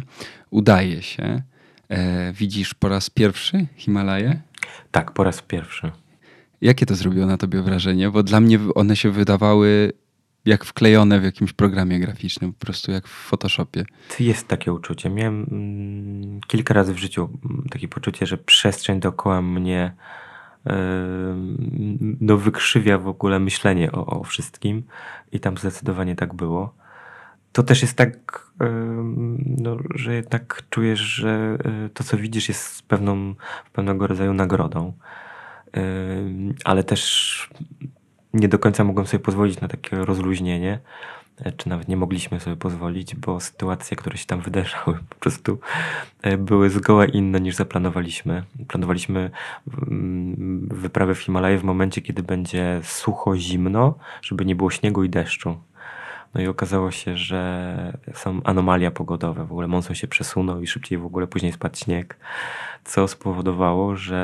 udaje 0.49 1.01
się. 1.01 1.41
E, 1.89 2.34
widzisz 2.34 2.74
po 2.74 2.89
raz 2.89 3.09
pierwszy 3.09 3.66
Himalaje? 3.76 4.41
Tak, 4.91 5.11
po 5.11 5.24
raz 5.24 5.41
pierwszy. 5.41 5.91
Jakie 6.61 6.86
to 6.86 6.95
zrobiło 6.95 7.26
na 7.26 7.38
tobie 7.38 7.61
wrażenie? 7.61 8.09
Bo 8.09 8.24
dla 8.24 8.39
mnie 8.39 8.59
one 8.76 8.95
się 8.95 9.11
wydawały 9.11 9.93
jak 10.45 10.66
wklejone 10.66 11.20
w 11.20 11.24
jakimś 11.24 11.53
programie 11.53 11.99
graficznym, 11.99 12.53
po 12.53 12.59
prostu 12.59 12.91
jak 12.91 13.07
w 13.07 13.11
Photoshopie. 13.11 13.86
Jest 14.20 14.47
takie 14.47 14.74
uczucie. 14.74 15.09
Miałem 15.09 15.47
mm, 15.51 16.41
kilka 16.47 16.74
razy 16.74 16.93
w 16.93 16.97
życiu 16.97 17.30
mm, 17.45 17.66
takie 17.70 17.88
poczucie, 17.88 18.26
że 18.26 18.38
przestrzeń 18.38 18.99
dookoła 18.99 19.41
mnie 19.41 19.93
yy, 20.66 20.74
no, 22.22 22.38
wykrzywia 22.38 22.97
w 22.97 23.07
ogóle 23.07 23.39
myślenie 23.39 23.91
o, 23.91 24.05
o, 24.05 24.24
wszystkim 24.24 24.84
i 25.32 25.39
tam 25.39 25.57
zdecydowanie 25.57 26.16
tak 26.16 26.34
było. 26.34 26.76
To 27.54 27.64
też 27.64 27.82
jest 27.82 27.97
tak, 27.97 28.47
no, 29.45 29.78
że 29.95 30.14
jednak 30.14 30.64
czujesz, 30.70 30.99
że 30.99 31.58
yy, 31.66 31.89
to, 31.89 32.04
co 32.04 32.18
widzisz, 32.18 32.47
jest 32.49 32.84
pewną, 32.88 33.36
pewnego 33.74 34.08
rodzaju 34.08 34.34
nagrodą. 34.34 34.93
Ale 36.66 36.84
też 36.84 37.49
nie 38.34 38.47
do 38.47 38.60
końca 38.60 38.84
mogłem 38.84 39.08
sobie 39.08 39.24
pozwolić 39.24 39.62
na 39.62 39.68
takie 39.68 39.95
rozluźnienie, 39.95 40.80
e, 41.38 41.51
czy 41.51 41.70
nawet 41.70 41.88
nie 41.88 41.97
mogliśmy 41.97 42.39
sobie 42.39 42.56
pozwolić, 42.56 43.16
bo 43.16 43.39
sytuacje, 43.39 43.97
które 43.97 44.18
się 44.18 44.26
tam 44.26 44.41
wydarzały, 44.41 44.97
po 45.10 45.16
prostu 45.16 45.60
e, 46.22 46.38
były 46.38 46.70
zgoła 46.70 47.06
inne 47.06 47.41
niż 47.41 47.56
zaplanowaliśmy. 47.56 48.43
Planowaliśmy 48.68 49.32
mm, 49.88 50.68
wyprawę 50.72 51.16
w 51.16 51.20
Himalaje 51.20 51.58
w 51.58 51.64
momencie, 51.64 52.01
kiedy 52.01 52.24
będzie 52.24 52.80
sucho, 52.84 53.38
zimno, 53.38 53.95
żeby 54.22 54.45
nie 54.45 54.56
było 54.56 54.70
śniegu 54.70 55.04
i 55.04 55.10
deszczu. 55.10 55.58
No 56.36 56.42
i 56.42 56.48
okazało 56.48 56.92
się, 56.92 57.18
że 57.18 57.94
są 58.14 58.42
anomalia 58.44 58.92
pogodowe. 58.92 59.46
W 59.46 59.52
ogóle 59.52 59.68
monsun 59.68 59.96
się 59.96 60.08
przesunął 60.08 60.62
i 60.62 60.68
szybciej 60.68 60.98
w 60.98 61.06
ogóle 61.06 61.28
później 61.28 61.52
spadł 61.52 61.78
śnieg, 61.78 62.18
co 62.84 63.08
spowodowało, 63.08 63.96
że 63.96 64.20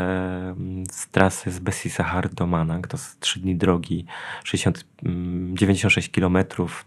mm, 0.57 0.84
z 0.91 1.07
trasy 1.07 1.51
z 1.51 1.60
Bessi 1.60 1.89
Sahar 1.89 2.30
do 2.30 2.47
Manang, 2.47 2.88
to 2.88 2.97
3 3.20 3.39
dni 3.39 3.55
drogi, 3.55 4.05
60, 4.43 4.86
96 5.53 6.10
km 6.12 6.38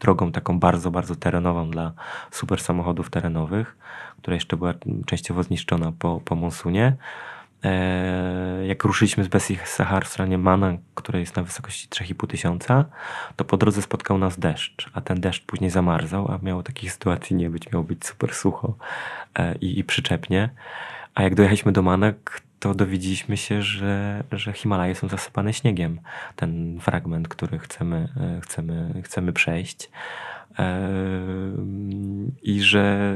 drogą 0.00 0.32
taką 0.32 0.58
bardzo, 0.58 0.90
bardzo 0.90 1.16
terenową 1.16 1.70
dla 1.70 1.92
super 2.30 2.60
samochodów 2.60 3.10
terenowych, 3.10 3.76
która 4.18 4.34
jeszcze 4.34 4.56
była 4.56 4.74
częściowo 5.06 5.42
zniszczona 5.42 5.92
po, 5.98 6.20
po 6.24 6.34
monsunie. 6.34 6.96
E, 7.64 8.66
jak 8.66 8.84
ruszyliśmy 8.84 9.24
z 9.24 9.28
Bessie 9.28 9.58
Sahar 9.64 10.04
w 10.04 10.08
stronie 10.08 10.38
Mana, 10.38 10.76
która 10.94 11.18
jest 11.18 11.36
na 11.36 11.42
wysokości 11.42 11.88
3,5 11.88 12.26
tysiąca, 12.26 12.84
to 13.36 13.44
po 13.44 13.56
drodze 13.56 13.82
spotkał 13.82 14.18
nas 14.18 14.38
deszcz, 14.38 14.90
a 14.92 15.00
ten 15.00 15.20
deszcz 15.20 15.46
później 15.46 15.70
zamarzał, 15.70 16.32
a 16.32 16.38
miało 16.42 16.62
takich 16.62 16.92
sytuacji 16.92 17.36
nie 17.36 17.50
być, 17.50 17.72
miało 17.72 17.84
być 17.84 18.06
super 18.06 18.34
sucho 18.34 18.74
e, 19.38 19.54
i, 19.54 19.78
i 19.78 19.84
przyczepnie. 19.84 20.50
A 21.14 21.22
jak 21.22 21.34
dojechaliśmy 21.34 21.72
do 21.72 21.82
Manek, 21.82 22.42
to 22.58 22.74
dowiedzieliśmy 22.74 23.36
się, 23.36 23.62
że, 23.62 24.24
że 24.32 24.52
Himalaje 24.52 24.94
są 24.94 25.08
zasypane 25.08 25.52
śniegiem. 25.52 26.00
Ten 26.36 26.80
fragment, 26.80 27.28
który 27.28 27.58
chcemy, 27.58 28.08
e, 28.20 28.40
chcemy, 28.40 29.02
chcemy 29.04 29.32
przejść. 29.32 29.90
I 32.42 32.62
że 32.62 33.14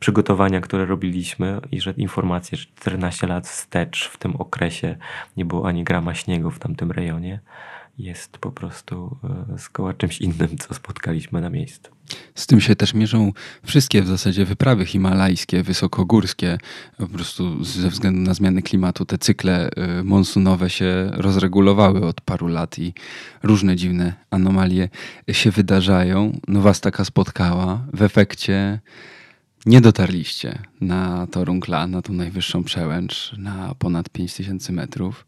przygotowania, 0.00 0.60
które 0.60 0.86
robiliśmy 0.86 1.60
i 1.72 1.80
że 1.80 1.92
informacje, 1.92 2.58
że 2.58 2.66
14 2.66 3.26
lat 3.26 3.46
wstecz 3.46 4.08
w 4.08 4.16
tym 4.16 4.36
okresie 4.36 4.96
nie 5.36 5.44
było 5.44 5.68
ani 5.68 5.84
grama 5.84 6.14
śniegu 6.14 6.50
w 6.50 6.58
tamtym 6.58 6.90
rejonie, 6.90 7.40
jest 7.98 8.38
po 8.38 8.52
prostu 8.52 9.16
e, 9.54 9.58
zgoła 9.58 9.94
czymś 9.94 10.20
innym, 10.20 10.58
co 10.58 10.74
spotkaliśmy 10.74 11.40
na 11.40 11.50
miejscu. 11.50 11.90
Z 12.34 12.46
tym 12.46 12.60
się 12.60 12.76
też 12.76 12.94
mierzą 12.94 13.32
wszystkie 13.64 14.02
w 14.02 14.06
zasadzie 14.06 14.44
wyprawy 14.44 14.86
himalajskie, 14.86 15.62
wysokogórskie. 15.62 16.58
Po 16.98 17.06
prostu 17.06 17.64
ze 17.64 17.90
względu 17.90 18.20
na 18.20 18.34
zmiany 18.34 18.62
klimatu 18.62 19.04
te 19.04 19.18
cykle 19.18 19.70
e, 19.76 20.04
monsunowe 20.04 20.70
się 20.70 21.10
rozregulowały 21.12 22.06
od 22.06 22.20
paru 22.20 22.48
lat 22.48 22.78
i 22.78 22.94
różne 23.42 23.76
dziwne 23.76 24.14
anomalie 24.30 24.88
się 25.32 25.50
wydarzają. 25.50 26.40
No 26.48 26.60
was 26.60 26.80
taka 26.80 27.04
spotkała. 27.04 27.86
W 27.92 28.02
efekcie 28.02 28.80
nie 29.66 29.80
dotarliście 29.80 30.58
na 30.80 31.26
Torunkla, 31.26 31.86
na 31.86 32.02
tą 32.02 32.12
najwyższą 32.12 32.64
przełęcz, 32.64 33.34
na 33.38 33.74
ponad 33.78 34.08
5000 34.08 34.72
metrów 34.72 35.26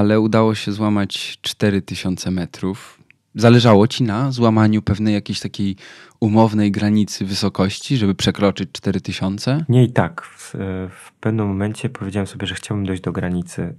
ale 0.00 0.20
udało 0.20 0.54
się 0.54 0.72
złamać 0.72 1.38
4000 1.42 2.30
metrów. 2.30 3.00
Zależało 3.34 3.88
ci 3.88 4.02
na 4.02 4.32
złamaniu 4.32 4.82
pewnej 4.82 5.14
jakiejś 5.14 5.40
takiej 5.40 5.76
umownej 6.20 6.70
granicy 6.70 7.24
wysokości, 7.24 7.96
żeby 7.96 8.14
przekroczyć 8.14 8.68
4000? 8.72 9.64
Nie 9.68 9.84
i 9.84 9.92
tak. 9.92 10.22
W, 10.22 10.54
w 10.90 11.12
pewnym 11.20 11.46
momencie 11.46 11.88
powiedziałem 11.88 12.26
sobie, 12.26 12.46
że 12.46 12.54
chciałbym 12.54 12.86
dojść 12.86 13.02
do 13.02 13.12
granicy, 13.12 13.74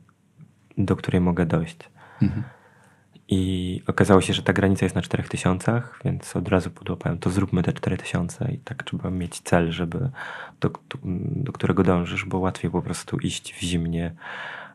do 0.78 0.95
której 0.95 1.22
mogę 1.22 1.45
dojść. 1.45 1.78
Mhm. 2.22 2.43
I 3.28 3.82
okazało 3.88 4.22
się, 4.22 4.34
że 4.34 4.43
ta 4.43 4.53
granica 4.53 4.86
jest 4.86 4.95
na 4.95 5.01
4000, 5.01 5.82
więc 6.05 6.36
od 6.36 6.47
razu 6.47 6.69
podłapałem, 6.72 7.17
to 7.17 7.30
zróbmy 7.30 7.63
te 7.63 7.74
4000 7.74 8.51
i 8.51 8.57
tak 8.57 8.84
trzeba 8.84 9.09
mieć 9.09 9.39
cel, 9.39 9.72
żeby 9.72 10.09
do, 10.61 10.69
do, 10.69 10.97
do 11.36 11.51
którego 11.51 11.84
dążysz, 11.84 12.26
bo 12.26 12.39
łatwiej 12.39 12.72
po 12.72 12.82
prostu 12.82 13.17
iść 13.17 13.53
w 13.53 13.61
zimnie 13.61 14.13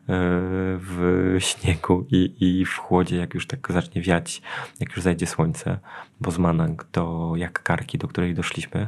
w 0.07 1.35
śniegu 1.39 2.05
i, 2.11 2.33
i 2.39 2.65
w 2.65 2.77
chłodzie, 2.77 3.17
jak 3.17 3.33
już 3.33 3.47
tak 3.47 3.71
zacznie 3.71 4.01
wiać, 4.01 4.41
jak 4.79 4.95
już 4.95 5.01
zajdzie 5.01 5.27
słońce, 5.27 5.79
bo 6.21 6.31
z 6.31 6.37
Manang 6.37 6.87
do 6.93 7.33
jak 7.35 7.63
Karki, 7.63 7.97
do 7.97 8.07
której 8.07 8.33
doszliśmy, 8.33 8.87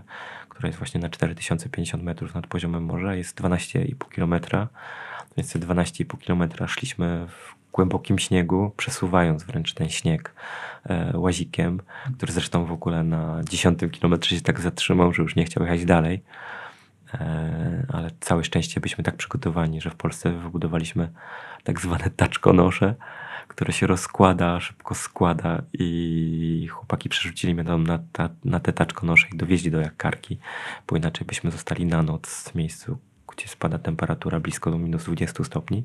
która 0.50 0.68
jest 0.68 0.80
właśnie 0.80 1.02
na 1.02 1.10
4050 1.10 2.04
metrów 2.04 2.36
nad 2.36 2.48
poziomem 2.48 2.84
morza, 2.84 3.16
jest 3.16 3.42
12,5 3.42 4.10
kilometra, 4.10 4.68
więc 5.38 5.54
te 5.54 5.60
12,5 5.60 6.18
kilometra 6.18 6.68
szliśmy 6.68 7.28
w 7.28 7.56
głębokim 7.74 8.20
śniegu, 8.20 8.72
przesuwając 8.78 9.44
wręcz 9.44 9.74
ten 9.74 9.90
śnieg 9.90 10.34
e, 10.86 11.18
łazikiem, 11.18 11.82
który 12.18 12.32
zresztą 12.32 12.66
w 12.66 12.72
ogóle 12.72 13.04
na 13.04 13.42
10 13.50 13.80
kilometrze 13.92 14.36
się 14.36 14.42
tak 14.42 14.60
zatrzymał, 14.60 15.14
że 15.14 15.24
już 15.24 15.36
nie 15.36 15.46
chciał 15.46 15.64
jechać 15.64 15.86
dalej. 15.86 16.24
E, 17.14 17.86
ale 17.94 18.12
całe 18.20 18.44
szczęście 18.44 18.82
byliśmy 18.82 19.04
tak 19.04 19.16
przygotowani, 19.16 19.82
że 19.82 19.90
w 19.90 19.96
Polsce 19.96 20.32
wybudowaliśmy 20.32 21.10
tak 21.64 21.82
zwane 21.82 22.10
taczkonosze, 22.16 22.96
które 23.48 23.74
się 23.74 23.88
rozkłada, 23.88 24.60
szybko 24.60 24.96
składa 24.96 25.62
i 25.74 26.68
chłopaki 26.72 27.10
przerzucili 27.10 27.54
mnie 27.54 27.64
tam 27.64 27.84
na, 27.84 28.00
ta, 28.12 28.30
na 28.46 28.60
te 28.60 28.74
taczkonosze 28.74 29.28
i 29.34 29.38
dowieźli 29.38 29.72
do 29.72 29.80
Jakarki, 29.80 30.38
bo 30.88 30.96
inaczej 30.96 31.28
byśmy 31.28 31.52
zostali 31.52 31.86
na 31.86 32.04
noc 32.04 32.50
w 32.50 32.56
miejscu, 32.56 32.98
gdzie 33.32 33.48
spada 33.48 33.80
temperatura 33.80 34.40
blisko 34.40 34.72
do 34.72 34.78
minus 34.78 35.04
20 35.04 35.44
stopni, 35.44 35.84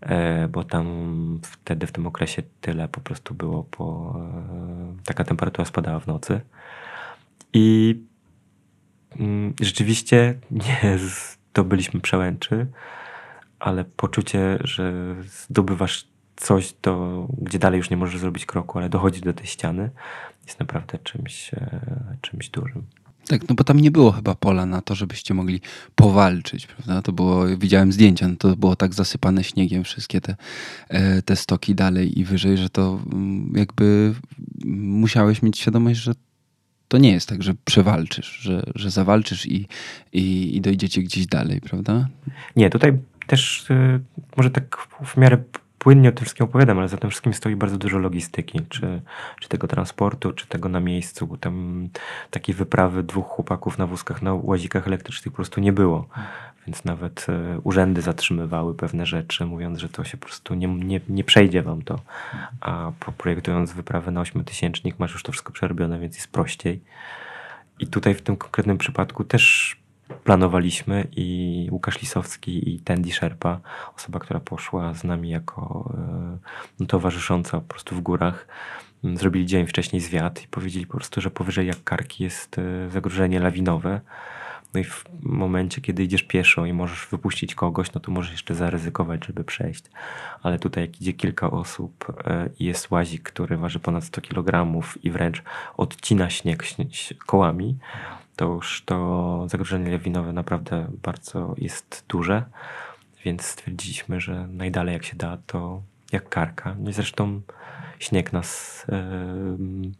e, 0.00 0.48
bo 0.48 0.64
tam 0.64 1.40
wtedy 1.42 1.86
w 1.86 1.92
tym 1.92 2.06
okresie 2.06 2.42
tyle 2.60 2.88
po 2.88 3.00
prostu 3.00 3.34
było, 3.34 3.66
bo 3.78 4.16
e, 4.20 5.04
taka 5.04 5.24
temperatura 5.24 5.64
spadała 5.64 6.00
w 6.00 6.06
nocy. 6.06 6.40
I 7.52 8.00
rzeczywiście 9.60 10.38
nie 10.50 10.98
zdobyliśmy 10.98 12.00
przełęczy, 12.00 12.66
ale 13.58 13.84
poczucie, 13.84 14.58
że 14.64 15.14
zdobywasz 15.46 16.08
coś, 16.36 16.74
do, 16.82 17.26
gdzie 17.38 17.58
dalej 17.58 17.78
już 17.78 17.90
nie 17.90 17.96
możesz 17.96 18.20
zrobić 18.20 18.46
kroku, 18.46 18.78
ale 18.78 18.88
dochodzić 18.88 19.22
do 19.22 19.32
tej 19.32 19.46
ściany, 19.46 19.90
jest 20.46 20.60
naprawdę 20.60 20.98
czymś, 20.98 21.54
e, 21.54 21.80
czymś 22.20 22.48
dużym. 22.48 22.82
Tak, 23.28 23.48
no 23.48 23.54
bo 23.54 23.64
tam 23.64 23.80
nie 23.80 23.90
było 23.90 24.12
chyba 24.12 24.34
pola 24.34 24.66
na 24.66 24.82
to, 24.82 24.94
żebyście 24.94 25.34
mogli 25.34 25.60
powalczyć, 25.94 26.66
prawda? 26.66 27.02
To 27.02 27.12
było, 27.12 27.46
widziałem 27.46 27.92
zdjęcia, 27.92 28.28
no 28.28 28.36
to 28.36 28.56
było 28.56 28.76
tak 28.76 28.94
zasypane 28.94 29.44
śniegiem 29.44 29.84
wszystkie 29.84 30.20
te, 30.20 30.36
e, 30.88 31.22
te 31.22 31.36
stoki 31.36 31.74
dalej 31.74 32.18
i 32.18 32.24
wyżej, 32.24 32.56
że 32.56 32.70
to 32.70 33.00
mm, 33.12 33.52
jakby 33.56 34.14
musiałeś 34.74 35.42
mieć 35.42 35.58
świadomość, 35.58 36.00
że 36.00 36.12
to 36.88 36.98
nie 36.98 37.12
jest 37.12 37.28
tak, 37.28 37.42
że 37.42 37.54
przewalczysz, 37.64 38.26
że, 38.26 38.62
że 38.74 38.90
zawalczysz 38.90 39.46
i, 39.46 39.68
i, 40.12 40.56
i 40.56 40.60
dojdziecie 40.60 41.02
gdzieś 41.02 41.26
dalej, 41.26 41.60
prawda? 41.60 42.08
Nie, 42.56 42.70
tutaj 42.70 42.98
też 43.26 43.70
y, 43.70 44.00
może 44.36 44.50
tak 44.50 44.76
w 45.04 45.16
miarę 45.16 45.38
płynnie 45.78 46.08
o 46.08 46.12
tym 46.12 46.24
wszystkim 46.24 46.46
opowiadam, 46.46 46.78
ale 46.78 46.88
za 46.88 46.96
tym 46.96 47.10
wszystkim 47.10 47.34
stoi 47.34 47.56
bardzo 47.56 47.78
dużo 47.78 47.98
logistyki, 47.98 48.60
czy, 48.68 49.00
czy 49.40 49.48
tego 49.48 49.68
transportu, 49.68 50.32
czy 50.32 50.46
tego 50.46 50.68
na 50.68 50.80
miejscu. 50.80 51.36
Tam 51.40 51.88
takiej 52.30 52.54
wyprawy 52.54 53.02
dwóch 53.02 53.26
chłopaków 53.26 53.78
na 53.78 53.86
wózkach, 53.86 54.22
na 54.22 54.34
łazikach 54.34 54.86
elektrycznych 54.86 55.32
po 55.32 55.36
prostu 55.36 55.60
nie 55.60 55.72
było. 55.72 56.08
Więc 56.68 56.84
nawet 56.84 57.26
e, 57.28 57.60
urzędy 57.64 58.02
zatrzymywały 58.02 58.74
pewne 58.74 59.06
rzeczy, 59.06 59.46
mówiąc, 59.46 59.78
że 59.78 59.88
to 59.88 60.04
się 60.04 60.16
po 60.16 60.26
prostu 60.26 60.54
nie, 60.54 60.66
nie, 60.66 61.00
nie 61.08 61.24
przejdzie 61.24 61.62
wam 61.62 61.82
to. 61.82 62.00
A 62.60 62.92
projektując 63.18 63.72
wyprawę 63.72 64.10
na 64.10 64.20
ośmiotysięcznik 64.20 64.98
masz 64.98 65.12
już 65.12 65.22
to 65.22 65.32
wszystko 65.32 65.52
przerobione, 65.52 65.98
więc 65.98 66.14
jest 66.14 66.32
prościej. 66.32 66.80
I 67.78 67.86
tutaj 67.86 68.14
w 68.14 68.22
tym 68.22 68.36
konkretnym 68.36 68.78
przypadku 68.78 69.24
też 69.24 69.76
planowaliśmy 70.24 71.06
i 71.16 71.68
Łukasz 71.72 72.00
Lisowski 72.00 72.74
i 72.74 72.80
Tandy 72.80 73.12
Sherpa, 73.12 73.60
osoba, 73.96 74.18
która 74.18 74.40
poszła 74.40 74.94
z 74.94 75.04
nami 75.04 75.30
jako 75.30 75.92
e, 75.98 76.38
no, 76.80 76.86
towarzysząca 76.86 77.60
po 77.60 77.68
prostu 77.68 77.94
w 77.94 78.00
górach, 78.00 78.46
zrobili 79.14 79.46
dzień 79.46 79.66
wcześniej 79.66 80.02
zwiat 80.02 80.44
i 80.44 80.48
powiedzieli 80.48 80.86
po 80.86 80.96
prostu, 80.96 81.20
że 81.20 81.30
powyżej 81.30 81.66
jak 81.66 81.84
karki 81.84 82.24
jest 82.24 82.58
e, 82.58 82.90
zagrożenie 82.90 83.40
lawinowe 83.40 84.00
no 84.04 84.37
i 84.78 84.84
w 84.84 85.04
momencie, 85.22 85.80
kiedy 85.80 86.02
idziesz 86.02 86.22
pieszo 86.22 86.66
i 86.66 86.72
możesz 86.72 87.06
wypuścić 87.10 87.54
kogoś, 87.54 87.92
no 87.92 88.00
to 88.00 88.12
możesz 88.12 88.32
jeszcze 88.32 88.54
zaryzykować, 88.54 89.26
żeby 89.26 89.44
przejść. 89.44 89.84
Ale 90.42 90.58
tutaj, 90.58 90.84
jak 90.84 91.00
idzie 91.00 91.12
kilka 91.12 91.50
osób 91.50 92.22
e, 92.24 92.48
i 92.58 92.64
jest 92.64 92.90
łazik, 92.90 93.22
który 93.22 93.56
waży 93.56 93.78
ponad 93.78 94.04
100 94.04 94.20
kg 94.20 94.80
i 95.02 95.10
wręcz 95.10 95.42
odcina 95.76 96.30
śnieg 96.30 96.64
kołami, 97.26 97.78
to 98.36 98.44
już 98.46 98.82
to 98.84 99.44
zagrożenie 99.48 99.90
lawinowe 99.90 100.32
naprawdę 100.32 100.86
bardzo 101.02 101.54
jest 101.58 102.04
duże. 102.08 102.42
Więc 103.24 103.42
stwierdziliśmy, 103.42 104.20
że 104.20 104.46
najdalej 104.46 104.92
jak 104.92 105.04
się 105.04 105.16
da, 105.16 105.38
to 105.46 105.82
jak 106.12 106.28
karka. 106.28 106.76
No 106.78 106.92
zresztą 106.92 107.40
śnieg 107.98 108.32
nas. 108.32 108.86
Yy, 108.88 109.92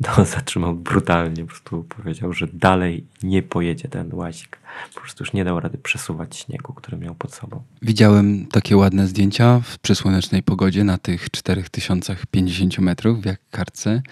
no, 0.18 0.24
zatrzymał 0.24 0.74
brutalnie, 0.74 1.42
po 1.42 1.48
prostu 1.48 1.84
powiedział, 1.88 2.32
że 2.32 2.46
dalej 2.52 3.04
nie 3.22 3.42
pojedzie 3.42 3.88
ten 3.88 4.14
łazik. 4.14 4.58
Po 4.94 5.00
prostu 5.00 5.22
już 5.24 5.32
nie 5.32 5.44
dał 5.44 5.60
rady 5.60 5.78
przesuwać 5.78 6.36
śniegu, 6.36 6.72
który 6.72 6.96
miał 6.96 7.14
pod 7.14 7.34
sobą. 7.34 7.62
Widziałem 7.82 8.46
takie 8.46 8.76
ładne 8.76 9.06
zdjęcia 9.06 9.60
w 9.60 9.78
przysłonecznej 9.78 10.42
pogodzie 10.42 10.84
na 10.84 10.98
tych 10.98 11.30
4050 11.30 12.78
metrów 12.78 13.22
w 13.22 13.24
jak 13.24 13.40
karce. 13.50 14.02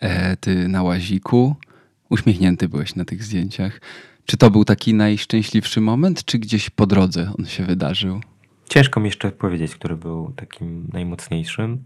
E, 0.00 0.36
ty 0.36 0.68
na 0.68 0.82
łaziku. 0.82 1.56
Uśmiechnięty 2.10 2.68
byłeś 2.68 2.94
na 2.94 3.04
tych 3.04 3.24
zdjęciach. 3.24 3.80
Czy 4.26 4.36
to 4.36 4.50
był 4.50 4.64
taki 4.64 4.94
najszczęśliwszy 4.94 5.80
moment, 5.80 6.24
czy 6.24 6.38
gdzieś 6.38 6.70
po 6.70 6.86
drodze 6.86 7.32
on 7.38 7.46
się 7.46 7.64
wydarzył? 7.64 8.20
Ciężko 8.68 9.00
mi 9.00 9.06
jeszcze 9.06 9.32
powiedzieć, 9.32 9.74
który 9.74 9.96
był 9.96 10.32
takim 10.36 10.88
najmocniejszym, 10.92 11.84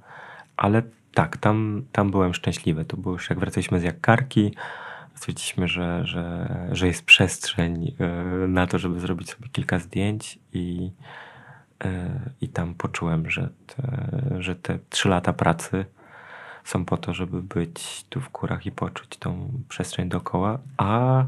ale 0.56 0.82
tak, 1.14 1.36
tam, 1.36 1.84
tam 1.92 2.10
byłem 2.10 2.34
szczęśliwy. 2.34 2.84
To 2.84 2.96
było 2.96 3.14
już 3.14 3.30
jak 3.30 3.38
wracaliśmy 3.38 3.80
z 3.80 3.82
Jakarki, 3.82 4.54
stwierdziliśmy, 5.14 5.68
że, 5.68 6.06
że, 6.06 6.48
że 6.72 6.86
jest 6.86 7.04
przestrzeń 7.04 7.94
e, 7.98 8.08
na 8.48 8.66
to, 8.66 8.78
żeby 8.78 9.00
zrobić 9.00 9.30
sobie 9.30 9.48
kilka 9.48 9.78
zdjęć 9.78 10.38
i, 10.52 10.90
e, 11.84 12.20
i 12.40 12.48
tam 12.48 12.74
poczułem, 12.74 13.30
że 13.30 13.48
te, 13.66 14.08
że 14.38 14.56
te 14.56 14.78
trzy 14.90 15.08
lata 15.08 15.32
pracy 15.32 15.84
są 16.64 16.84
po 16.84 16.96
to, 16.96 17.14
żeby 17.14 17.42
być 17.42 18.04
tu 18.08 18.20
w 18.20 18.32
górach 18.32 18.66
i 18.66 18.72
poczuć 18.72 19.16
tą 19.16 19.52
przestrzeń 19.68 20.08
dookoła, 20.08 20.58
a 20.76 21.20
e, 21.20 21.24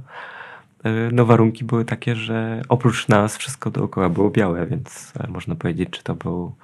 no 1.12 1.24
warunki 1.24 1.64
były 1.64 1.84
takie, 1.84 2.16
że 2.16 2.62
oprócz 2.68 3.08
nas 3.08 3.36
wszystko 3.36 3.70
dookoła 3.70 4.08
było 4.08 4.30
białe, 4.30 4.66
więc 4.66 5.12
można 5.28 5.54
powiedzieć, 5.54 5.90
czy 5.90 6.02
to 6.02 6.14
był 6.14 6.54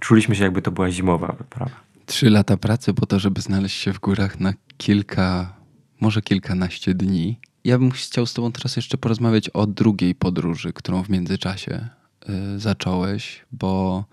czuliśmy 0.00 0.34
się 0.34 0.44
jakby 0.44 0.62
to 0.62 0.70
była 0.70 0.90
zimowa 0.90 1.34
wyprawa. 1.38 1.80
Trzy 2.06 2.30
lata 2.30 2.56
pracy 2.56 2.94
po 2.94 3.06
to, 3.06 3.18
żeby 3.18 3.40
znaleźć 3.40 3.80
się 3.80 3.92
w 3.92 4.00
górach 4.00 4.40
na 4.40 4.52
kilka, 4.76 5.56
może 6.00 6.22
kilkanaście 6.22 6.94
dni. 6.94 7.38
Ja 7.64 7.78
bym 7.78 7.90
chciał 7.90 8.26
z 8.26 8.34
Tobą 8.34 8.52
teraz 8.52 8.76
jeszcze 8.76 8.98
porozmawiać 8.98 9.48
o 9.48 9.66
drugiej 9.66 10.14
podróży, 10.14 10.72
którą 10.72 11.02
w 11.02 11.08
międzyczasie 11.08 11.88
y, 12.28 12.58
zacząłeś, 12.58 13.44
bo 13.52 14.04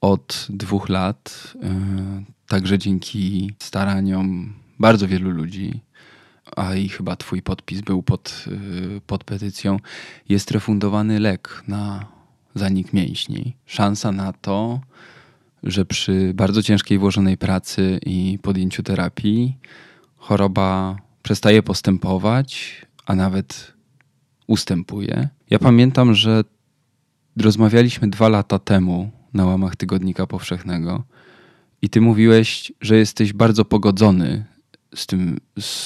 od 0.00 0.46
dwóch 0.50 0.88
lat, 0.88 1.54
e, 1.62 2.24
także 2.48 2.78
dzięki 2.78 3.50
staraniom 3.58 4.54
bardzo 4.78 5.08
wielu 5.08 5.30
ludzi, 5.30 5.80
a 6.56 6.74
i 6.74 6.88
chyba 6.88 7.16
Twój 7.16 7.42
podpis 7.42 7.80
był 7.80 8.02
pod, 8.02 8.44
e, 8.46 9.00
pod 9.00 9.24
petycją, 9.24 9.80
jest 10.28 10.50
refundowany 10.50 11.20
lek 11.20 11.62
na 11.68 12.06
zanik 12.58 12.92
mięśni. 12.92 13.56
Szansa 13.66 14.12
na 14.12 14.32
to, 14.32 14.80
że 15.62 15.84
przy 15.84 16.32
bardzo 16.34 16.62
ciężkiej 16.62 16.98
włożonej 16.98 17.36
pracy 17.36 17.98
i 18.06 18.38
podjęciu 18.42 18.82
terapii 18.82 19.56
choroba 20.16 20.96
przestaje 21.22 21.62
postępować, 21.62 22.80
a 23.06 23.14
nawet 23.14 23.72
ustępuje. 24.46 25.28
Ja 25.50 25.58
pamiętam, 25.58 26.14
że 26.14 26.44
rozmawialiśmy 27.36 28.10
dwa 28.10 28.28
lata 28.28 28.58
temu 28.58 29.10
na 29.34 29.44
łamach 29.44 29.76
Tygodnika 29.76 30.26
Powszechnego 30.26 31.04
i 31.82 31.88
ty 31.88 32.00
mówiłeś, 32.00 32.72
że 32.80 32.96
jesteś 32.96 33.32
bardzo 33.32 33.64
pogodzony 33.64 34.44
z 34.94 35.06
tym, 35.06 35.38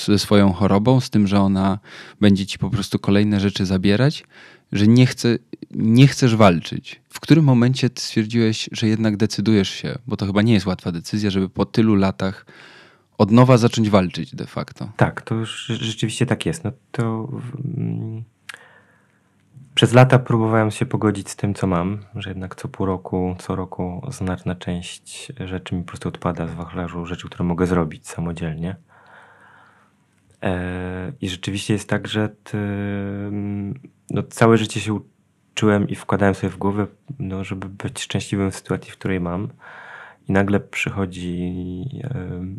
ze 0.07 0.19
swoją 0.19 0.53
chorobą, 0.53 1.01
z 1.01 1.11
tym, 1.11 1.27
że 1.27 1.41
ona 1.41 1.79
będzie 2.21 2.47
ci 2.47 2.59
po 2.59 2.71
prostu 2.71 2.99
kolejne 2.99 3.41
rzeczy 3.41 3.67
zabierać, 3.67 4.25
że 4.73 4.87
nie, 4.87 5.07
chce, 5.07 5.39
nie 5.71 6.07
chcesz 6.07 6.37
walczyć. 6.37 7.01
W 7.09 7.21
którym 7.21 7.45
momencie 7.45 7.89
stwierdziłeś, 7.95 8.69
że 8.73 8.87
jednak 8.87 9.17
decydujesz 9.17 9.71
się, 9.71 9.99
bo 10.07 10.17
to 10.17 10.27
chyba 10.27 10.43
nie 10.43 10.53
jest 10.53 10.67
łatwa 10.67 10.93
decyzja, 10.93 11.31
żeby 11.31 11.49
po 11.49 11.65
tylu 11.65 11.95
latach 11.95 12.47
od 13.19 13.31
nowa 13.31 13.57
zacząć 13.59 13.91
walczyć 13.91 14.35
de 14.35 14.47
facto. 14.47 14.89
Tak, 14.97 15.23
to 15.23 15.35
już 15.35 15.67
rzeczywiście 15.67 16.27
tak 16.27 16.47
jest. 16.47 16.65
No 16.65 16.73
to 16.91 17.29
mm, 17.77 18.25
przez 19.75 19.93
lata 19.93 20.19
próbowałem 20.19 20.71
się 20.71 20.87
pogodzić 20.87 21.31
z 21.31 21.37
tym, 21.37 21.55
co 21.55 21.67
mam, 21.67 21.99
że 22.15 22.31
jednak 22.31 22.55
co 22.55 22.69
pół 22.69 22.87
roku, 22.87 23.37
co 23.39 23.57
roku 23.57 24.03
znaczna 24.09 24.55
część 24.55 25.33
rzeczy 25.45 25.75
mi 25.75 25.83
po 25.83 25.89
prostu 25.89 26.09
odpada 26.09 26.47
z 26.47 26.55
wachlarzu, 26.55 27.07
rzeczy, 27.07 27.27
które 27.27 27.45
mogę 27.45 27.67
zrobić 27.67 28.09
samodzielnie. 28.09 28.77
I 31.21 31.29
rzeczywiście 31.29 31.73
jest 31.73 31.89
tak, 31.89 32.09
że 32.09 32.29
ty, 32.29 32.59
no, 34.11 34.23
całe 34.23 34.59
życie 34.59 34.81
się 34.81 35.01
uczyłem 35.53 35.89
i 35.89 35.95
wkładałem 35.95 36.35
sobie 36.35 36.51
w 36.51 36.59
głowę, 36.59 36.87
no, 37.19 37.45
żeby 37.45 37.69
być 37.69 38.03
szczęśliwym 38.03 38.51
w 38.51 38.57
sytuacji, 38.57 38.93
w 38.93 38.99
której 38.99 39.21
mam. 39.21 39.49
I 40.29 40.33
nagle 40.33 40.61
przychodzi 40.61 41.55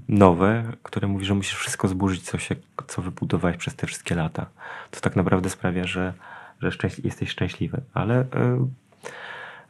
nowe, 0.08 0.64
które 0.84 1.08
mówi, 1.08 1.26
że 1.26 1.34
musisz 1.34 1.56
wszystko 1.56 1.88
zburzyć, 1.88 2.22
co, 2.22 2.38
się, 2.38 2.56
co 2.88 3.02
wybudowałeś 3.02 3.58
przez 3.58 3.76
te 3.76 3.88
wszystkie 3.88 4.16
lata. 4.16 4.46
To 4.92 5.00
tak 5.00 5.16
naprawdę 5.16 5.50
sprawia, 5.50 5.84
że, 5.84 6.14
że 6.62 6.72
jesteś 7.04 7.30
szczęśliwy. 7.30 7.82
Ale 7.94 8.16
e, 8.16 8.68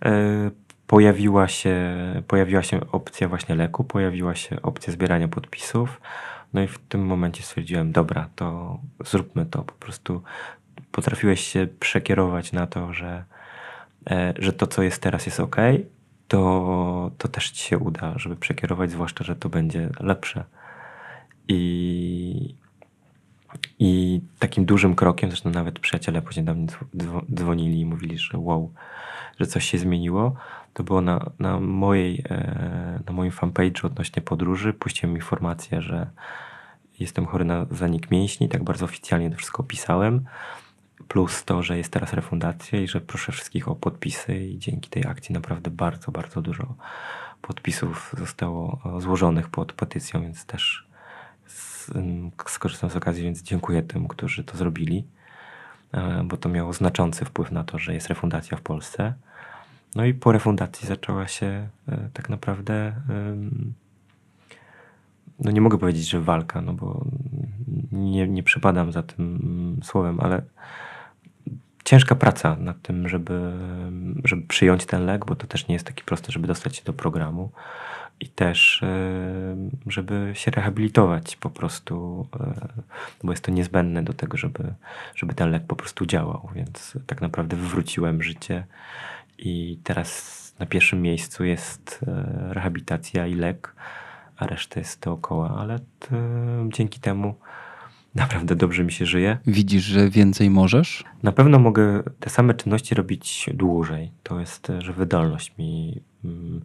e, 0.06 0.52
pojawiła, 0.88 1.48
się, 1.48 1.96
pojawiła 2.28 2.64
się 2.64 2.92
opcja 2.92 3.28
właśnie 3.28 3.56
leku, 3.56 3.84
pojawiła 3.84 4.36
się 4.36 4.62
opcja 4.62 4.94
zbierania 4.94 5.28
podpisów. 5.28 6.02
No 6.54 6.62
i 6.62 6.68
w 6.68 6.80
tym 6.80 7.06
momencie 7.06 7.44
stwierdziłem, 7.44 7.92
dobra, 7.92 8.30
to 8.36 8.80
zróbmy 9.06 9.46
to. 9.46 9.64
Po 9.64 9.74
prostu 9.74 10.22
potrafiłeś 10.92 11.42
się 11.42 11.68
przekierować 11.80 12.52
na 12.52 12.68
to, 12.68 12.94
że, 12.94 13.24
że 14.40 14.54
to, 14.54 14.68
co 14.68 14.84
jest 14.84 15.02
teraz, 15.02 15.26
jest 15.26 15.40
ok, 15.40 15.56
to, 16.28 17.12
to 17.18 17.28
też 17.28 17.52
ci 17.52 17.64
się 17.64 17.78
uda, 17.78 18.14
żeby 18.16 18.36
przekierować, 18.36 18.92
zwłaszcza, 18.92 19.24
że 19.24 19.36
to 19.36 19.50
będzie 19.50 19.90
lepsze. 20.00 20.44
I, 21.48 22.56
i 23.80 24.22
takim 24.40 24.66
dużym 24.66 24.96
krokiem, 24.96 25.30
zresztą 25.30 25.50
nawet 25.50 25.80
przyjaciele 25.80 26.22
później 26.22 26.46
do 26.46 26.54
mnie 26.54 26.68
dzwonili 27.36 27.80
i 27.80 27.86
mówili, 27.86 28.18
że 28.18 28.38
wow, 28.38 28.74
że 29.40 29.48
coś 29.48 29.66
się 29.66 29.78
zmieniło, 29.78 30.36
to 30.74 30.84
było 30.84 31.02
na, 31.02 31.32
na, 31.40 31.60
mojej, 31.60 32.24
e, 32.30 33.00
na 33.06 33.14
moim 33.14 33.32
fanpage'u 33.32 33.86
odnośnie 33.86 34.22
podróży. 34.22 34.74
Puściłem 34.74 35.16
informację, 35.16 35.82
że 35.82 36.10
jestem 37.00 37.26
chory 37.26 37.46
na 37.46 37.66
zanik 37.72 38.12
mięśni, 38.12 38.50
tak 38.50 38.64
bardzo 38.64 38.86
oficjalnie 38.86 39.30
to 39.30 39.38
wszystko 39.38 39.64
opisałem 39.64 40.26
plus 41.08 41.46
to, 41.46 41.64
że 41.64 41.78
jest 41.78 41.92
teraz 41.92 42.14
refundacja 42.14 42.82
i 42.82 42.88
że 42.88 43.02
proszę 43.02 43.32
wszystkich 43.32 43.68
o 43.68 43.76
podpisy 43.76 44.38
i 44.46 44.60
dzięki 44.60 44.90
tej 44.90 45.06
akcji 45.06 45.34
naprawdę 45.34 45.72
bardzo, 45.72 46.12
bardzo 46.12 46.42
dużo 46.42 46.76
podpisów 47.42 48.16
zostało 48.18 48.80
złożonych 49.00 49.50
pod 49.50 49.74
petycją, 49.74 50.22
więc 50.22 50.46
też 50.46 50.88
skorzystam 52.46 52.90
z 52.90 52.96
okazji, 52.96 53.24
więc 53.24 53.42
dziękuję 53.42 53.84
tym, 53.84 54.08
którzy 54.08 54.44
to 54.44 54.58
zrobili, 54.58 55.08
e, 55.92 56.24
bo 56.24 56.38
to 56.38 56.50
miało 56.50 56.74
znaczący 56.74 57.26
wpływ 57.26 57.52
na 57.52 57.64
to, 57.64 57.80
że 57.80 57.94
jest 57.94 58.08
refundacja 58.08 58.58
w 58.58 58.62
Polsce. 58.62 59.14
No 59.96 60.06
i 60.06 60.14
po 60.14 60.32
refundacji 60.32 60.88
zaczęła 60.88 61.28
się 61.28 61.70
e, 61.88 62.10
tak 62.14 62.30
naprawdę 62.30 62.94
no 65.40 65.52
nie 65.52 65.62
mogę 65.62 65.78
powiedzieć, 65.78 66.10
że 66.10 66.22
walka, 66.22 66.62
no 66.62 66.74
bo 66.74 67.06
nie, 67.92 68.28
nie 68.28 68.44
przypadam 68.44 68.92
za 68.92 69.04
tym 69.04 69.80
słowem, 69.84 70.20
ale 70.20 70.42
ciężka 71.84 72.16
praca 72.16 72.56
nad 72.56 72.82
tym, 72.82 73.10
żeby, 73.10 73.54
żeby 74.24 74.42
przyjąć 74.42 74.86
ten 74.86 75.06
lek, 75.06 75.26
bo 75.26 75.36
to 75.36 75.48
też 75.48 75.68
nie 75.68 75.74
jest 75.76 75.88
taki 75.88 76.04
prosty, 76.04 76.32
żeby 76.32 76.48
dostać 76.48 76.76
się 76.76 76.84
do 76.84 76.94
programu 76.94 77.52
i 78.20 78.28
też 78.28 78.84
e, 78.84 79.56
żeby 79.88 80.32
się 80.34 80.52
rehabilitować 80.52 81.36
po 81.36 81.50
prostu, 81.50 82.28
e, 82.40 82.68
bo 83.24 83.32
jest 83.32 83.44
to 83.44 83.52
niezbędne 83.52 84.04
do 84.04 84.14
tego, 84.14 84.38
żeby, 84.38 84.74
żeby 85.16 85.34
ten 85.34 85.52
lek 85.52 85.64
po 85.68 85.76
prostu 85.76 86.06
działał, 86.06 86.50
więc 86.56 86.98
tak 87.08 87.22
naprawdę 87.22 87.56
wywróciłem 87.56 88.24
życie 88.24 88.64
i 89.42 89.80
teraz 89.84 90.42
na 90.60 90.66
pierwszym 90.66 91.02
miejscu 91.02 91.44
jest 91.44 92.00
e, 92.08 92.54
rehabilitacja 92.54 93.28
i 93.28 93.36
lek, 93.36 93.76
a 94.38 94.48
reszta 94.48 94.80
jest 94.80 95.04
dookoła, 95.04 95.56
ale 95.60 95.80
dzięki 96.70 97.00
temu 97.00 97.36
naprawdę 98.16 98.56
dobrze 98.56 98.84
mi 98.84 98.92
się 98.92 99.06
żyje. 99.06 99.38
Widzisz, 99.48 99.84
że 99.84 100.10
więcej 100.10 100.50
możesz? 100.50 101.04
Na 101.24 101.32
pewno 101.32 101.60
mogę 101.60 102.04
te 102.20 102.30
same 102.30 102.54
czynności 102.54 102.96
robić 102.96 103.50
dłużej. 103.54 104.12
To 104.24 104.40
jest, 104.40 104.72
że 104.80 104.94
wydolność 104.94 105.58
mi 105.58 106.02
mm, 106.26 106.62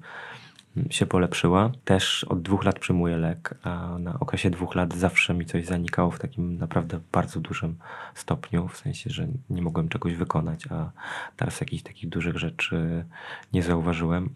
się 0.90 1.06
polepszyła. 1.06 1.72
Też 1.84 2.24
od 2.24 2.42
dwóch 2.42 2.64
lat 2.64 2.78
przyjmuję 2.78 3.16
lek, 3.16 3.54
a 3.62 3.98
na 3.98 4.20
okresie 4.20 4.50
dwóch 4.50 4.74
lat 4.74 4.94
zawsze 4.94 5.34
mi 5.34 5.46
coś 5.46 5.66
zanikało 5.66 6.10
w 6.10 6.18
takim 6.18 6.58
naprawdę 6.58 7.00
bardzo 7.12 7.40
dużym 7.40 7.76
stopniu, 8.14 8.68
w 8.68 8.76
sensie, 8.76 9.10
że 9.10 9.26
nie 9.50 9.62
mogłem 9.62 9.88
czegoś 9.88 10.14
wykonać, 10.14 10.66
a 10.70 10.90
teraz 11.36 11.60
jakichś 11.60 11.82
takich 11.82 12.08
dużych 12.08 12.38
rzeczy 12.38 13.04
nie 13.52 13.62
zauważyłem 13.62 14.30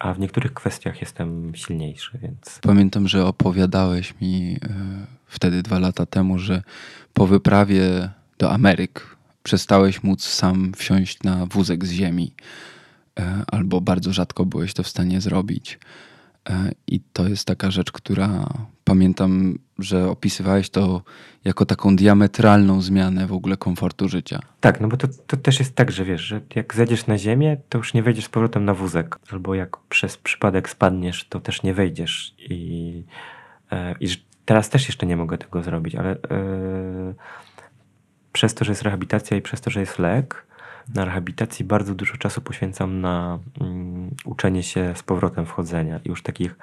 a 0.00 0.14
w 0.14 0.18
niektórych 0.18 0.54
kwestiach 0.54 1.00
jestem 1.00 1.52
silniejszy, 1.54 2.18
więc. 2.22 2.58
Pamiętam, 2.62 3.08
że 3.08 3.26
opowiadałeś 3.26 4.14
mi 4.20 4.56
e, 4.62 4.68
wtedy 5.26 5.62
dwa 5.62 5.78
lata 5.78 6.06
temu, 6.06 6.38
że 6.38 6.62
po 7.14 7.26
wyprawie 7.26 8.10
do 8.38 8.52
Ameryk 8.52 9.16
przestałeś 9.42 10.02
móc 10.02 10.24
sam 10.24 10.72
wsiąść 10.76 11.22
na 11.22 11.46
wózek 11.46 11.84
z 11.84 11.90
ziemi, 11.90 12.32
albo 13.46 13.80
bardzo 13.80 14.12
rzadko 14.12 14.44
byłeś 14.46 14.74
to 14.74 14.82
w 14.82 14.88
stanie 14.88 15.20
zrobić. 15.20 15.78
E, 16.50 16.72
I 16.86 17.00
to 17.12 17.28
jest 17.28 17.46
taka 17.46 17.70
rzecz, 17.70 17.92
która 17.92 18.46
pamiętam, 18.84 19.58
że 19.78 20.08
opisywałeś 20.10 20.70
to 20.70 21.02
jako 21.44 21.66
taką 21.66 21.96
diametralną 21.96 22.82
zmianę 22.82 23.26
w 23.26 23.32
ogóle 23.32 23.56
komfortu 23.56 24.08
życia. 24.08 24.40
Tak, 24.60 24.80
no 24.80 24.88
bo 24.88 24.96
to, 24.96 25.08
to 25.26 25.36
też 25.36 25.58
jest 25.58 25.74
tak, 25.74 25.90
że 25.90 26.04
wiesz, 26.04 26.20
że 26.20 26.40
jak 26.54 26.74
zejdziesz 26.74 27.06
na 27.06 27.18
ziemię, 27.18 27.56
to 27.68 27.78
już 27.78 27.94
nie 27.94 28.02
wejdziesz 28.02 28.24
z 28.24 28.28
powrotem 28.28 28.64
na 28.64 28.74
wózek. 28.74 29.18
Albo 29.32 29.54
jak 29.54 29.76
przez 29.76 30.16
przypadek 30.16 30.68
spadniesz, 30.68 31.28
to 31.28 31.40
też 31.40 31.62
nie 31.62 31.74
wejdziesz. 31.74 32.34
I, 32.38 33.04
e, 33.72 33.94
i 34.00 34.08
teraz 34.44 34.68
też 34.68 34.88
jeszcze 34.88 35.06
nie 35.06 35.16
mogę 35.16 35.38
tego 35.38 35.62
zrobić, 35.62 35.94
ale 35.94 36.10
yy, 36.10 37.14
przez 38.32 38.54
to, 38.54 38.64
że 38.64 38.72
jest 38.72 38.82
rehabilitacja 38.82 39.36
i 39.36 39.42
przez 39.42 39.60
to, 39.60 39.70
że 39.70 39.80
jest 39.80 39.98
lek, 39.98 40.46
na 40.94 41.04
rehabilitacji 41.04 41.64
bardzo 41.64 41.94
dużo 41.94 42.16
czasu 42.16 42.40
poświęcam 42.40 43.00
na 43.00 43.38
um, 43.60 44.10
uczenie 44.24 44.62
się 44.62 44.92
z 44.96 45.02
powrotem 45.02 45.46
wchodzenia. 45.46 46.00
I 46.04 46.08
już 46.08 46.22
takich, 46.22 46.56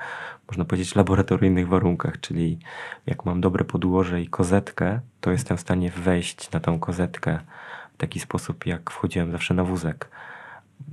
można 0.47 0.65
powiedzieć, 0.65 0.95
laboratoryjnych 0.95 1.68
warunkach, 1.68 2.20
czyli 2.20 2.59
jak 3.05 3.26
mam 3.26 3.41
dobre 3.41 3.65
podłoże 3.65 4.22
i 4.22 4.28
kozetkę, 4.28 4.99
to 5.22 5.32
jestem 5.32 5.57
w 5.57 5.61
stanie 5.61 5.91
wejść 5.91 6.51
na 6.51 6.59
tą 6.59 6.80
kozetkę 6.80 7.39
w 7.93 7.97
taki 7.97 8.20
sposób, 8.20 8.65
jak 8.65 8.91
wchodziłem 8.91 9.32
zawsze 9.32 9.53
na 9.53 9.63
wózek. 9.63 10.09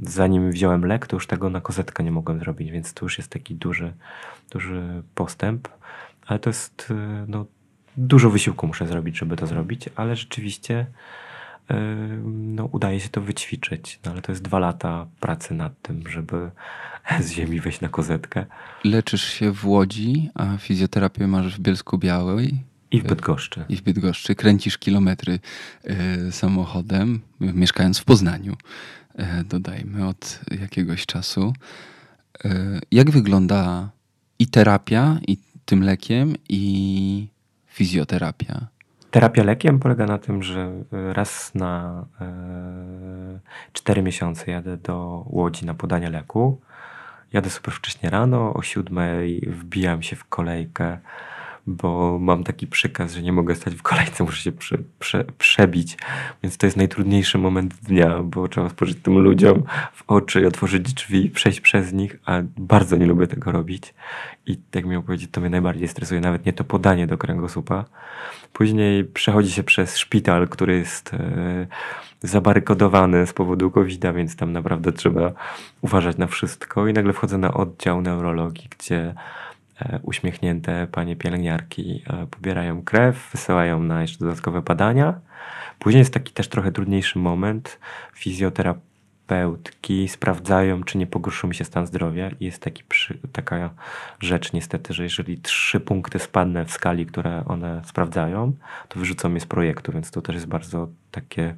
Zanim 0.02 0.50
wziąłem 0.50 0.84
lek, 0.84 1.06
to 1.06 1.16
już 1.16 1.26
tego 1.26 1.50
na 1.50 1.60
kozetkę 1.60 2.04
nie 2.04 2.12
mogłem 2.12 2.38
zrobić, 2.38 2.70
więc 2.70 2.94
to 2.94 3.04
już 3.04 3.18
jest 3.18 3.30
taki 3.30 3.54
duży, 3.54 3.92
duży 4.50 5.02
postęp. 5.14 5.68
Ale 6.26 6.38
to 6.38 6.50
jest, 6.50 6.92
no, 7.28 7.46
dużo 7.96 8.30
wysiłku 8.30 8.66
muszę 8.66 8.86
zrobić, 8.86 9.18
żeby 9.18 9.36
to 9.36 9.46
zrobić, 9.46 9.88
ale 9.96 10.16
rzeczywiście 10.16 10.86
no, 12.24 12.68
udaje 12.72 13.00
się 13.00 13.08
to 13.08 13.20
wyćwiczyć. 13.20 14.00
No, 14.04 14.10
ale 14.10 14.22
to 14.22 14.32
jest 14.32 14.42
dwa 14.42 14.58
lata 14.58 15.06
pracy 15.20 15.54
nad 15.54 15.82
tym, 15.82 16.08
żeby 16.08 16.50
z 17.24 17.30
ziemi 17.30 17.60
wejść 17.60 17.80
na 17.80 17.88
kozetkę. 17.88 18.46
Leczysz 18.84 19.24
się 19.24 19.52
w 19.52 19.66
Łodzi, 19.66 20.30
a 20.34 20.56
fizjoterapię 20.56 21.26
masz 21.26 21.56
w 21.56 21.60
Bielsku 21.60 21.98
Białej. 21.98 22.64
I 22.90 23.00
w 23.00 23.04
Bydgoszczy. 23.04 23.64
I 23.68 23.76
w 23.76 23.82
Bydgoszczy. 23.82 24.34
Kręcisz 24.34 24.78
kilometry 24.78 25.38
y, 26.28 26.32
samochodem, 26.32 27.20
mieszkając 27.40 27.98
w 27.98 28.04
Poznaniu, 28.04 28.52
y, 29.18 29.44
dodajmy, 29.44 30.08
od 30.08 30.40
jakiegoś 30.60 31.06
czasu. 31.06 31.52
E, 32.44 32.80
jak 32.92 33.10
wygląda 33.10 33.90
i 34.38 34.46
terapia, 34.46 35.18
i 35.28 35.38
tym 35.64 35.82
lekiem, 35.82 36.34
i 36.48 37.28
fizjoterapia? 37.66 38.66
Terapia 39.14 39.44
lekiem 39.44 39.78
polega 39.78 40.06
na 40.06 40.18
tym, 40.18 40.42
że 40.42 40.72
raz 40.90 41.54
na 41.54 42.04
e, 42.20 43.40
4 43.72 44.02
miesiące 44.02 44.50
jadę 44.50 44.76
do 44.76 45.24
Łodzi 45.26 45.66
na 45.66 45.74
podanie 45.74 46.10
leku. 46.10 46.60
Jadę 47.32 47.50
super 47.50 47.74
wcześnie 47.74 48.10
rano, 48.10 48.54
o 48.54 48.62
siódmej 48.62 49.40
wbijam 49.40 50.02
się 50.02 50.16
w 50.16 50.24
kolejkę 50.24 50.98
bo 51.66 52.18
mam 52.18 52.44
taki 52.44 52.66
przykaz, 52.66 53.12
że 53.12 53.22
nie 53.22 53.32
mogę 53.32 53.54
stać 53.54 53.74
w 53.74 53.82
kolejce, 53.82 54.24
muszę 54.24 54.42
się 54.42 54.52
prze, 54.52 54.78
prze, 54.98 55.24
przebić. 55.38 55.96
Więc 56.42 56.56
to 56.56 56.66
jest 56.66 56.76
najtrudniejszy 56.76 57.38
moment 57.38 57.74
dnia, 57.74 58.22
bo 58.22 58.48
trzeba 58.48 58.68
spojrzeć 58.68 58.98
tym 59.02 59.18
ludziom 59.18 59.62
w 59.92 60.04
oczy, 60.06 60.46
otworzyć 60.46 60.92
drzwi, 60.92 61.30
przejść 61.30 61.60
przez 61.60 61.92
nich, 61.92 62.16
a 62.24 62.42
bardzo 62.56 62.96
nie 62.96 63.06
lubię 63.06 63.26
tego 63.26 63.52
robić. 63.52 63.94
I 64.46 64.58
jak 64.74 64.86
miał 64.86 65.02
powiedzieć, 65.02 65.30
to 65.30 65.40
mnie 65.40 65.50
najbardziej 65.50 65.88
stresuje, 65.88 66.20
nawet 66.20 66.46
nie 66.46 66.52
to 66.52 66.64
podanie 66.64 67.06
do 67.06 67.18
kręgosłupa. 67.18 67.84
Później 68.54 69.04
przechodzi 69.04 69.50
się 69.52 69.62
przez 69.62 69.96
szpital, 69.96 70.48
który 70.48 70.78
jest 70.78 71.14
e, 71.14 71.66
zabarykodowany 72.22 73.26
z 73.26 73.32
powodu 73.32 73.70
covid 73.70 74.06
więc 74.14 74.36
tam 74.36 74.52
naprawdę 74.52 74.92
trzeba 74.92 75.32
uważać 75.82 76.16
na 76.16 76.26
wszystko. 76.26 76.88
I 76.88 76.92
nagle 76.92 77.12
wchodzę 77.12 77.38
na 77.38 77.54
oddział 77.54 78.02
neurologii, 78.02 78.68
gdzie 78.78 79.14
E, 79.80 80.00
uśmiechnięte 80.02 80.86
panie 80.92 81.16
pielęgniarki 81.16 82.02
e, 82.06 82.26
pobierają 82.26 82.82
krew, 82.82 83.30
wysyłają 83.32 83.82
na 83.82 84.02
jeszcze 84.02 84.18
dodatkowe 84.18 84.62
badania. 84.62 85.20
Później 85.78 85.98
jest 85.98 86.14
taki 86.14 86.32
też 86.32 86.48
trochę 86.48 86.72
trudniejszy 86.72 87.18
moment. 87.18 87.78
Fizjoterapeutki 89.24 90.08
sprawdzają, 90.08 90.82
czy 90.82 90.98
nie 90.98 91.06
pogorszył 91.06 91.48
mi 91.48 91.54
się 91.54 91.64
stan 91.64 91.86
zdrowia. 91.86 92.30
I 92.40 92.44
jest 92.44 92.62
taki 92.62 92.84
przy, 92.88 93.18
taka 93.32 93.70
rzecz 94.20 94.52
niestety, 94.52 94.94
że 94.94 95.02
jeżeli 95.02 95.38
trzy 95.38 95.80
punkty 95.80 96.18
spadnę 96.18 96.64
w 96.64 96.70
skali, 96.70 97.06
które 97.06 97.44
one 97.46 97.82
sprawdzają, 97.84 98.52
to 98.88 98.98
wyrzucą 98.98 99.28
mnie 99.28 99.40
z 99.40 99.46
projektu, 99.46 99.92
więc 99.92 100.10
to 100.10 100.22
też 100.22 100.34
jest 100.34 100.46
bardzo 100.46 100.88
takie 101.10 101.54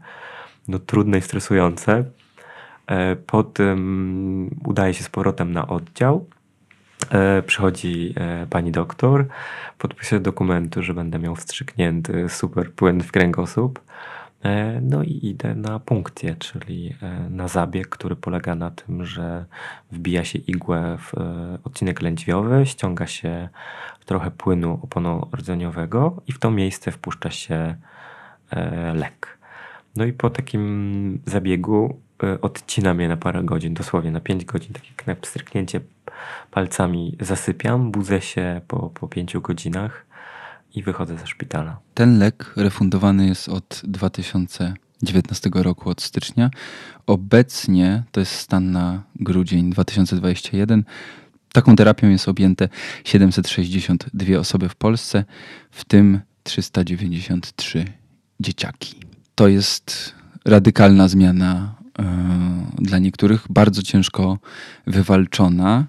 no, 0.69 0.79
trudne 0.79 1.19
i 1.19 1.23
stresujące. 1.23 2.05
E, 2.87 3.17
potem 3.17 4.51
udaje 4.65 4.95
się 4.95 5.05
z 5.05 5.09
powrotem 5.09 5.53
na 5.53 5.67
oddział 5.67 6.27
E, 7.11 7.43
przychodzi 7.43 8.15
e, 8.17 8.47
pani 8.51 8.73
doktor, 8.73 9.27
podpisuje 9.79 10.21
dokumentu, 10.21 10.83
że 10.83 10.95
będę 10.95 11.19
miał 11.19 11.37
wstrzyknięty 11.37 12.29
super 12.29 12.73
płyn 12.73 13.03
w 13.03 13.13
kręgosłup. 13.13 13.81
E, 14.45 14.81
no 14.81 15.03
i 15.03 15.21
idę 15.23 15.55
na 15.55 15.79
punkcję, 15.79 16.37
czyli 16.39 16.97
na 17.31 17.49
zabieg, 17.49 17.89
który 17.89 18.17
polega 18.17 18.55
na 18.55 18.71
tym, 18.71 19.05
że 19.05 19.45
wbija 19.93 20.25
się 20.25 20.39
igłę 20.39 20.99
w 20.99 21.13
odcinek 21.65 22.03
lędźwiowy, 22.03 22.67
ściąga 22.67 23.07
się 23.07 23.49
trochę 24.05 24.31
płynu 24.31 24.81
oponoordzeniowego 24.83 26.23
i 26.27 26.33
w 26.33 26.39
to 26.39 26.51
miejsce 26.51 26.93
wpuszcza 26.93 27.31
się 27.31 27.77
lek. 28.95 29.39
No 29.97 30.05
i 30.05 30.13
po 30.13 30.31
takim 30.31 31.23
zabiegu 31.27 32.01
odcina 32.43 32.95
mnie 32.95 33.09
na 33.09 33.17
parę 33.17 33.43
godzin, 33.43 33.75
dosłownie 33.75 34.11
na 34.11 34.21
5 34.21 34.45
godzin, 34.45 34.73
tak 34.73 34.91
jak 34.91 35.07
na 35.07 35.15
pstryknięcie 35.15 35.81
palcami 36.51 37.17
zasypiam, 37.21 37.91
budzę 37.91 38.21
się 38.21 38.61
po, 38.69 38.91
po 38.91 39.09
pięciu 39.09 39.41
godzinach 39.41 40.06
i 40.75 40.83
wychodzę 40.83 41.19
ze 41.19 41.27
szpitala. 41.27 41.79
Ten 41.95 42.19
lek 42.19 42.53
refundowany 42.57 43.27
jest 43.27 43.49
od 43.49 43.83
2019 43.85 45.51
roku, 45.55 45.91
od 45.91 46.03
stycznia. 46.03 46.51
Obecnie, 47.07 48.03
to 48.13 48.21
jest 48.21 48.33
stan 48.33 48.71
na 48.71 49.03
grudzień 49.17 49.71
2021, 49.71 50.85
taką 51.53 51.77
terapią 51.77 52.09
jest 52.09 52.29
objęte 52.29 52.69
762 53.05 54.39
osoby 54.39 54.69
w 54.69 54.75
Polsce, 54.75 55.25
w 55.71 55.85
tym 55.85 56.21
393 56.43 57.85
dzieciaki. 58.41 59.01
To 59.35 59.49
jest 59.49 60.15
radykalna 60.45 61.09
zmiana 61.09 61.75
yy, 61.99 62.05
dla 62.79 62.99
niektórych, 62.99 63.47
bardzo 63.51 63.83
ciężko 63.83 64.39
wywalczona. 64.87 65.87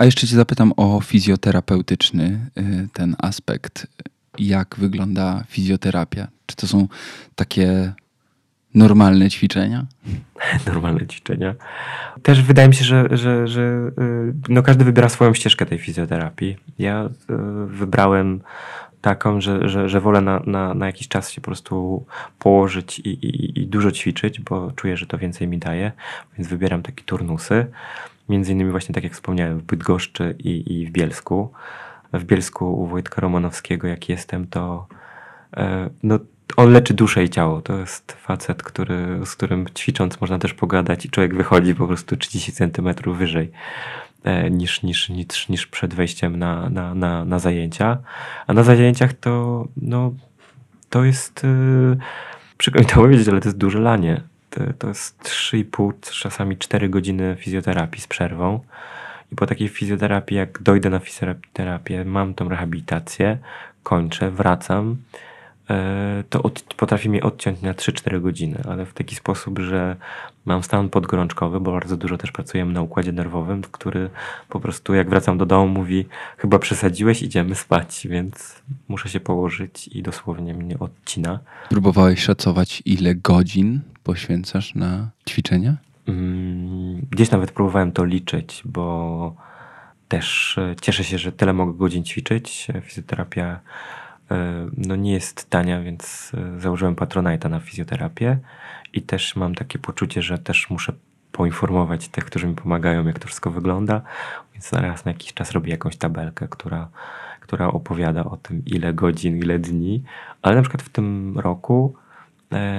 A 0.00 0.04
jeszcze 0.04 0.26
Cię 0.26 0.36
zapytam 0.36 0.72
o 0.76 1.00
fizjoterapeutyczny 1.00 2.50
y, 2.58 2.88
ten 2.92 3.16
aspekt. 3.18 3.86
Jak 4.38 4.76
wygląda 4.78 5.44
fizjoterapia? 5.48 6.28
Czy 6.46 6.56
to 6.56 6.66
są 6.66 6.88
takie 7.34 7.92
normalne 8.74 9.30
ćwiczenia? 9.30 9.86
Normalne 10.66 11.06
ćwiczenia. 11.06 11.54
Też 12.22 12.42
wydaje 12.42 12.68
mi 12.68 12.74
się, 12.74 12.84
że, 12.84 13.08
że, 13.10 13.48
że 13.48 13.60
y, 13.60 14.34
no 14.48 14.62
każdy 14.62 14.84
wybiera 14.84 15.08
swoją 15.08 15.34
ścieżkę 15.34 15.66
tej 15.66 15.78
fizjoterapii. 15.78 16.56
Ja 16.78 17.04
y, 17.04 17.10
wybrałem 17.66 18.40
taką, 19.00 19.40
że, 19.40 19.68
że, 19.68 19.88
że 19.88 20.00
wolę 20.00 20.20
na, 20.20 20.42
na, 20.46 20.74
na 20.74 20.86
jakiś 20.86 21.08
czas 21.08 21.30
się 21.30 21.40
po 21.40 21.44
prostu 21.44 22.06
położyć 22.38 22.98
i, 22.98 23.08
i, 23.08 23.60
i 23.60 23.66
dużo 23.66 23.92
ćwiczyć, 23.92 24.40
bo 24.40 24.72
czuję, 24.76 24.96
że 24.96 25.06
to 25.06 25.18
więcej 25.18 25.48
mi 25.48 25.58
daje, 25.58 25.92
więc 26.38 26.48
wybieram 26.48 26.82
takie 26.82 27.04
turnusy. 27.04 27.66
Między 28.30 28.52
innymi 28.52 28.70
właśnie 28.70 28.94
tak 28.94 29.04
jak 29.04 29.12
wspomniałem 29.12 29.58
w 29.58 29.62
Bydgoszczy 29.62 30.34
i, 30.38 30.80
i 30.80 30.86
w 30.86 30.90
Bielsku. 30.90 31.52
W 32.12 32.24
Bielsku 32.24 32.82
u 32.82 32.86
Wojtka 32.86 33.20
Romanowskiego 33.20 33.88
jak 33.88 34.08
jestem, 34.08 34.46
to 34.46 34.86
e, 35.56 35.90
no, 36.02 36.18
on 36.56 36.72
leczy 36.72 36.94
duszę 36.94 37.24
i 37.24 37.30
ciało. 37.30 37.62
To 37.62 37.78
jest 37.78 38.12
facet, 38.12 38.62
który, 38.62 39.20
z 39.24 39.36
którym 39.36 39.66
ćwicząc 39.78 40.20
można 40.20 40.38
też 40.38 40.54
pogadać 40.54 41.06
i 41.06 41.10
człowiek 41.10 41.34
wychodzi 41.34 41.74
po 41.74 41.86
prostu 41.86 42.16
30 42.16 42.52
centymetrów 42.52 43.18
wyżej 43.18 43.50
e, 44.24 44.50
niż, 44.50 44.82
niż, 44.82 45.08
niż, 45.08 45.48
niż 45.48 45.66
przed 45.66 45.94
wejściem 45.94 46.38
na, 46.38 46.68
na, 46.68 46.94
na, 46.94 47.24
na 47.24 47.38
zajęcia. 47.38 47.98
A 48.46 48.52
na 48.52 48.62
zajęciach 48.62 49.12
to, 49.12 49.64
no, 49.76 50.12
to 50.90 51.04
jest, 51.04 51.44
yy, 51.44 51.96
przykro 52.58 52.80
mi 52.80 52.86
to 52.86 52.94
powiedzieć, 53.04 53.28
ale 53.28 53.40
to 53.40 53.48
jest 53.48 53.58
duże 53.58 53.78
lanie 53.80 54.29
to 54.78 54.88
jest 54.88 55.22
3,5, 55.22 55.92
czasami 56.12 56.56
4 56.56 56.88
godziny 56.88 57.36
fizjoterapii 57.38 58.00
z 58.00 58.06
przerwą. 58.06 58.60
I 59.32 59.36
po 59.36 59.46
takiej 59.46 59.68
fizjoterapii, 59.68 60.36
jak 60.36 60.62
dojdę 60.62 60.90
na 60.90 60.98
fizjoterapię, 60.98 62.04
mam 62.04 62.34
tą 62.34 62.48
rehabilitację, 62.48 63.38
kończę, 63.82 64.30
wracam, 64.30 64.96
e, 65.70 66.24
to 66.30 66.42
od, 66.42 66.62
potrafi 66.62 67.08
mnie 67.08 67.22
odciąć 67.22 67.62
na 67.62 67.74
3-4 67.74 68.20
godziny, 68.20 68.62
ale 68.68 68.86
w 68.86 68.92
taki 68.92 69.14
sposób, 69.14 69.58
że 69.58 69.96
mam 70.44 70.62
stan 70.62 70.88
podgorączkowy, 70.88 71.60
bo 71.60 71.72
bardzo 71.72 71.96
dużo 71.96 72.18
też 72.18 72.32
pracujemy 72.32 72.72
na 72.72 72.82
układzie 72.82 73.12
nerwowym, 73.12 73.62
który 73.62 74.10
po 74.48 74.60
prostu 74.60 74.94
jak 74.94 75.10
wracam 75.10 75.38
do 75.38 75.46
domu 75.46 75.68
mówi 75.68 76.06
chyba 76.36 76.58
przesadziłeś, 76.58 77.22
idziemy 77.22 77.54
spać, 77.54 78.06
więc 78.10 78.62
muszę 78.88 79.08
się 79.08 79.20
położyć 79.20 79.88
i 79.88 80.02
dosłownie 80.02 80.54
mnie 80.54 80.78
odcina. 80.78 81.38
Próbowałeś 81.68 82.22
szacować 82.22 82.82
ile 82.84 83.14
godzin 83.14 83.80
poświęcasz 84.04 84.74
na 84.74 85.10
ćwiczenia? 85.28 85.76
Mm, 86.08 87.06
gdzieś 87.10 87.30
nawet 87.30 87.52
próbowałem 87.52 87.92
to 87.92 88.04
liczyć, 88.04 88.62
bo 88.64 89.34
też 90.08 90.58
e, 90.58 90.74
cieszę 90.80 91.04
się, 91.04 91.18
że 91.18 91.32
tyle 91.32 91.52
mogę 91.52 91.78
godzin 91.78 92.04
ćwiczyć. 92.04 92.68
Fizjoterapia 92.82 93.60
e, 94.30 94.68
no 94.76 94.96
nie 94.96 95.12
jest 95.12 95.50
tania, 95.50 95.82
więc 95.82 96.32
e, 96.34 96.60
założyłem 96.60 96.94
Patronite'a 96.94 97.50
na 97.50 97.60
fizjoterapię 97.60 98.38
i 98.92 99.02
też 99.02 99.36
mam 99.36 99.54
takie 99.54 99.78
poczucie, 99.78 100.22
że 100.22 100.38
też 100.38 100.70
muszę 100.70 100.92
poinformować 101.32 102.08
tych, 102.08 102.24
którzy 102.24 102.46
mi 102.46 102.54
pomagają, 102.54 103.06
jak 103.06 103.18
to 103.18 103.26
wszystko 103.26 103.50
wygląda. 103.50 104.02
Więc 104.52 104.68
zaraz 104.68 105.04
na 105.04 105.10
jakiś 105.10 105.34
czas 105.34 105.52
robię 105.52 105.70
jakąś 105.70 105.96
tabelkę, 105.96 106.48
która, 106.48 106.88
która 107.40 107.68
opowiada 107.68 108.24
o 108.24 108.36
tym, 108.36 108.62
ile 108.66 108.92
godzin, 108.92 109.38
ile 109.38 109.58
dni. 109.58 110.02
Ale 110.42 110.56
na 110.56 110.62
przykład 110.62 110.82
w 110.82 110.88
tym 110.88 111.38
roku 111.38 111.94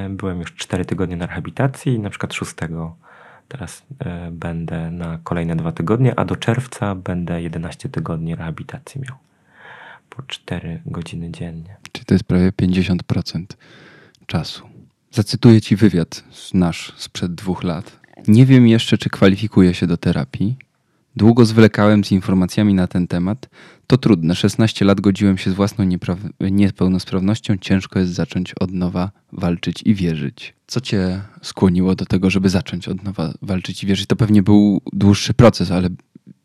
byłem 0.10 0.40
już 0.40 0.56
4 0.56 0.86
tygodnie 0.86 1.18
na 1.18 1.26
rehabilitacji 1.26 2.00
na 2.00 2.10
przykład 2.10 2.34
6 2.34 2.52
teraz 3.48 3.84
e, 4.00 4.32
będę 4.32 4.92
na 4.92 5.20
kolejne 5.24 5.56
dwa 5.56 5.72
tygodnie, 5.72 6.20
a 6.20 6.26
do 6.26 6.36
czerwca 6.36 6.96
będę 6.96 7.42
11 7.42 7.90
tygodni 7.90 8.36
rehabilitacji 8.36 9.02
miał. 9.02 9.18
Po 10.10 10.24
4 10.24 10.82
godziny 10.86 11.32
dziennie. 11.32 11.76
Czyli 11.92 12.06
to 12.06 12.14
jest 12.14 12.24
prawie 12.24 12.52
50% 12.52 13.46
czasu. 14.26 14.70
Zacytuję 15.12 15.62
ci 15.62 15.76
wywiad 15.76 16.24
nasz 16.54 16.94
sprzed 16.98 17.36
dwóch 17.36 17.64
lat. 17.64 18.00
Nie 18.28 18.46
wiem 18.46 18.68
jeszcze, 18.68 18.98
czy 18.98 19.10
kwalifikuję 19.10 19.74
się 19.74 19.88
do 19.88 19.98
terapii. 19.98 20.58
Długo 21.16 21.46
zwlekałem 21.46 22.04
z 22.04 22.12
informacjami 22.12 22.74
na 22.74 22.88
ten 22.88 23.08
temat. 23.08 23.50
To 23.88 23.98
trudne. 23.98 24.36
16 24.36 24.86
lat 24.86 25.02
godziłem 25.02 25.38
się 25.38 25.52
z 25.52 25.54
własną 25.54 25.86
niepełnosprawnością. 26.40 27.58
Ciężko 27.58 28.00
jest 28.00 28.14
zacząć 28.14 28.54
od 28.54 28.72
nowa 28.72 29.12
walczyć 29.32 29.82
i 29.86 29.96
wierzyć. 29.96 30.54
Co 30.68 30.82
cię 30.82 31.22
skłoniło 31.42 31.96
do 31.96 32.06
tego, 32.06 32.30
żeby 32.30 32.50
zacząć 32.50 32.88
od 32.88 33.04
nowa 33.04 33.34
walczyć 33.42 33.84
i 33.84 33.88
wierzyć? 33.88 34.08
To 34.08 34.16
pewnie 34.16 34.44
był 34.44 34.82
dłuższy 34.94 35.34
proces, 35.34 35.72
ale 35.72 35.90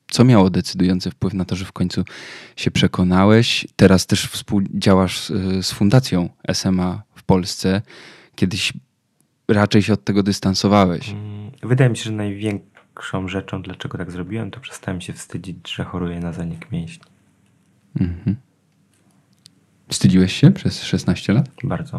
co 0.08 0.24
miało 0.24 0.50
decydujący 0.50 1.10
wpływ 1.10 1.34
na 1.34 1.44
to, 1.44 1.56
że 1.56 1.64
w 1.64 1.72
końcu 1.72 2.04
się 2.56 2.70
przekonałeś? 2.70 3.66
Teraz 3.76 4.06
też 4.06 4.26
współdziałasz 4.26 5.32
z 5.62 5.72
Fundacją 5.72 6.28
SMA 6.52 7.02
w 7.14 7.22
Polsce. 7.22 7.82
Kiedyś 8.34 8.72
raczej 9.48 9.82
się 9.82 9.92
od 9.92 10.04
tego 10.04 10.22
dystansowałeś. 10.22 11.10
Mm, 11.10 11.50
wydaje 11.62 11.90
mi 11.90 11.96
się, 11.96 12.04
że 12.04 12.12
największy 12.12 12.75
największą 12.96 13.28
rzeczą, 13.28 13.62
dlaczego 13.62 13.98
tak 13.98 14.10
zrobiłem, 14.10 14.50
to 14.50 14.60
przestałem 14.60 15.00
się 15.00 15.12
wstydzić, 15.12 15.74
że 15.74 15.84
choruję 15.84 16.20
na 16.20 16.32
zanik 16.32 16.72
mięśni. 16.72 17.04
Mhm. 18.00 18.36
Wstydziłeś 19.88 20.32
się 20.32 20.50
przez 20.50 20.82
16 20.82 21.32
lat? 21.32 21.48
Bardzo. 21.64 21.98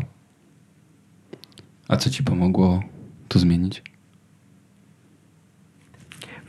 A 1.88 1.98
co 1.98 2.10
ci 2.10 2.24
pomogło 2.24 2.84
to 3.28 3.40
zmienić? 3.40 3.84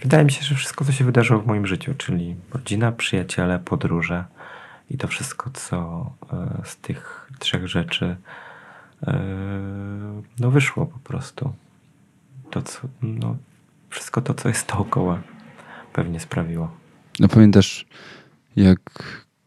Wydaje 0.00 0.24
mi 0.24 0.32
się, 0.32 0.42
że 0.42 0.54
wszystko, 0.54 0.84
co 0.84 0.92
się 0.92 1.04
wydarzyło 1.04 1.40
w 1.40 1.46
moim 1.46 1.66
życiu, 1.66 1.94
czyli 1.94 2.36
rodzina, 2.52 2.92
przyjaciele, 2.92 3.58
podróże 3.58 4.24
i 4.90 4.98
to 4.98 5.08
wszystko, 5.08 5.50
co 5.50 6.10
e, 6.32 6.62
z 6.64 6.76
tych 6.76 7.30
trzech 7.38 7.68
rzeczy 7.68 8.16
e, 9.06 9.22
no 10.38 10.50
wyszło 10.50 10.86
po 10.86 10.98
prostu. 10.98 11.52
To, 12.50 12.62
co, 12.62 12.80
no, 13.02 13.36
wszystko 13.90 14.22
to, 14.22 14.34
co 14.34 14.48
jest 14.48 14.68
dookoła, 14.68 15.22
pewnie 15.92 16.20
sprawiło. 16.20 16.70
No 17.20 17.28
pamiętasz, 17.28 17.86
jak 18.56 18.80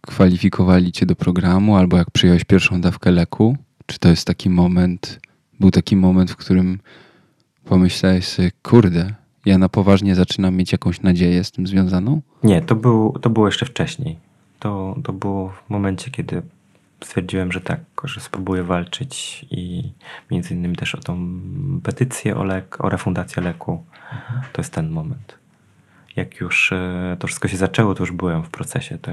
kwalifikowali 0.02 0.92
cię 0.92 1.06
do 1.06 1.16
programu, 1.16 1.76
albo 1.76 1.98
jak 1.98 2.12
przyjąłeś 2.12 2.44
pierwszą 2.44 2.82
dawkę 2.82 3.12
leku? 3.12 3.58
Czy 3.86 4.00
to 4.00 4.10
jest 4.10 4.28
taki 4.28 4.50
moment, 4.50 5.20
był 5.60 5.72
taki 5.72 5.96
moment, 5.96 6.32
w 6.32 6.36
którym 6.36 6.80
pomyślałeś 7.66 8.28
sobie, 8.28 8.52
kurde, 8.64 9.14
ja 9.46 9.58
na 9.58 9.70
poważnie 9.70 10.16
zaczynam 10.16 10.56
mieć 10.56 10.72
jakąś 10.72 11.02
nadzieję 11.02 11.44
z 11.44 11.52
tym 11.52 11.68
związaną? 11.68 12.22
Nie, 12.44 12.62
to, 12.62 12.76
był, 12.76 13.12
to 13.22 13.30
było 13.30 13.46
jeszcze 13.46 13.66
wcześniej. 13.66 14.20
To, 14.60 14.96
to 15.04 15.14
było 15.14 15.50
w 15.50 15.70
momencie, 15.70 16.12
kiedy 16.12 16.42
stwierdziłem, 17.04 17.52
że 17.52 17.62
tak, 17.62 17.80
że 18.04 18.22
spróbuję 18.22 18.64
walczyć 18.64 19.46
i 19.52 19.92
między 20.32 20.54
innymi 20.54 20.76
też 20.76 20.96
o 20.96 20.98
tą 21.02 21.40
petycję 21.84 22.38
o 22.38 22.44
lek, 22.44 22.86
o 22.86 22.90
refundację 22.90 23.44
leku. 23.44 23.86
To 24.54 24.62
jest 24.62 24.74
ten 24.74 24.90
moment. 24.90 25.38
Jak 26.16 26.40
już 26.40 26.72
e, 26.72 27.18
to 27.20 27.28
wszystko 27.28 27.48
się 27.48 27.58
zaczęło, 27.58 27.96
to 27.96 28.04
już 28.04 28.12
byłem 28.12 28.44
w 28.44 28.50
procesie. 28.50 28.98
To 28.98 29.12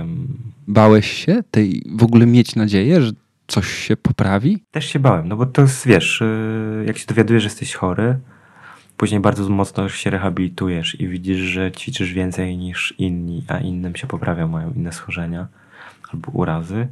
Bałeś 0.69 1.25
się 1.25 1.43
tej 1.51 1.83
w 1.97 2.03
ogóle 2.03 2.27
mieć 2.27 2.57
nadzieję, 2.57 3.03
że 3.03 3.13
coś 3.47 3.69
się 3.69 3.97
poprawi? 3.97 4.65
Też 4.71 4.87
się 4.87 4.99
bałem, 4.99 5.29
no 5.29 5.37
bo 5.37 5.47
to 5.47 5.63
jest, 5.63 5.87
wiesz, 5.87 6.23
e, 6.23 6.85
jak 6.87 6.99
się 6.99 7.07
dowiadujesz, 7.07 7.43
że 7.43 7.47
jesteś 7.47 7.75
chory, 7.75 8.19
później 8.97 9.21
bardzo 9.21 9.49
mocno 9.49 9.89
się 9.89 10.11
rehabilitujesz 10.11 11.01
i 11.01 11.09
widzisz, 11.09 11.39
że 11.39 11.73
ćwiczysz 11.73 12.13
więcej 12.13 12.57
niż 12.57 12.95
inni, 12.99 13.45
a 13.49 13.59
innym 13.59 13.97
się 13.97 14.07
poprawia, 14.07 14.47
mają 14.47 14.73
inne 14.73 14.93
schorzenia 14.93 15.47
albo 16.13 16.31
urazy, 16.31 16.89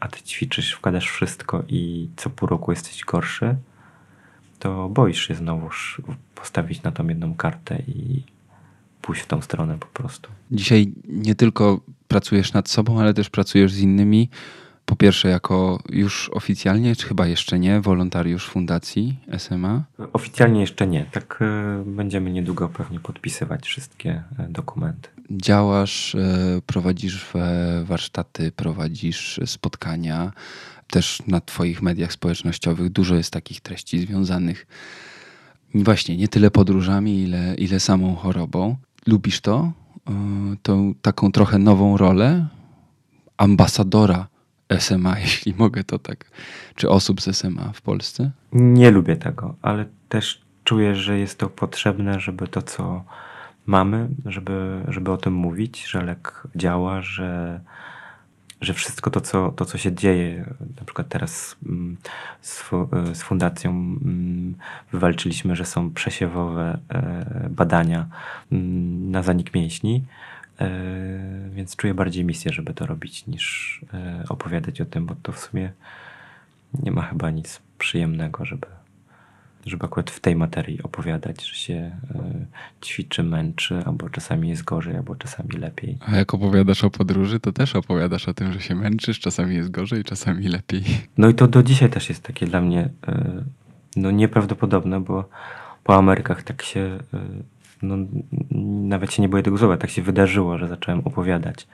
a 0.00 0.08
ty 0.08 0.22
ćwiczysz, 0.22 0.72
wkładasz 0.72 1.10
wszystko 1.10 1.62
i 1.68 2.08
co 2.16 2.30
pół 2.30 2.48
roku 2.48 2.72
jesteś 2.72 3.04
gorszy, 3.04 3.56
to 4.58 4.88
boisz 4.88 5.28
się 5.28 5.34
znowuż 5.34 6.02
postawić 6.34 6.82
na 6.82 6.92
tą 6.92 7.08
jedną 7.08 7.34
kartę 7.34 7.82
i 7.88 8.22
pójść 9.02 9.22
w 9.22 9.26
tą 9.26 9.42
stronę 9.42 9.78
po 9.78 9.86
prostu. 9.86 10.30
Dzisiaj 10.50 10.92
nie 11.08 11.34
tylko 11.34 11.80
pracujesz 12.08 12.52
nad 12.52 12.68
sobą, 12.68 13.00
ale 13.00 13.14
też 13.14 13.30
pracujesz 13.30 13.72
z 13.72 13.78
innymi 13.78 14.28
po 14.90 14.96
pierwsze 14.96 15.28
jako 15.28 15.78
już 15.88 16.30
oficjalnie, 16.32 16.96
czy 16.96 17.06
chyba 17.06 17.26
jeszcze 17.26 17.58
nie, 17.58 17.80
wolontariusz 17.80 18.48
Fundacji 18.48 19.18
SMA? 19.38 19.84
Oficjalnie 20.12 20.60
jeszcze 20.60 20.86
nie. 20.86 21.04
Tak 21.04 21.38
e, 21.40 21.82
będziemy 21.86 22.30
niedługo 22.30 22.68
pewnie 22.68 23.00
podpisywać 23.00 23.66
wszystkie 23.66 24.22
e, 24.38 24.48
dokumenty. 24.48 25.08
Działasz, 25.30 26.14
e, 26.14 26.60
prowadzisz 26.66 27.26
warsztaty, 27.84 28.52
prowadzisz 28.52 29.40
spotkania. 29.46 30.32
Też 30.86 31.22
na 31.26 31.40
Twoich 31.40 31.82
mediach 31.82 32.12
społecznościowych 32.12 32.90
dużo 32.90 33.14
jest 33.14 33.32
takich 33.32 33.60
treści 33.60 34.00
związanych 34.00 34.66
właśnie 35.74 36.16
nie 36.16 36.28
tyle 36.28 36.50
podróżami, 36.50 37.22
ile, 37.22 37.54
ile 37.54 37.80
samą 37.80 38.14
chorobą. 38.14 38.76
Lubisz 39.06 39.40
to? 39.40 39.72
Tą 40.62 40.94
taką 41.02 41.32
trochę 41.32 41.58
nową 41.58 41.96
rolę 41.96 42.46
ambasadora 43.36 44.26
SMA, 44.78 45.18
jeśli 45.24 45.54
mogę 45.58 45.84
to 45.84 45.98
tak, 45.98 46.30
czy 46.74 46.88
osób 46.88 47.20
z 47.20 47.36
SMA 47.36 47.72
w 47.74 47.82
Polsce? 47.82 48.30
Nie 48.52 48.90
lubię 48.90 49.16
tego, 49.16 49.56
ale 49.62 49.84
też 50.08 50.42
czuję, 50.64 50.96
że 50.96 51.18
jest 51.18 51.38
to 51.38 51.48
potrzebne, 51.48 52.20
żeby 52.20 52.48
to, 52.48 52.62
co 52.62 53.04
mamy, 53.66 54.08
żeby, 54.26 54.82
żeby 54.88 55.12
o 55.12 55.16
tym 55.16 55.34
mówić, 55.34 55.86
że 55.86 56.02
lek 56.02 56.42
działa, 56.56 57.02
że, 57.02 57.60
że 58.60 58.74
wszystko 58.74 59.10
to 59.10 59.20
co, 59.20 59.52
to, 59.52 59.64
co 59.64 59.78
się 59.78 59.92
dzieje, 59.92 60.54
na 60.78 60.84
przykład 60.84 61.08
teraz 61.08 61.56
mm, 61.66 61.96
z, 62.40 62.64
z 63.12 63.22
fundacją 63.22 63.70
mm, 63.70 64.54
wywalczyliśmy, 64.92 65.56
że 65.56 65.64
są 65.64 65.90
przesiewowe 65.90 66.78
e, 66.88 67.48
badania 67.50 68.06
mm, 68.52 69.10
na 69.10 69.22
zanik 69.22 69.54
mięśni, 69.54 70.04
E, 70.60 70.70
więc 71.50 71.76
czuję 71.76 71.94
bardziej 71.94 72.24
misję, 72.24 72.52
żeby 72.52 72.74
to 72.74 72.86
robić, 72.86 73.26
niż 73.26 73.80
e, 73.94 74.24
opowiadać 74.28 74.80
o 74.80 74.84
tym, 74.84 75.06
bo 75.06 75.14
to 75.22 75.32
w 75.32 75.38
sumie 75.38 75.72
nie 76.82 76.92
ma 76.92 77.02
chyba 77.02 77.30
nic 77.30 77.62
przyjemnego, 77.78 78.44
żeby, 78.44 78.66
żeby 79.66 79.84
akurat 79.84 80.10
w 80.10 80.20
tej 80.20 80.36
materii 80.36 80.82
opowiadać, 80.82 81.46
że 81.46 81.54
się 81.54 81.74
e, 81.74 82.46
ćwiczy, 82.84 83.22
męczy, 83.22 83.82
albo 83.86 84.10
czasami 84.10 84.48
jest 84.48 84.64
gorzej, 84.64 84.96
albo 84.96 85.16
czasami 85.16 85.50
lepiej. 85.50 85.98
A 86.06 86.16
jak 86.16 86.34
opowiadasz 86.34 86.84
o 86.84 86.90
podróży, 86.90 87.40
to 87.40 87.52
też 87.52 87.76
opowiadasz 87.76 88.28
o 88.28 88.34
tym, 88.34 88.52
że 88.52 88.60
się 88.60 88.74
męczysz, 88.74 89.20
czasami 89.20 89.54
jest 89.54 89.70
gorzej, 89.70 90.04
czasami 90.04 90.48
lepiej. 90.48 90.84
No 91.18 91.28
i 91.28 91.34
to 91.34 91.48
do 91.48 91.62
dzisiaj 91.62 91.90
też 91.90 92.08
jest 92.08 92.22
takie 92.22 92.46
dla 92.46 92.60
mnie 92.60 92.88
no 93.96 94.10
nieprawdopodobne, 94.10 95.00
bo 95.00 95.28
po 95.84 95.96
Amerykach 95.96 96.42
tak 96.42 96.62
się 96.62 96.98
no, 97.82 97.96
nawet 98.88 99.12
się 99.12 99.22
nie 99.22 99.28
boję 99.28 99.42
tego 99.42 99.58
słowa, 99.58 99.76
tak 99.76 99.90
się 99.90 100.02
wydarzyło, 100.02 100.58
że 100.58 100.68
zacząłem 100.68 101.00
opowiadać 101.00 101.66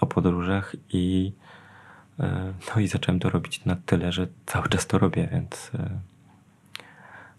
o 0.00 0.06
podróżach 0.06 0.76
i 0.92 1.32
e, 2.20 2.52
no 2.74 2.80
i 2.80 2.88
zacząłem 2.88 3.20
to 3.20 3.30
robić 3.30 3.64
na 3.64 3.76
tyle, 3.76 4.12
że 4.12 4.26
cały 4.46 4.68
czas 4.68 4.86
to 4.86 4.98
robię, 4.98 5.28
więc 5.32 5.70
e, 5.74 5.90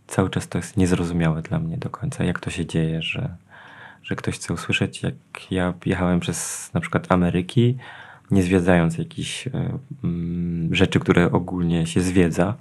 cały 0.07 0.29
czas 0.29 0.47
to 0.47 0.57
jest 0.57 0.77
niezrozumiałe 0.77 1.41
dla 1.41 1.59
mnie 1.59 1.77
do 1.77 1.89
końca, 1.89 2.23
jak 2.23 2.39
to 2.39 2.49
się 2.49 2.65
dzieje, 2.65 3.01
że, 3.01 3.35
że 4.03 4.15
ktoś 4.15 4.35
chce 4.35 4.53
usłyszeć, 4.53 5.03
jak 5.03 5.15
ja 5.51 5.73
jechałem 5.85 6.19
przez 6.19 6.69
na 6.73 6.79
przykład 6.79 7.11
Ameryki, 7.11 7.77
nie 8.31 8.43
zwiedzając 8.43 8.97
jakichś 8.97 9.47
e, 9.47 9.51
mm, 10.03 10.75
rzeczy, 10.75 10.99
które 10.99 11.31
ogólnie 11.31 11.87
się 11.87 12.01
zwiedza, 12.01 12.55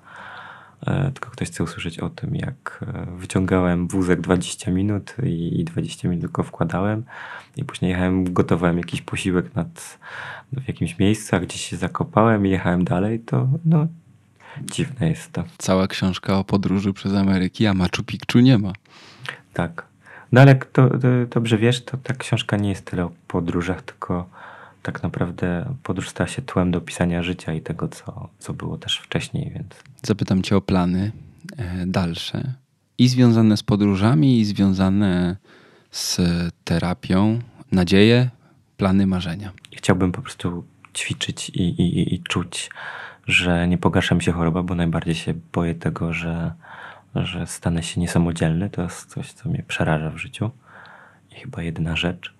E, 0.86 1.10
tylko 1.10 1.30
ktoś 1.30 1.48
chce 1.48 1.64
usłyszeć 1.64 1.98
o 1.98 2.10
tym, 2.10 2.36
jak 2.36 2.84
e, 2.86 3.06
wyciągałem 3.16 3.88
wózek 3.88 4.20
20 4.20 4.70
minut 4.70 5.16
i 5.22 5.64
20 5.64 6.08
minut 6.08 6.30
go 6.30 6.42
wkładałem 6.42 7.04
i 7.56 7.64
później 7.64 7.90
jechałem, 7.90 8.32
gotowałem 8.32 8.78
jakiś 8.78 9.02
posiłek 9.02 9.54
nad, 9.54 9.98
w 10.52 10.68
jakimś 10.68 10.98
miejscu, 10.98 11.36
a 11.36 11.40
gdzieś 11.40 11.60
się 11.60 11.76
zakopałem 11.76 12.46
i 12.46 12.50
jechałem 12.50 12.84
dalej, 12.84 13.20
to 13.20 13.48
no 13.64 13.86
dziwne 14.70 15.08
jest 15.08 15.32
to. 15.32 15.44
Cała 15.58 15.86
książka 15.86 16.38
o 16.38 16.44
podróży 16.44 16.92
przez 16.92 17.14
Ameryki, 17.14 17.66
a 17.66 17.74
Machu 17.74 18.02
Picchu 18.06 18.38
nie 18.38 18.58
ma. 18.58 18.72
Tak. 19.52 19.86
No 20.32 20.40
ale 20.40 20.54
to, 20.54 20.88
to, 20.88 20.98
dobrze 21.30 21.58
wiesz, 21.58 21.84
to 21.84 21.96
ta 21.96 22.14
książka 22.14 22.56
nie 22.56 22.68
jest 22.68 22.84
tyle 22.84 23.04
o 23.04 23.10
podróżach, 23.28 23.82
tylko 23.82 24.28
tak 24.82 25.02
naprawdę 25.02 25.74
podróż 25.82 26.08
stała 26.08 26.28
się 26.28 26.42
tłem 26.42 26.70
do 26.70 26.80
pisania 26.80 27.22
życia 27.22 27.52
i 27.52 27.60
tego, 27.60 27.88
co, 27.88 28.28
co 28.38 28.52
było 28.52 28.78
też 28.78 28.98
wcześniej, 28.98 29.50
więc. 29.54 29.74
Zapytam 30.02 30.42
Cię 30.42 30.56
o 30.56 30.60
plany 30.60 31.12
e, 31.56 31.86
dalsze 31.86 32.54
i 32.98 33.08
związane 33.08 33.56
z 33.56 33.62
podróżami, 33.62 34.40
i 34.40 34.44
związane 34.44 35.36
z 35.90 36.20
terapią, 36.64 37.38
nadzieje, 37.72 38.30
plany, 38.76 39.06
marzenia. 39.06 39.52
Chciałbym 39.76 40.12
po 40.12 40.22
prostu 40.22 40.64
ćwiczyć 40.94 41.48
i, 41.48 41.62
i, 41.62 42.14
i 42.14 42.22
czuć, 42.22 42.70
że 43.32 43.68
nie 43.68 43.78
pogarsza 43.78 44.14
mi 44.14 44.22
się 44.22 44.32
choroba, 44.32 44.62
bo 44.62 44.74
najbardziej 44.74 45.14
się 45.14 45.34
boję 45.52 45.74
tego, 45.74 46.12
że, 46.12 46.52
że 47.14 47.46
stanę 47.46 47.82
się 47.82 48.00
niesamodzielny. 48.00 48.70
To 48.70 48.82
jest 48.82 49.10
coś, 49.10 49.32
co 49.32 49.48
mnie 49.48 49.62
przeraża 49.68 50.10
w 50.10 50.16
życiu. 50.16 50.50
I 51.30 51.34
chyba 51.34 51.62
jedyna 51.62 51.96
rzecz. 51.96 52.34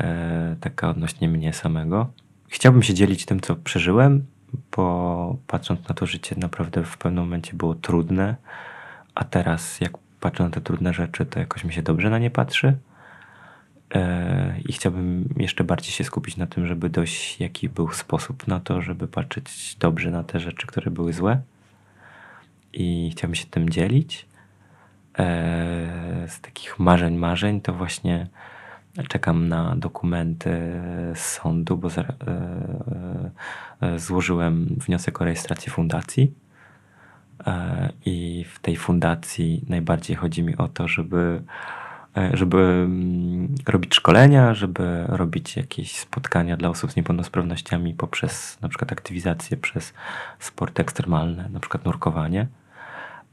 E, 0.00 0.56
taka 0.60 0.90
odnośnie 0.90 1.28
mnie 1.28 1.52
samego. 1.52 2.10
Chciałbym 2.48 2.82
się 2.82 2.94
dzielić 2.94 3.24
tym, 3.24 3.40
co 3.40 3.56
przeżyłem, 3.56 4.26
bo 4.76 5.36
patrząc 5.46 5.88
na 5.88 5.94
to 5.94 6.06
życie, 6.06 6.36
naprawdę 6.38 6.84
w 6.84 6.98
pewnym 6.98 7.24
momencie 7.24 7.56
było 7.56 7.74
trudne, 7.74 8.36
a 9.14 9.24
teraz, 9.24 9.80
jak 9.80 9.92
patrzę 10.20 10.44
na 10.44 10.50
te 10.50 10.60
trudne 10.60 10.92
rzeczy, 10.92 11.26
to 11.26 11.38
jakoś 11.38 11.64
mi 11.64 11.72
się 11.72 11.82
dobrze 11.82 12.10
na 12.10 12.18
nie 12.18 12.30
patrzy. 12.30 12.76
E, 13.94 14.60
I 14.68 14.72
chciałbym 14.72 15.34
jeszcze 15.36 15.64
bardziej 15.64 15.92
się 15.92 16.04
skupić 16.04 16.36
na 16.36 16.46
tym, 16.46 16.66
żeby 16.66 16.90
dojść, 16.90 17.40
jaki 17.40 17.68
był 17.68 17.92
sposób 17.92 18.46
na 18.46 18.60
to, 18.60 18.82
żeby 18.82 19.08
patrzeć 19.08 19.76
dobrze 19.80 20.10
na 20.10 20.24
te 20.24 20.40
rzeczy, 20.40 20.66
które 20.66 20.90
były 20.90 21.12
złe. 21.12 21.40
I 22.72 23.10
chciałbym 23.12 23.34
się 23.34 23.46
tym 23.46 23.70
dzielić. 23.70 24.26
E, 25.18 26.26
z 26.28 26.40
takich 26.40 26.78
marzeń, 26.78 27.16
marzeń 27.16 27.60
to 27.60 27.72
właśnie 27.72 28.26
Czekam 29.08 29.48
na 29.48 29.76
dokumenty 29.76 30.50
z 31.14 31.18
sądu, 31.18 31.76
bo 31.76 31.88
e, 31.88 33.98
złożyłem 33.98 34.66
wniosek 34.66 35.20
o 35.20 35.24
rejestrację 35.24 35.72
fundacji. 35.72 36.34
I 38.04 38.44
w 38.54 38.58
tej 38.58 38.76
fundacji 38.76 39.64
najbardziej 39.68 40.16
chodzi 40.16 40.42
mi 40.42 40.56
o 40.56 40.68
to, 40.68 40.88
żeby 40.88 41.42
żeby 42.32 42.58
mm, 42.58 43.54
robić 43.68 43.94
szkolenia, 43.94 44.54
żeby 44.54 45.04
robić 45.08 45.56
jakieś 45.56 45.98
spotkania 45.98 46.56
dla 46.56 46.68
osób 46.68 46.92
z 46.92 46.96
niepełnosprawnościami 46.96 47.94
poprzez 47.94 48.58
na 48.60 48.68
przykład 48.68 48.92
aktywizację 48.92 49.56
przez 49.56 49.94
sporty 50.38 50.82
ekstremalne, 50.82 51.48
na 51.48 51.60
przykład 51.60 51.84
nurkowanie. 51.84 52.46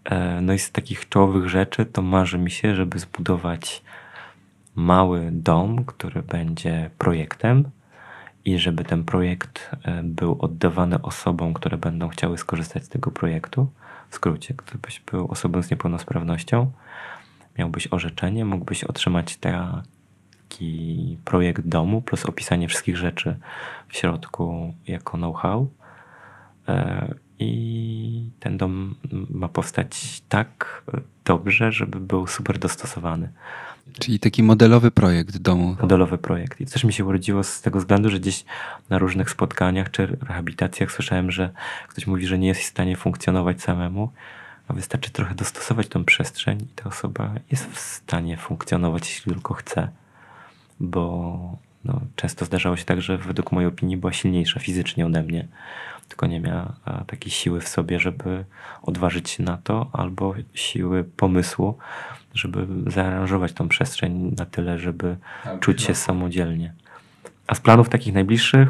E, 0.06 0.42
no 0.42 0.54
i 0.54 0.60
z 0.60 0.72
takich 0.72 1.10
czołowych 1.10 1.50
rzeczy 1.50 1.86
to 1.86 2.02
marzy 2.02 2.38
mi 2.38 2.52
się, 2.52 2.76
żeby 2.76 3.00
zbudować 3.00 3.84
mały 4.76 5.30
dom, 5.32 5.86
który 5.86 6.24
będzie 6.24 6.90
projektem 6.98 7.70
i 8.46 8.60
żeby 8.60 8.84
ten 8.84 9.04
projekt 9.04 9.72
e, 9.84 10.04
był 10.04 10.38
oddawany 10.40 11.02
osobom, 11.02 11.54
które 11.54 11.78
będą 11.78 12.10
chciały 12.10 12.38
skorzystać 12.38 12.84
z 12.84 12.90
tego 12.90 13.12
projektu. 13.12 13.68
W 14.10 14.16
skrócie, 14.16 14.54
gdybyś 14.54 15.00
był 15.00 15.32
osobą 15.32 15.64
z 15.64 15.72
niepełnosprawnością, 15.72 16.72
miałbyś 17.58 17.88
orzeczenie, 17.92 18.46
mógłbyś 18.46 18.84
otrzymać 18.84 19.38
taki 19.38 21.18
projekt 21.26 21.68
domu 21.68 22.02
plus 22.02 22.26
opisanie 22.26 22.68
wszystkich 22.68 22.98
rzeczy 22.98 23.38
w 23.88 23.98
środku 23.98 24.74
jako 24.88 25.18
know-how. 25.18 25.68
E, 26.68 27.14
I 27.40 28.30
ten 28.40 28.58
dom 28.58 28.96
ma 29.30 29.48
powstać 29.48 30.22
tak 30.30 30.84
dobrze, 31.26 31.72
żeby 31.72 32.00
był 32.00 32.28
super 32.28 32.58
dostosowany. 32.58 33.30
Czyli 34.00 34.20
taki 34.20 34.44
modelowy 34.44 34.92
projekt 34.92 35.38
domu. 35.38 35.76
Modelowy 35.82 36.18
projekt. 36.18 36.62
I 36.62 36.66
to 36.66 36.72
też 36.72 36.84
mi 36.84 36.94
się 36.94 37.06
urodziło 37.06 37.44
z 37.44 37.62
tego 37.62 37.80
względu, 37.80 38.10
że 38.10 38.20
gdzieś 38.20 38.46
na 38.90 38.98
różnych 38.98 39.30
spotkaniach 39.30 39.92
czy 39.92 40.18
rehabilitacjach 40.28 40.92
słyszałem, 40.92 41.32
że 41.32 41.50
ktoś 41.88 42.08
mówi, 42.08 42.28
że 42.28 42.38
nie 42.38 42.48
jest 42.48 42.62
w 42.62 42.66
stanie 42.66 42.96
funkcjonować 42.96 43.62
samemu, 43.62 44.12
a 44.70 44.74
wystarczy 44.74 45.12
trochę 45.12 45.36
dostosować 45.36 45.88
tą 45.88 46.06
przestrzeń 46.06 46.62
i 46.62 46.68
ta 46.76 46.90
osoba 46.90 47.34
jest 47.52 47.72
w 47.72 47.80
stanie 47.80 48.38
funkcjonować, 48.38 49.10
jeśli 49.10 49.34
tylko 49.34 49.54
chce. 49.54 49.90
Bo 50.80 51.58
no, 51.86 52.02
często 52.16 52.46
zdarzało 52.46 52.78
się 52.78 52.86
tak, 52.86 53.02
że 53.02 53.18
według 53.18 53.52
mojej 53.52 53.68
opinii 53.68 53.98
była 53.98 54.14
silniejsza 54.14 54.60
fizycznie 54.60 55.06
ode 55.06 55.24
mnie, 55.24 55.48
tylko 56.08 56.28
nie 56.28 56.40
miała 56.40 56.74
takiej 57.08 57.32
siły 57.32 57.62
w 57.62 57.68
sobie, 57.68 58.00
żeby 58.00 58.46
odważyć 58.82 59.30
się 59.30 59.44
na 59.44 59.58
to, 59.58 59.90
albo 59.94 60.34
siły 60.54 61.04
pomysłu, 61.04 61.78
żeby 62.34 62.68
zaaranżować 62.92 63.54
tą 63.54 63.70
przestrzeń 63.70 64.36
na 64.38 64.46
tyle, 64.46 64.80
żeby 64.80 65.18
tak, 65.44 65.60
czuć 65.60 65.82
się 65.82 65.96
samodzielnie. 65.96 66.74
A 67.48 67.56
z 67.56 67.60
planów 67.60 67.90
takich 67.90 68.14
najbliższych 68.14 68.70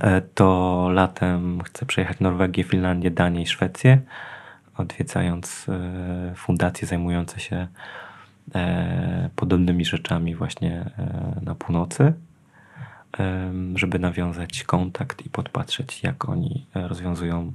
e, 0.00 0.20
to 0.20 0.88
latem 0.92 1.62
chcę 1.62 1.86
przejechać 1.86 2.20
Norwegię, 2.20 2.64
Finlandię, 2.64 3.10
Danię 3.10 3.42
i 3.42 3.46
Szwecję, 3.46 4.00
odwiedzając 4.80 5.66
e, 5.68 6.34
fundacje 6.36 6.88
zajmujące 6.88 7.40
się 7.40 7.68
e, 8.54 9.30
podobnymi 9.36 9.84
rzeczami 9.84 10.34
właśnie 10.34 10.90
na 11.42 11.54
północy, 11.54 12.12
żeby 13.74 13.98
nawiązać 13.98 14.64
kontakt 14.64 15.26
i 15.26 15.30
podpatrzeć, 15.30 16.02
jak 16.02 16.28
oni 16.28 16.66
rozwiązują 16.74 17.52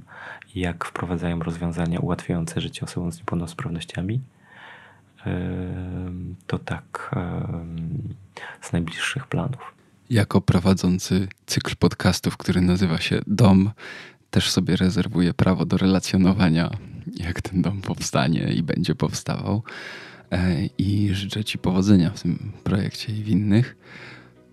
i 0.54 0.60
jak 0.60 0.84
wprowadzają 0.84 1.38
rozwiązania 1.40 2.00
ułatwiające 2.00 2.60
życie 2.60 2.84
osobom 2.84 3.12
z 3.12 3.18
niepełnosprawnościami 3.18 4.20
to 6.46 6.58
tak 6.58 7.14
z 8.60 8.72
najbliższych 8.72 9.26
planów. 9.26 9.74
Jako 10.10 10.40
prowadzący 10.40 11.28
cykl 11.46 11.76
podcastów, 11.76 12.36
który 12.36 12.60
nazywa 12.60 12.98
się 12.98 13.20
Dom, 13.26 13.70
też 14.30 14.50
sobie 14.50 14.76
rezerwuję 14.76 15.34
prawo 15.34 15.66
do 15.66 15.76
relacjonowania, 15.76 16.70
jak 17.14 17.42
ten 17.42 17.62
dom 17.62 17.80
powstanie 17.82 18.52
i 18.52 18.62
będzie 18.62 18.94
powstawał. 18.94 19.62
E, 20.32 20.66
I 20.78 21.10
życzę 21.12 21.44
Ci 21.44 21.58
powodzenia 21.58 22.10
w 22.10 22.22
tym 22.22 22.52
projekcie 22.64 23.12
i 23.12 23.22
w 23.22 23.28
innych. 23.28 23.76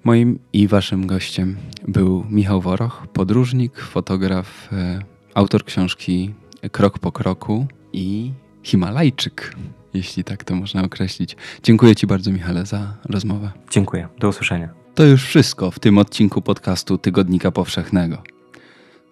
Moim 0.03 0.39
i 0.53 0.67
Waszym 0.67 1.07
gościem 1.07 1.57
był 1.87 2.25
Michał 2.29 2.61
Woroch, 2.61 3.07
podróżnik, 3.13 3.79
fotograf, 3.79 4.69
e, 4.73 4.99
autor 5.33 5.65
książki 5.65 6.33
Krok 6.71 6.99
po 6.99 7.11
kroku 7.11 7.67
i 7.93 8.31
Himalajczyk 8.63 9.55
jeśli 9.93 10.23
tak 10.23 10.43
to 10.43 10.55
można 10.55 10.83
określić. 10.83 11.35
Dziękuję 11.63 11.95
Ci 11.95 12.07
bardzo, 12.07 12.31
Michale, 12.31 12.65
za 12.65 12.97
rozmowę. 13.09 13.51
Dziękuję. 13.71 14.07
Do 14.19 14.29
usłyszenia. 14.29 14.69
To 14.95 15.03
już 15.03 15.25
wszystko 15.25 15.71
w 15.71 15.79
tym 15.79 15.97
odcinku 15.97 16.41
podcastu 16.41 16.97
Tygodnika 16.97 17.51
Powszechnego. 17.51 18.23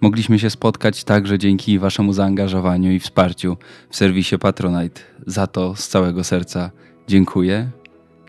Mogliśmy 0.01 0.39
się 0.39 0.49
spotkać 0.49 1.03
także 1.03 1.39
dzięki 1.39 1.79
Waszemu 1.79 2.13
zaangażowaniu 2.13 2.91
i 2.91 2.99
wsparciu 2.99 3.57
w 3.89 3.95
serwisie 3.95 4.37
Patronite. 4.37 5.01
Za 5.27 5.47
to 5.47 5.75
z 5.75 5.87
całego 5.87 6.23
serca 6.23 6.71
dziękuję. 7.07 7.69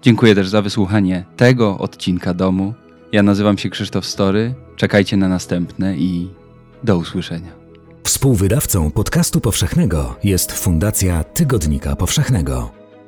Dziękuję 0.02 0.34
też 0.34 0.48
za 0.48 0.62
wysłuchanie 0.62 1.24
tego 1.36 1.78
odcinka 1.78 2.34
domu. 2.34 2.74
Ja 3.12 3.22
nazywam 3.22 3.58
się 3.58 3.70
Krzysztof 3.70 4.06
Story. 4.06 4.54
Czekajcie 4.76 5.16
na 5.16 5.28
następne 5.28 5.96
i 5.96 6.28
do 6.84 6.96
usłyszenia. 6.96 7.52
Współwydawcą 8.04 8.90
podcastu 8.90 9.40
powszechnego 9.40 10.16
jest 10.24 10.52
Fundacja 10.52 11.24
Tygodnika 11.24 11.96
Powszechnego. 11.96 12.81